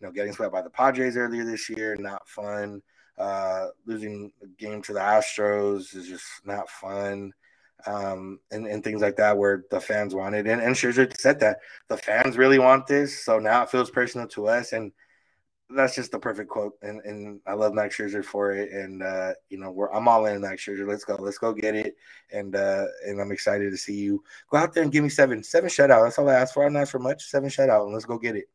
You 0.00 0.06
know, 0.06 0.12
getting 0.12 0.32
swept 0.32 0.52
by 0.52 0.62
the 0.62 0.70
Padres 0.70 1.16
earlier 1.16 1.44
this 1.44 1.68
year, 1.70 1.96
not 1.96 2.28
fun. 2.28 2.82
Uh, 3.18 3.66
losing 3.86 4.32
a 4.42 4.46
game 4.46 4.80
to 4.82 4.94
the 4.94 5.00
Astros 5.00 5.94
is 5.94 6.08
just 6.08 6.24
not 6.44 6.70
fun. 6.70 7.32
um, 7.86 8.40
and, 8.50 8.66
and 8.66 8.84
things 8.84 9.00
like 9.02 9.16
that 9.16 9.36
where 9.36 9.64
the 9.70 9.80
fans 9.80 10.14
wanted. 10.14 10.46
And, 10.46 10.60
and 10.60 10.74
Scherzer 10.74 11.16
said 11.18 11.40
that 11.40 11.58
the 11.88 11.96
fans 11.96 12.36
really 12.36 12.58
want 12.58 12.86
this. 12.86 13.24
So 13.24 13.38
now 13.38 13.62
it 13.62 13.70
feels 13.70 13.90
personal 13.90 14.26
to 14.28 14.48
us. 14.48 14.72
And 14.72 14.92
that's 15.74 15.94
just 15.94 16.12
the 16.12 16.18
perfect 16.18 16.50
quote. 16.50 16.74
And, 16.82 17.00
and 17.04 17.40
I 17.46 17.54
love 17.54 17.74
Max 17.74 17.96
Scherzer 17.96 18.24
for 18.24 18.52
it. 18.52 18.72
And, 18.72 19.02
uh, 19.02 19.34
you 19.48 19.58
know, 19.58 19.70
we're, 19.70 19.92
I'm 19.92 20.08
all 20.08 20.26
in 20.26 20.40
Max 20.40 20.64
Scherzer. 20.64 20.88
Let's 20.88 21.04
go. 21.04 21.16
Let's 21.16 21.38
go 21.38 21.52
get 21.52 21.74
it. 21.74 21.96
And, 22.32 22.56
uh, 22.56 22.86
and 23.06 23.20
I'm 23.20 23.32
excited 23.32 23.70
to 23.70 23.76
see 23.76 23.94
you 23.94 24.22
go 24.50 24.58
out 24.58 24.72
there 24.72 24.82
and 24.82 24.92
give 24.92 25.02
me 25.02 25.10
seven, 25.10 25.42
seven 25.42 25.70
shutout. 25.70 26.04
That's 26.04 26.18
all 26.18 26.28
I 26.28 26.34
ask 26.34 26.54
for. 26.54 26.64
I 26.64 26.68
don't 26.68 26.76
ask 26.76 26.92
for 26.92 26.98
much. 26.98 27.24
Seven 27.24 27.48
shutout. 27.48 27.84
And 27.84 27.92
let's 27.92 28.06
go 28.06 28.18
get 28.18 28.36
it. 28.36 28.46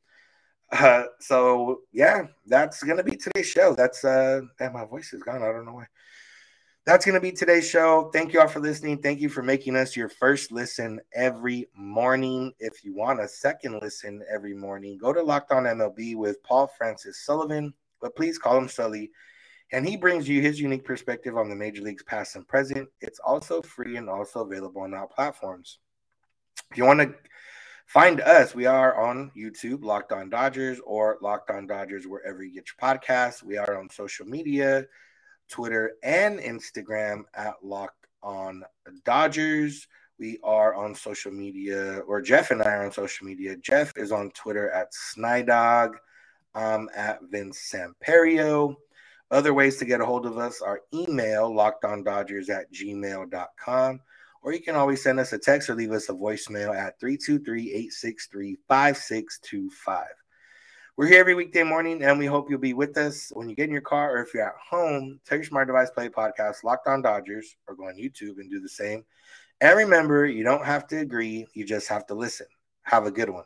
Uh, 0.72 1.04
so 1.20 1.82
yeah, 1.94 2.24
that's 2.48 2.82
gonna 2.82 3.04
be 3.04 3.16
today's 3.16 3.46
show. 3.46 3.76
That's 3.76 4.04
uh, 4.04 4.42
and 4.60 4.74
my 4.74 4.84
voice 4.84 5.14
is 5.14 5.22
gone. 5.22 5.44
I 5.44 5.52
don't 5.52 5.64
know 5.64 5.74
why 5.74 5.86
that's 6.86 7.04
going 7.04 7.16
to 7.16 7.22
be 7.22 7.32
today's 7.32 7.68
show. 7.68 8.12
Thank 8.14 8.32
you 8.32 8.40
all 8.40 8.48
for 8.48 8.60
listening. 8.60 9.00
Thank 9.00 9.20
you 9.20 9.28
for 9.28 9.42
making 9.42 9.76
us 9.76 9.96
your 9.96 10.08
first 10.08 10.52
listen 10.52 11.02
every 11.16 11.68
morning. 11.76 12.54
If 12.60 12.84
you 12.84 12.94
want 12.94 13.20
a 13.20 13.28
second 13.28 13.80
listen 13.82 14.24
every 14.32 14.54
morning, 14.54 15.00
go 15.00 15.12
to 15.12 15.24
Locked 15.24 15.52
On 15.52 15.64
MLB 15.64 16.16
with 16.16 16.44
Paul 16.44 16.68
Francis 16.78 17.26
Sullivan, 17.26 17.74
but 18.02 18.16
please 18.16 18.38
call 18.38 18.56
him 18.56 18.70
Sully. 18.70 19.10
And 19.72 19.88
he 19.88 19.98
brings 19.98 20.30
you 20.30 20.42
his 20.42 20.62
unique 20.62 20.86
perspective 20.86 21.36
on 21.38 21.50
the 21.50 21.56
major 21.56 21.82
leagues 21.82 22.04
past 22.04 22.36
and 22.36 22.48
present. 22.48 22.88
It's 23.02 23.20
also 23.20 23.64
free 23.64 23.98
and 23.98 24.08
also 24.08 24.42
available 24.42 24.84
on 24.84 24.94
all 24.94 25.08
platforms. 25.08 25.80
If 26.70 26.78
you 26.78 26.86
want 26.86 27.00
to 27.00 27.16
find 27.88 28.22
us, 28.22 28.54
we 28.54 28.68
are 28.68 28.96
on 28.96 29.32
YouTube, 29.36 29.84
Locked 29.84 30.12
On 30.12 30.30
Dodgers, 30.30 30.80
or 30.86 31.18
Locked 31.20 31.50
On 31.50 31.66
Dodgers, 31.66 32.06
wherever 32.06 32.44
you 32.44 32.54
get 32.54 32.68
your 32.68 32.96
podcasts. 32.96 33.42
We 33.42 33.58
are 33.58 33.76
on 33.76 33.90
social 33.90 34.28
media 34.28 34.86
Twitter, 35.50 35.94
and 36.04 36.40
Instagram 36.40 37.24
at 37.34 37.56
Locked 37.64 38.08
On 38.24 38.64
Dodgers. 39.04 39.88
We 40.18 40.40
are 40.44 40.74
on 40.74 40.96
social 40.96 41.32
media, 41.32 42.00
or 42.08 42.22
Jeff 42.22 42.52
and 42.52 42.62
I 42.62 42.72
are 42.76 42.86
on 42.86 42.92
social 42.92 43.28
media. 43.28 43.58
Jeff 43.58 43.92
is 43.98 44.12
on 44.12 44.32
Twitter 44.32 44.70
at 44.72 44.94
Snydog. 44.94 45.96
I'm 46.54 46.90
at 46.96 47.20
Vince 47.30 47.74
Samperio. 47.74 48.76
Other 49.32 49.54
ways 49.54 49.78
to 49.78 49.86
get 49.86 50.02
a 50.02 50.06
hold 50.06 50.26
of 50.26 50.38
us 50.38 50.62
are 50.62 50.82
email 50.94 51.52
lockedondodgers 51.52 52.50
at 52.50 52.72
gmail.com, 52.72 54.00
or 54.42 54.54
you 54.54 54.62
can 54.62 54.76
always 54.76 55.04
send 55.04 55.20
us 55.20 55.34
a 55.34 55.38
text 55.38 55.70
or 55.70 55.76
leave 55.76 55.92
us 55.92 56.10
a 56.10 56.14
voicemail 56.14 56.74
at 56.76 57.00
323 57.00 57.72
863 57.72 58.58
5625. 58.70 60.06
We're 60.98 61.08
here 61.08 61.20
every 61.20 61.36
weekday 61.36 61.64
morning, 61.64 62.02
and 62.04 62.18
we 62.18 62.26
hope 62.26 62.50
you'll 62.50 62.58
be 62.58 62.74
with 62.74 62.98
us 62.98 63.30
when 63.34 63.50
you 63.50 63.56
get 63.56 63.66
in 63.66 63.74
your 63.74 63.82
car 63.82 64.16
or 64.16 64.22
if 64.22 64.34
you're 64.34 64.48
at 64.48 64.56
home. 64.56 65.20
Take 65.26 65.40
your 65.40 65.44
smart 65.44 65.68
device, 65.68 65.90
play 65.90 66.08
podcast, 66.08 66.64
Locked 66.64 66.88
On 66.88 67.02
Dodgers, 67.02 67.58
or 67.68 67.76
go 67.76 67.90
on 67.90 67.98
YouTube 67.98 68.40
and 68.40 68.50
do 68.50 68.62
the 68.62 68.70
same. 68.70 69.04
And 69.60 69.76
remember, 69.76 70.26
you 70.26 70.46
don't 70.46 70.64
have 70.64 70.88
to 70.88 71.00
agree, 71.00 71.48
you 71.54 71.66
just 71.66 71.90
have 71.90 72.08
to 72.08 72.14
listen. 72.14 72.48
Have 72.84 73.06
a 73.08 73.12
good 73.12 73.30
one. 73.30 73.44